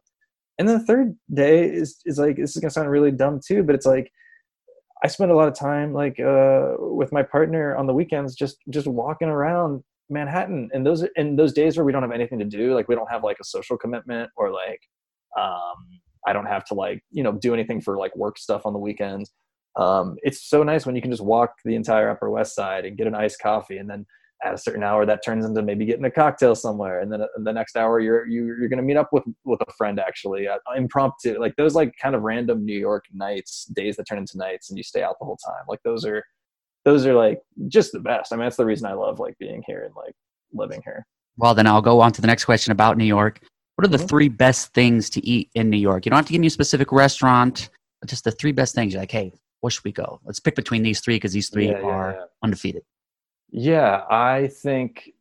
and 0.60 0.68
then 0.68 0.78
the 0.78 0.86
third 0.86 1.16
day 1.34 1.66
is 1.66 2.02
is 2.06 2.20
like 2.20 2.38
this 2.38 2.56
is 2.56 2.62
gonna 2.62 2.72
sound 2.72 2.90
really 2.90 3.12
dumb 3.12 3.42
too 3.46 3.64
but 3.64 3.76
it's 3.76 3.86
like 3.86 4.12
I 5.04 5.08
spend 5.08 5.32
a 5.32 5.36
lot 5.36 5.48
of 5.48 5.54
time 5.54 5.94
like 5.94 6.20
uh, 6.20 6.74
with 6.78 7.12
my 7.12 7.24
partner 7.24 7.76
on 7.76 7.88
the 7.88 7.94
weekends, 7.94 8.36
just 8.36 8.58
just 8.70 8.88
walking 8.88 9.30
around 9.30 9.84
Manhattan. 10.10 10.70
And 10.74 10.86
those 10.86 11.06
in 11.16 11.36
those 11.36 11.54
days 11.54 11.78
where 11.78 11.86
we 11.86 11.92
don't 11.92 12.02
have 12.02 12.12
anything 12.12 12.40
to 12.40 12.46
do, 12.46 12.74
like 12.74 12.88
we 12.88 12.96
don't 12.96 13.10
have 13.10 13.24
like 13.24 13.38
a 13.40 13.46
social 13.46 13.78
commitment 13.78 14.30
or 14.36 14.52
like 14.52 14.82
um, 15.40 16.02
I 16.28 16.34
don't 16.34 16.48
have 16.48 16.66
to 16.66 16.74
like 16.74 17.02
you 17.12 17.24
know 17.24 17.32
do 17.32 17.54
anything 17.54 17.82
for 17.82 17.98
like 17.98 18.16
work 18.16 18.38
stuff 18.38 18.66
on 18.66 18.74
the 18.74 18.80
weekends. 18.80 19.32
Um, 19.78 20.18
it's 20.24 20.50
so 20.50 20.64
nice 20.64 20.86
when 20.86 20.96
you 20.96 21.02
can 21.02 21.12
just 21.12 21.24
walk 21.24 21.54
the 21.64 21.76
entire 21.76 22.10
Upper 22.10 22.30
West 22.30 22.56
Side 22.56 22.86
and 22.86 22.98
get 22.98 23.08
an 23.08 23.16
iced 23.16 23.40
coffee, 23.42 23.78
and 23.78 23.90
then 23.90 24.06
at 24.44 24.54
a 24.54 24.58
certain 24.58 24.84
hour 24.84 25.06
that 25.06 25.24
turns 25.24 25.46
into 25.46 25.62
maybe 25.62 25.86
getting 25.86 26.06
a 26.06 26.12
cocktail 26.12 26.56
somewhere. 26.56 27.02
And 27.02 27.12
then 27.12 27.22
the 27.38 27.52
next 27.52 27.76
hour 27.76 28.00
you're 28.00 28.26
you, 28.28 28.44
are 28.44 28.58
you 28.58 28.66
are 28.66 28.68
going 28.68 28.78
to 28.78 28.84
meet 28.84 28.98
up 28.98 29.10
with 29.12 29.24
with 29.44 29.60
a 29.62 29.72
friend 29.74 30.00
actually 30.00 30.48
uh, 30.48 30.58
impromptu 30.76 31.40
like 31.40 31.56
those 31.56 31.76
like 31.76 31.94
kind 32.02 32.16
of 32.16 32.22
random 32.22 32.66
new 32.66 32.78
york 32.78 33.06
nights 33.14 33.66
days 33.66 33.96
that 33.98 34.08
turn 34.08 34.18
into 34.18 34.38
nights 34.38 34.70
and 34.70 34.78
you 34.78 34.84
stay 34.84 35.04
out 35.04 35.16
the 35.20 35.26
whole 35.26 35.38
time. 35.38 35.64
Like 35.68 35.82
those 35.84 36.06
are 36.06 36.24
those 36.86 37.06
are 37.06 37.14
like 37.14 37.42
just 37.68 37.92
the 37.92 38.00
best. 38.00 38.32
I 38.32 38.36
mean 38.36 38.46
that's 38.46 38.56
the 38.56 38.66
reason 38.66 38.88
i 38.88 38.94
love 38.94 39.20
like 39.20 39.38
being 39.40 39.64
here 39.68 39.84
and 39.86 39.96
like 39.96 40.16
living 40.54 40.82
here. 40.86 41.06
Well 41.38 41.54
then 41.54 41.68
i'll 41.68 41.82
go 41.82 42.00
on 42.00 42.12
to 42.14 42.22
the 42.22 42.28
next 42.28 42.46
question 42.46 42.72
about 42.72 42.98
new 42.98 43.06
york. 43.06 43.42
What 43.76 43.86
are 43.86 43.90
the 43.90 43.98
mm-hmm. 43.98 44.08
three 44.08 44.30
best 44.30 44.74
things 44.74 45.10
to 45.12 45.26
eat 45.26 45.50
in 45.56 45.70
new 45.70 45.78
york? 45.78 46.06
You 46.06 46.12
don't 46.12 46.18
have 46.18 46.26
to 46.28 46.34
give 46.34 46.42
me 46.42 46.48
a 46.48 46.52
specific 46.52 46.92
restaurant 46.92 47.70
just 48.06 48.24
the 48.24 48.32
three 48.32 48.54
best 48.54 48.74
things. 48.74 48.94
You're 48.94 49.02
like 49.02 49.12
hey 49.12 49.34
where 49.62 49.70
should 49.72 49.84
we 49.84 49.92
go? 49.92 50.22
Let's 50.24 50.40
pick 50.40 50.56
between 50.56 50.84
these 50.84 51.02
three 51.02 51.18
because 51.18 51.34
these 51.34 51.50
three 51.50 51.68
yeah, 51.68 51.82
are 51.82 52.12
yeah, 52.12 52.20
yeah. 52.20 52.26
undefeated 52.44 52.84
yeah, 53.52 54.04
I 54.10 54.48
think 54.48 55.12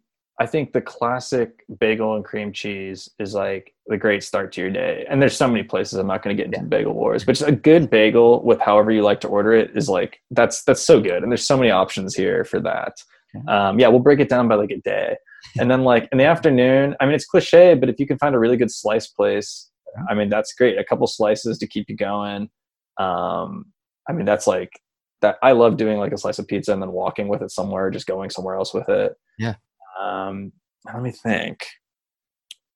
I 0.40 0.46
think 0.46 0.72
the 0.72 0.80
classic 0.80 1.64
bagel 1.80 2.14
and 2.14 2.24
cream 2.24 2.52
cheese 2.52 3.10
is 3.18 3.34
like 3.34 3.74
the 3.88 3.96
great 3.96 4.22
start 4.22 4.52
to 4.52 4.60
your 4.60 4.70
day. 4.70 5.04
And 5.08 5.20
there's 5.20 5.36
so 5.36 5.48
many 5.48 5.64
places 5.64 5.98
I'm 5.98 6.06
not 6.06 6.22
going 6.22 6.36
to 6.36 6.40
get 6.40 6.46
into 6.46 6.60
the 6.60 6.68
bagel 6.68 6.94
wars, 6.94 7.24
but 7.24 7.32
just 7.32 7.48
a 7.48 7.52
good 7.52 7.90
bagel 7.90 8.44
with 8.44 8.60
however 8.60 8.92
you 8.92 9.02
like 9.02 9.20
to 9.22 9.28
order 9.28 9.52
it 9.52 9.72
is 9.74 9.88
like 9.88 10.20
that's 10.30 10.62
that's 10.62 10.82
so 10.82 11.00
good. 11.00 11.22
And 11.22 11.32
there's 11.32 11.46
so 11.46 11.56
many 11.56 11.70
options 11.70 12.14
here 12.14 12.44
for 12.44 12.60
that. 12.60 13.02
Um, 13.46 13.78
yeah, 13.78 13.88
we'll 13.88 14.00
break 14.00 14.20
it 14.20 14.28
down 14.28 14.48
by 14.48 14.54
like 14.54 14.70
a 14.70 14.78
day, 14.78 15.16
and 15.58 15.70
then 15.70 15.82
like 15.84 16.08
in 16.12 16.18
the 16.18 16.24
afternoon. 16.24 16.94
I 17.00 17.06
mean, 17.06 17.14
it's 17.14 17.26
cliche, 17.26 17.74
but 17.74 17.88
if 17.88 17.98
you 17.98 18.06
can 18.06 18.18
find 18.18 18.34
a 18.34 18.38
really 18.38 18.56
good 18.56 18.70
slice 18.70 19.06
place, 19.06 19.70
I 20.08 20.14
mean, 20.14 20.28
that's 20.28 20.54
great. 20.54 20.78
A 20.78 20.84
couple 20.84 21.06
slices 21.06 21.58
to 21.58 21.66
keep 21.66 21.88
you 21.88 21.96
going. 21.96 22.48
Um, 22.96 23.66
I 24.08 24.12
mean, 24.12 24.24
that's 24.24 24.46
like 24.46 24.80
that 25.20 25.36
I 25.42 25.52
love 25.52 25.76
doing 25.76 25.98
like 25.98 26.12
a 26.12 26.18
slice 26.18 26.38
of 26.38 26.46
pizza 26.46 26.72
and 26.72 26.80
then 26.80 26.92
walking 26.92 27.28
with 27.28 27.42
it 27.42 27.50
somewhere, 27.50 27.90
just 27.90 28.06
going 28.06 28.30
somewhere 28.30 28.56
else 28.56 28.72
with 28.72 28.88
it. 28.88 29.14
Yeah. 29.38 29.54
Um, 30.00 30.52
let 30.84 31.02
me 31.02 31.10
think. 31.10 31.66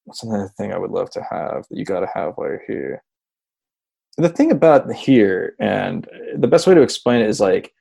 What's 0.05 0.23
another 0.23 0.51
thing 0.57 0.73
I 0.73 0.79
would 0.79 0.91
love 0.91 1.11
to 1.11 1.23
have 1.31 1.65
that 1.71 1.79
you 1.79 1.85
got 1.85 2.01
to 2.01 2.09
have 2.15 2.35
while 2.35 2.49
you're 2.49 2.63
here? 2.67 3.03
The 4.19 4.29
thing 4.29 4.51
about 4.51 4.93
here, 4.93 5.55
and 5.61 6.07
the 6.37 6.49
best 6.49 6.67
way 6.67 6.75
to 6.75 6.83
explain 6.83 7.23
it 7.23 7.31
is 7.31 7.41
like, 7.41 7.73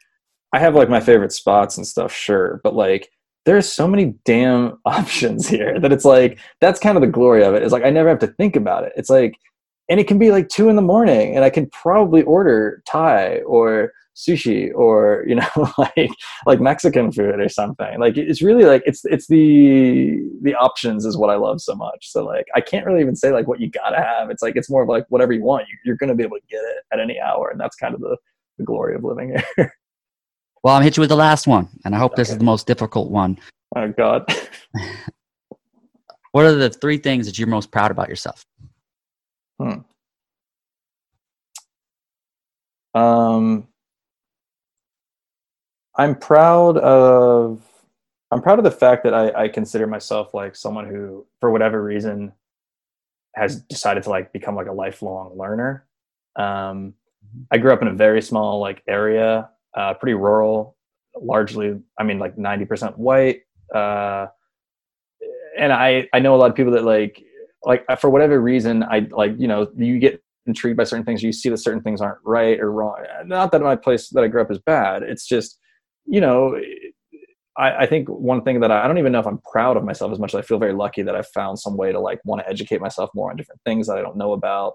I 0.53 0.59
have 0.59 0.75
like 0.75 0.89
my 0.89 0.99
favorite 0.99 1.31
spots 1.31 1.77
and 1.77 1.85
stuff, 1.85 2.13
sure, 2.13 2.61
but 2.63 2.75
like, 2.75 3.09
there's 3.45 3.71
so 3.71 3.87
many 3.87 4.13
damn 4.23 4.79
options 4.85 5.47
here 5.47 5.79
that 5.79 5.91
it's 5.91 6.05
like 6.05 6.39
that's 6.59 6.79
kind 6.79 6.95
of 6.95 7.01
the 7.01 7.07
glory 7.07 7.43
of 7.43 7.53
it. 7.53 7.63
Is 7.63 7.71
like 7.71 7.83
I 7.83 7.89
never 7.89 8.09
have 8.09 8.19
to 8.19 8.27
think 8.27 8.55
about 8.55 8.83
it. 8.83 8.93
It's 8.95 9.09
like, 9.09 9.35
and 9.89 9.99
it 9.99 10.07
can 10.07 10.19
be 10.19 10.31
like 10.31 10.47
two 10.47 10.69
in 10.69 10.75
the 10.75 10.81
morning, 10.81 11.35
and 11.35 11.43
I 11.43 11.49
can 11.49 11.67
probably 11.69 12.21
order 12.23 12.83
Thai 12.85 13.39
or 13.39 13.93
sushi 14.21 14.71
or 14.75 15.23
you 15.27 15.35
know 15.35 15.47
like 15.77 16.11
like 16.45 16.59
mexican 16.59 17.11
food 17.11 17.39
or 17.39 17.49
something. 17.49 17.99
Like 17.99 18.17
it's 18.17 18.41
really 18.41 18.65
like 18.65 18.83
it's 18.85 19.03
it's 19.05 19.27
the 19.27 20.19
the 20.41 20.55
options 20.55 21.05
is 21.05 21.17
what 21.17 21.29
i 21.29 21.35
love 21.35 21.61
so 21.61 21.75
much. 21.75 22.09
So 22.11 22.25
like 22.25 22.47
i 22.55 22.61
can't 22.61 22.85
really 22.85 23.01
even 23.01 23.15
say 23.15 23.31
like 23.31 23.47
what 23.47 23.59
you 23.59 23.69
gotta 23.69 23.97
have. 23.97 24.29
It's 24.29 24.41
like 24.41 24.55
it's 24.55 24.69
more 24.69 24.83
of 24.83 24.89
like 24.89 25.05
whatever 25.09 25.33
you 25.33 25.43
want. 25.43 25.67
You're 25.85 25.97
gonna 25.97 26.15
be 26.15 26.23
able 26.23 26.37
to 26.37 26.43
get 26.49 26.61
it 26.61 26.83
at 26.93 26.99
any 26.99 27.19
hour 27.19 27.49
and 27.49 27.59
that's 27.59 27.75
kind 27.75 27.95
of 27.95 28.01
the, 28.01 28.17
the 28.57 28.63
glory 28.63 28.95
of 28.95 29.03
living 29.03 29.35
here. 29.57 29.73
Well 30.63 30.75
i'm 30.75 30.83
hit 30.83 30.95
you 30.95 31.01
with 31.01 31.09
the 31.09 31.15
last 31.15 31.47
one 31.47 31.69
and 31.85 31.95
i 31.95 31.97
hope 31.97 32.11
okay. 32.11 32.21
this 32.21 32.29
is 32.29 32.37
the 32.37 32.43
most 32.43 32.67
difficult 32.67 33.09
one. 33.09 33.39
Oh 33.75 33.87
god. 33.97 34.25
What 36.31 36.45
are 36.45 36.55
the 36.55 36.69
three 36.69 36.97
things 36.97 37.25
that 37.25 37.37
you're 37.37 37.47
most 37.47 37.71
proud 37.71 37.91
about 37.91 38.07
yourself? 38.07 38.45
Hmm. 39.59 39.81
um 42.95 43.67
I'm 45.97 46.15
proud 46.15 46.77
of 46.77 47.61
I'm 48.31 48.41
proud 48.41 48.59
of 48.59 48.63
the 48.63 48.71
fact 48.71 49.03
that 49.03 49.13
I, 49.13 49.43
I 49.43 49.47
consider 49.49 49.87
myself 49.87 50.33
like 50.33 50.55
someone 50.55 50.87
who, 50.87 51.25
for 51.41 51.51
whatever 51.51 51.83
reason, 51.83 52.31
has 53.35 53.61
decided 53.61 54.03
to 54.03 54.09
like 54.09 54.31
become 54.31 54.55
like 54.55 54.67
a 54.67 54.73
lifelong 54.73 55.37
learner. 55.37 55.85
Um, 56.37 56.93
I 57.51 57.57
grew 57.57 57.73
up 57.73 57.81
in 57.81 57.89
a 57.89 57.93
very 57.93 58.21
small 58.21 58.59
like 58.59 58.83
area, 58.87 59.49
uh, 59.75 59.93
pretty 59.95 60.13
rural, 60.13 60.77
largely. 61.19 61.77
I 61.99 62.03
mean, 62.03 62.19
like 62.19 62.37
ninety 62.37 62.65
percent 62.65 62.97
white. 62.97 63.41
Uh, 63.73 64.27
and 65.57 65.73
I 65.73 66.07
I 66.13 66.19
know 66.19 66.35
a 66.35 66.37
lot 66.37 66.49
of 66.49 66.55
people 66.55 66.73
that 66.73 66.83
like 66.85 67.23
like 67.63 67.85
for 67.99 68.09
whatever 68.09 68.39
reason 68.39 68.83
I 68.83 69.07
like 69.11 69.33
you 69.37 69.47
know 69.47 69.67
you 69.75 69.99
get 69.99 70.23
intrigued 70.45 70.77
by 70.77 70.85
certain 70.85 71.05
things. 71.05 71.21
You 71.21 71.33
see 71.33 71.49
that 71.49 71.57
certain 71.57 71.81
things 71.81 72.01
aren't 72.01 72.19
right 72.23 72.59
or 72.59 72.71
wrong. 72.71 73.03
Not 73.25 73.51
that 73.51 73.61
my 73.61 73.75
place 73.75 74.09
that 74.09 74.23
I 74.23 74.27
grew 74.27 74.41
up 74.41 74.51
is 74.51 74.59
bad. 74.59 75.03
It's 75.03 75.27
just 75.27 75.59
you 76.05 76.21
know, 76.21 76.59
I, 77.57 77.83
I, 77.83 77.85
think 77.85 78.07
one 78.07 78.43
thing 78.43 78.59
that 78.61 78.71
I, 78.71 78.83
I, 78.83 78.87
don't 78.87 78.97
even 78.97 79.11
know 79.11 79.19
if 79.19 79.27
I'm 79.27 79.41
proud 79.51 79.77
of 79.77 79.83
myself 79.83 80.11
as 80.11 80.19
much 80.19 80.33
as 80.33 80.39
I 80.39 80.41
feel 80.41 80.57
very 80.57 80.73
lucky 80.73 81.01
that 81.01 81.15
I 81.15 81.21
found 81.21 81.59
some 81.59 81.77
way 81.77 81.91
to 81.91 81.99
like 81.99 82.19
want 82.23 82.41
to 82.41 82.49
educate 82.49 82.81
myself 82.81 83.09
more 83.13 83.29
on 83.29 83.37
different 83.37 83.61
things 83.65 83.87
that 83.87 83.97
I 83.97 84.01
don't 84.01 84.17
know 84.17 84.33
about 84.33 84.73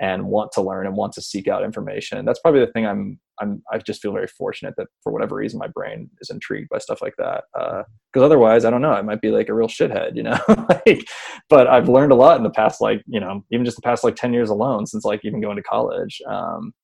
and 0.00 0.26
want 0.26 0.52
to 0.52 0.60
learn 0.60 0.86
and 0.86 0.96
want 0.96 1.12
to 1.14 1.22
seek 1.22 1.48
out 1.48 1.64
information. 1.64 2.24
That's 2.24 2.40
probably 2.40 2.60
the 2.60 2.72
thing 2.72 2.86
I'm, 2.86 3.18
I'm, 3.40 3.62
I 3.72 3.78
just 3.78 4.02
feel 4.02 4.12
very 4.12 4.26
fortunate 4.26 4.74
that 4.76 4.88
for 5.02 5.10
whatever 5.12 5.36
reason, 5.36 5.58
my 5.58 5.68
brain 5.68 6.10
is 6.20 6.28
intrigued 6.28 6.68
by 6.68 6.78
stuff 6.78 7.00
like 7.00 7.14
that. 7.16 7.44
Uh, 7.58 7.82
cause 8.12 8.22
otherwise 8.22 8.64
I 8.64 8.70
don't 8.70 8.82
know, 8.82 8.92
I 8.92 9.02
might 9.02 9.22
be 9.22 9.30
like 9.30 9.48
a 9.48 9.54
real 9.54 9.68
shithead, 9.68 10.16
you 10.16 10.22
know, 10.22 10.38
like, 10.68 11.08
but 11.48 11.66
I've 11.66 11.88
learned 11.88 12.12
a 12.12 12.16
lot 12.16 12.36
in 12.36 12.42
the 12.42 12.50
past, 12.50 12.80
like, 12.80 13.02
you 13.06 13.20
know, 13.20 13.44
even 13.50 13.64
just 13.64 13.76
the 13.76 13.82
past 13.82 14.04
like 14.04 14.16
10 14.16 14.34
years 14.34 14.50
alone 14.50 14.86
since 14.86 15.04
like 15.04 15.20
even 15.24 15.40
going 15.40 15.56
to 15.56 15.62
college. 15.62 16.20
Um, 16.28 16.74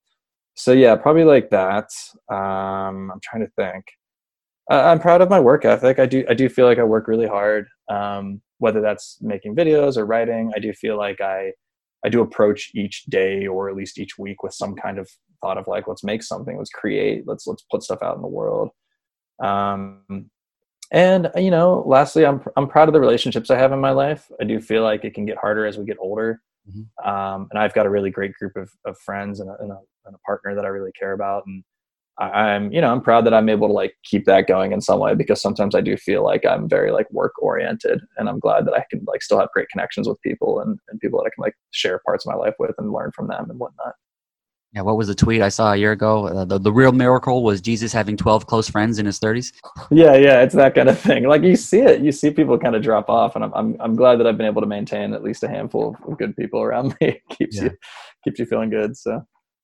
so 0.55 0.73
yeah, 0.73 0.97
probably 0.97 1.25
like 1.25 1.51
that. 1.51 1.91
Um, 2.31 3.11
I'm 3.11 3.21
trying 3.23 3.45
to 3.45 3.53
think. 3.57 3.85
I'm 4.71 5.01
proud 5.01 5.21
of 5.21 5.29
my 5.29 5.41
work 5.41 5.65
ethic. 5.65 5.99
I 5.99 6.07
do 6.07 6.25
I 6.29 6.35
do 6.35 6.49
feel 6.49 6.67
like 6.67 6.79
I 6.79 6.85
work 6.85 7.09
really 7.09 7.27
hard. 7.27 7.67
Um, 7.91 8.41
whether 8.59 8.81
that's 8.81 9.19
making 9.21 9.57
videos 9.57 9.97
or 9.97 10.07
writing, 10.07 10.53
I 10.55 10.61
do 10.61 10.73
feel 10.73 10.97
like 10.97 11.21
I 11.21 11.53
I 12.05 12.09
do 12.09 12.21
approach 12.21 12.71
each 12.75 13.05
day 13.07 13.47
or 13.47 13.69
at 13.69 13.77
least 13.77 13.99
each 13.99 14.19
week 14.19 14.43
with 14.43 14.55
some 14.55 14.75
kind 14.75 14.99
of 14.99 15.11
thought 15.41 15.59
of 15.59 15.67
like 15.67 15.89
let's 15.89 16.05
make 16.05 16.23
something, 16.23 16.57
let's 16.57 16.71
create, 16.71 17.25
let's 17.27 17.47
let's 17.47 17.65
put 17.71 17.83
stuff 17.83 18.03
out 18.03 18.17
in 18.17 18.23
the 18.23 18.29
world. 18.29 18.71
Um, 19.43 20.31
and 20.93 21.31
you 21.37 21.51
know, 21.51 21.83
lastly, 21.87 22.25
I'm 22.25 22.41
I'm 22.57 22.69
proud 22.69 22.89
of 22.89 22.95
the 22.95 23.01
relationships 23.01 23.51
I 23.51 23.59
have 23.59 23.73
in 23.73 23.81
my 23.81 23.91
life. 23.91 24.31
I 24.41 24.45
do 24.45 24.61
feel 24.61 24.83
like 24.83 25.05
it 25.05 25.15
can 25.15 25.27
get 25.27 25.39
harder 25.39 25.67
as 25.67 25.77
we 25.79 25.85
get 25.85 25.97
older. 26.01 26.41
Mm-hmm. 26.69 27.09
Um, 27.09 27.49
and 27.51 27.59
I've 27.59 27.75
got 27.75 27.87
a 27.87 27.91
really 27.91 28.11
great 28.11 28.35
group 28.35 28.57
of, 28.57 28.71
of 28.85 28.99
friends 28.99 29.41
and 29.41 29.51
a, 29.51 29.57
and 29.61 29.73
a, 29.73 29.79
and 30.07 30.15
a 30.15 30.19
partner 30.27 30.55
that 30.55 30.65
I 30.65 30.69
really 30.69 30.93
care 30.93 31.13
about. 31.13 31.45
And 31.47 31.65
I'm, 32.19 32.71
you 32.73 32.81
know, 32.81 32.93
I'm 32.93 33.01
proud 33.01 33.25
that 33.27 33.35
I'm 33.35 33.49
able 33.49 33.69
to 33.69 33.73
like 33.73 33.95
keep 34.05 34.27
that 34.27 34.47
going 34.47 34.73
in 34.73 34.81
some 34.81 35.01
way 35.01 35.15
because 35.15 35.41
sometimes 35.41 35.75
I 35.75 35.81
do 35.81 35.97
feel 35.97 36.23
like 36.23 36.45
I'm 36.45 36.69
very 36.69 36.93
like 36.93 37.11
work 37.11 37.33
oriented 37.41 38.01
and 38.19 38.29
I'm 38.29 38.39
glad 38.39 38.67
that 38.67 38.75
I 38.75 38.85
can 38.91 39.05
like 39.07 39.23
still 39.23 39.41
have 39.41 39.49
great 39.53 39.69
connections 39.71 40.07
with 40.07 40.21
people 40.21 40.61
and, 40.61 40.79
and 40.89 41.01
people 41.01 41.21
that 41.21 41.27
I 41.27 41.35
can 41.35 41.43
like 41.43 41.55
share 41.71 42.01
parts 42.05 42.27
of 42.27 42.33
my 42.33 42.39
life 42.39 42.55
with 42.59 42.75
and 42.79 42.93
learn 42.93 43.13
from 43.13 43.29
them 43.29 43.49
and 43.49 43.59
whatnot. 43.59 43.95
Yeah, 44.75 44.81
what 44.81 44.97
was 44.97 45.09
the 45.09 45.15
tweet 45.15 45.43
I 45.43 45.51
saw 45.51 45.75
a 45.75 45.77
year 45.77 45.93
ago? 45.93 46.29
Uh, 46.29 46.45
the, 46.47 46.59
the 46.59 46.73
real 46.73 46.93
miracle 46.93 47.43
was 47.45 47.61
Jesus 47.61 47.93
having 47.93 48.17
12 48.17 48.47
close 48.47 48.71
friends 48.71 48.99
in 48.99 49.05
his 49.05 49.21
30s. 49.21 49.53
Yeah, 49.91 50.15
yeah, 50.17 50.41
it's 50.41 50.55
that 50.55 50.75
kind 50.75 50.89
of 50.89 50.99
thing. 50.99 51.25
Like 51.25 51.43
you 51.43 51.57
see 51.57 51.81
it, 51.81 52.01
you 52.01 52.11
see 52.11 52.31
people 52.31 52.59
kind 52.59 52.75
of 52.75 52.83
drop 52.83 53.11
off, 53.11 53.37
and 53.37 53.45
I'm 53.45 53.53
I'm, 53.55 53.77
I'm 53.81 53.97
glad 53.97 54.17
that 54.17 54.27
I've 54.27 54.39
been 54.39 54.47
able 54.47 54.63
to 54.63 54.67
maintain 54.67 55.13
at 55.13 55.23
least 55.23 55.43
a 55.43 55.49
handful 55.49 55.97
of 56.09 56.17
good 56.17 56.35
people 56.37 56.63
around 56.63 56.97
me. 57.01 57.21
keeps 57.31 57.57
yeah. 57.57 57.65
you 57.65 57.71
keeps 58.25 58.39
you 58.39 58.47
feeling 58.47 58.71
good. 58.71 58.97
So 58.97 59.23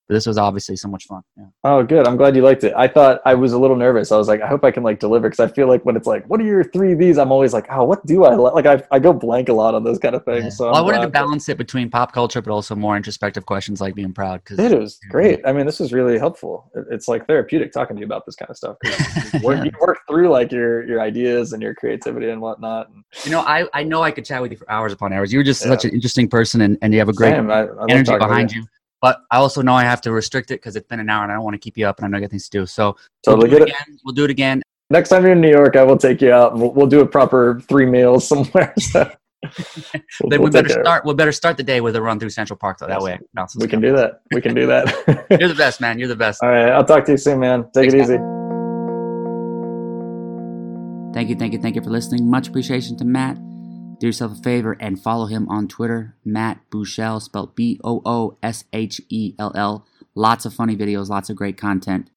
but 0.09 0.15
this 0.15 0.27
was 0.27 0.39
obviously 0.39 0.75
so 0.75 0.89
much 0.89 1.05
fun. 1.05 1.21
Yeah. 1.37 1.45
Oh, 1.65 1.83
good. 1.83 2.07
I'm 2.07 2.17
glad 2.17 2.35
you 2.35 2.43
liked 2.43 2.65
it. 2.65 2.73
I 2.75 2.89
thought 2.89 3.21
I 3.27 3.35
was 3.35 3.53
a 3.53 3.59
little 3.59 3.77
nervous. 3.77 4.11
I 4.11 4.17
was 4.17 4.27
like, 4.27 4.41
I 4.41 4.47
hope 4.47 4.65
I 4.65 4.71
can 4.71 4.83
like 4.83 5.01
deliver 5.01 5.29
because 5.29 5.39
I 5.39 5.53
feel 5.53 5.69
like 5.69 5.85
when 5.85 5.97
it's 5.97 6.07
like, 6.07 6.25
what 6.31 6.41
are 6.41 6.45
your 6.45 6.65
three 6.65 6.95
V's? 6.95 7.19
I'm 7.19 7.31
always 7.31 7.53
like, 7.53 7.67
oh, 7.71 7.85
what 7.85 8.05
do 8.07 8.25
I 8.25 8.35
like? 8.35 8.65
I, 8.65 8.83
I 8.91 8.99
go 9.01 9.13
blank 9.13 9.51
a 9.51 9.53
lot 9.53 9.75
on 9.75 9.85
those 9.85 9.99
kind 9.99 10.15
of 10.15 10.25
things. 10.25 10.45
Yeah. 10.45 10.51
So 10.51 10.65
well, 10.67 10.77
I 10.77 10.81
wanted 10.81 11.03
to 11.03 11.09
balance 11.09 11.51
it 11.51 11.59
between 11.59 11.91
pop 11.91 12.13
culture, 12.13 12.41
but 12.41 12.51
also 12.51 12.75
more 12.75 12.97
introspective 12.97 13.45
questions 13.45 13.83
like 13.83 13.95
being 13.95 14.15
proud. 14.15 14.43
Because 14.43 14.59
it 14.59 14.79
was 14.79 14.99
great. 15.11 15.41
I 15.45 15.53
mean, 15.53 15.67
this 15.67 15.79
was 15.79 15.93
really 15.93 16.19
helpful. 16.19 16.73
It's 16.91 17.07
like 17.07 17.27
therapeutic 17.27 17.73
talking 17.73 17.95
to 17.97 18.01
you 18.01 18.07
about 18.07 18.25
this 18.25 18.35
kind 18.35 18.51
of 18.51 18.57
stuff. 18.57 18.77
You 19.35 19.41
work, 19.45 19.65
you 19.65 19.71
work 19.79 19.99
through 20.09 20.31
like 20.31 20.51
your 20.53 20.87
your 20.87 21.01
ideas 21.01 21.53
and 21.53 21.63
your 21.63 21.75
creativity 21.75 22.31
and 22.31 22.41
whatnot. 22.41 22.89
You 23.25 23.31
know, 23.31 23.41
I 23.41 23.67
I 23.75 23.83
know 23.83 24.03
I 24.03 24.11
could 24.11 24.25
chat 24.25 24.41
with 24.41 24.51
you 24.51 24.57
for 24.57 24.71
hours 24.71 24.93
upon 24.93 25.13
hours. 25.13 25.33
You're 25.33 25.43
just 25.43 25.63
yeah. 25.63 25.71
such 25.71 25.85
an 25.85 25.91
interesting 25.93 26.29
person, 26.29 26.63
and, 26.63 26.79
and 26.81 26.95
you 26.95 26.99
have 26.99 27.11
a 27.11 27.13
great 27.13 27.35
I, 27.35 27.65
I 27.65 27.67
energy 27.91 28.17
behind 28.17 28.53
you. 28.53 28.67
But 29.01 29.23
I 29.31 29.37
also 29.37 29.63
know 29.63 29.75
I 29.75 29.85
have 29.85 30.01
to 30.03 30.13
restrict 30.13 30.51
it 30.51 30.55
because 30.55 30.75
it's 30.77 30.89
been 30.89 31.01
an 31.01 31.09
hour 31.09 31.23
and 31.23 31.31
I 31.31 31.37
don't 31.37 31.45
want 31.45 31.55
to 31.55 31.59
keep 31.59 31.79
you 31.79 31.87
up 31.87 31.99
and 31.99 32.07
I 32.07 32.09
know 32.09 32.19
I 32.19 32.21
got 32.21 32.31
things 32.31 32.49
to 32.49 32.59
do. 32.59 32.67
So 32.67 32.97
totally 33.25 33.49
we'll 33.49 33.59
do 33.59 33.65
it 33.65 33.69
again. 33.69 33.99
We'll 34.05 34.15
do 34.15 34.25
it 34.25 34.31
again. 34.31 34.63
Next 34.91 35.11
time 35.11 35.23
you're 35.23 35.33
in 35.33 35.41
New 35.41 35.51
York, 35.51 35.77
I 35.77 35.83
will 35.83 35.99
take 35.99 36.21
you 36.21 36.33
out. 36.33 36.57
We'll, 36.57 36.73
we'll 36.73 36.87
do 36.87 37.01
a 37.01 37.07
proper 37.07 37.61
three 37.69 37.87
meals 37.87 38.27
somewhere. 38.27 38.75
So. 39.41 39.51
we'll, 40.21 40.31
then 40.31 40.43
we 40.43 40.51
better 40.51 40.69
start. 40.69 41.05
We 41.05 41.15
better 41.15 41.31
start 41.31 41.57
the 41.57 41.63
day 41.63 41.81
with 41.81 41.95
a 41.95 42.03
run 42.03 42.19
through 42.19 42.31
Central 42.31 42.57
Park, 42.57 42.79
though. 42.79 42.89
That 42.89 43.01
way, 43.01 43.21
we 43.57 43.69
can 43.69 43.81
do 43.81 43.95
that. 43.95 44.23
We 44.35 44.41
can 44.41 44.53
do 44.53 44.67
that. 44.67 45.27
You're 45.39 45.49
the 45.49 45.55
best, 45.55 45.81
man. 45.81 45.97
You're 45.97 46.09
the 46.09 46.17
best. 46.17 46.43
All 46.43 46.49
right, 46.49 46.71
I'll 46.71 46.85
talk 46.85 47.05
to 47.05 47.13
you 47.13 47.19
soon, 47.19 47.39
man. 47.39 47.63
Take 47.73 47.93
Thanks, 47.93 47.95
it 47.95 48.01
easy. 48.01 48.17
Thank 51.15 51.29
you, 51.29 51.37
thank 51.37 51.53
you, 51.53 51.61
thank 51.61 51.77
you 51.77 51.83
for 51.83 51.91
listening. 51.91 52.29
Much 52.29 52.49
appreciation 52.49 52.97
to 52.97 53.05
Matt 53.05 53.39
do 53.99 54.07
yourself 54.07 54.39
a 54.39 54.43
favor 54.43 54.77
and 54.81 55.01
follow 55.01 55.27
him 55.27 55.49
on 55.49 55.69
Twitter, 55.69 56.17
Matt 56.25 56.61
Booshell, 56.71 57.21
spelled 57.21 57.55
B 57.55 57.81
O 57.83 58.01
O 58.05 58.39
S 58.43 58.65
H 58.73 59.01
E 59.09 59.35
L 59.39 59.53
L. 59.55 59.87
Lots 60.15 60.45
of 60.45 60.55
funny 60.55 60.77
videos, 60.77 61.09
lots 61.09 61.31
of 61.31 61.37
great 61.37 61.57
content. 61.57 62.11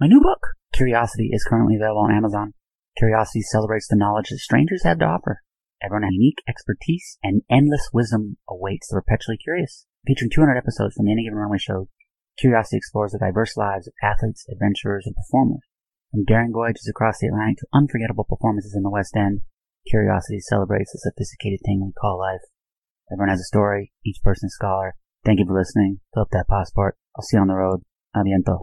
My 0.00 0.06
new 0.06 0.20
book, 0.20 0.40
Curiosity, 0.72 1.30
is 1.32 1.44
currently 1.44 1.76
available 1.76 2.02
on 2.02 2.14
Amazon. 2.14 2.54
Curiosity 2.96 3.42
celebrates 3.42 3.88
the 3.88 3.96
knowledge 3.96 4.28
that 4.30 4.38
strangers 4.38 4.84
have 4.84 4.98
to 4.98 5.04
offer. 5.04 5.40
Everyone 5.82 6.02
has 6.02 6.12
unique 6.12 6.42
expertise 6.48 7.18
and 7.22 7.42
endless 7.50 7.88
wisdom 7.92 8.36
awaits 8.48 8.88
the 8.88 8.94
perpetually 8.94 9.36
curious. 9.36 9.86
Featuring 10.06 10.30
200 10.30 10.56
episodes 10.56 10.94
from 10.94 11.06
the 11.06 11.12
Any 11.12 11.24
Given 11.24 11.38
Runway 11.38 11.58
show, 11.58 11.88
Curiosity 12.38 12.76
explores 12.76 13.12
the 13.12 13.18
diverse 13.18 13.56
lives 13.56 13.86
of 13.86 13.94
athletes, 14.02 14.46
adventurers, 14.50 15.06
and 15.06 15.14
performers. 15.14 15.62
From 16.10 16.24
daring 16.24 16.52
voyages 16.52 16.88
across 16.88 17.18
the 17.18 17.28
Atlantic 17.28 17.58
to 17.58 17.66
unforgettable 17.72 18.24
performances 18.24 18.74
in 18.74 18.82
the 18.82 18.90
West 18.90 19.16
End, 19.16 19.42
Curiosity 19.88 20.40
celebrates 20.40 20.92
the 20.92 20.98
sophisticated 20.98 21.60
thing 21.64 21.82
we 21.84 21.92
call 21.92 22.18
life. 22.18 22.40
Everyone 23.12 23.28
has 23.28 23.40
a 23.40 23.44
story, 23.44 23.92
each 24.04 24.22
person 24.22 24.46
a 24.46 24.50
scholar. 24.50 24.94
Thank 25.24 25.38
you 25.38 25.46
for 25.46 25.58
listening. 25.58 26.00
Fill 26.14 26.22
up 26.22 26.30
that 26.32 26.48
passport. 26.48 26.96
I'll 27.16 27.22
see 27.22 27.36
you 27.36 27.40
on 27.40 27.48
the 27.48 27.54
road. 27.54 27.82
Aviento. 28.16 28.60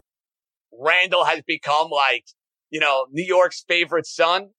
Randall 0.72 1.26
has 1.26 1.42
become 1.46 1.90
like, 1.90 2.26
you 2.70 2.80
know, 2.80 3.08
New 3.12 3.24
York's 3.24 3.64
favorite 3.68 4.06
son. 4.06 4.50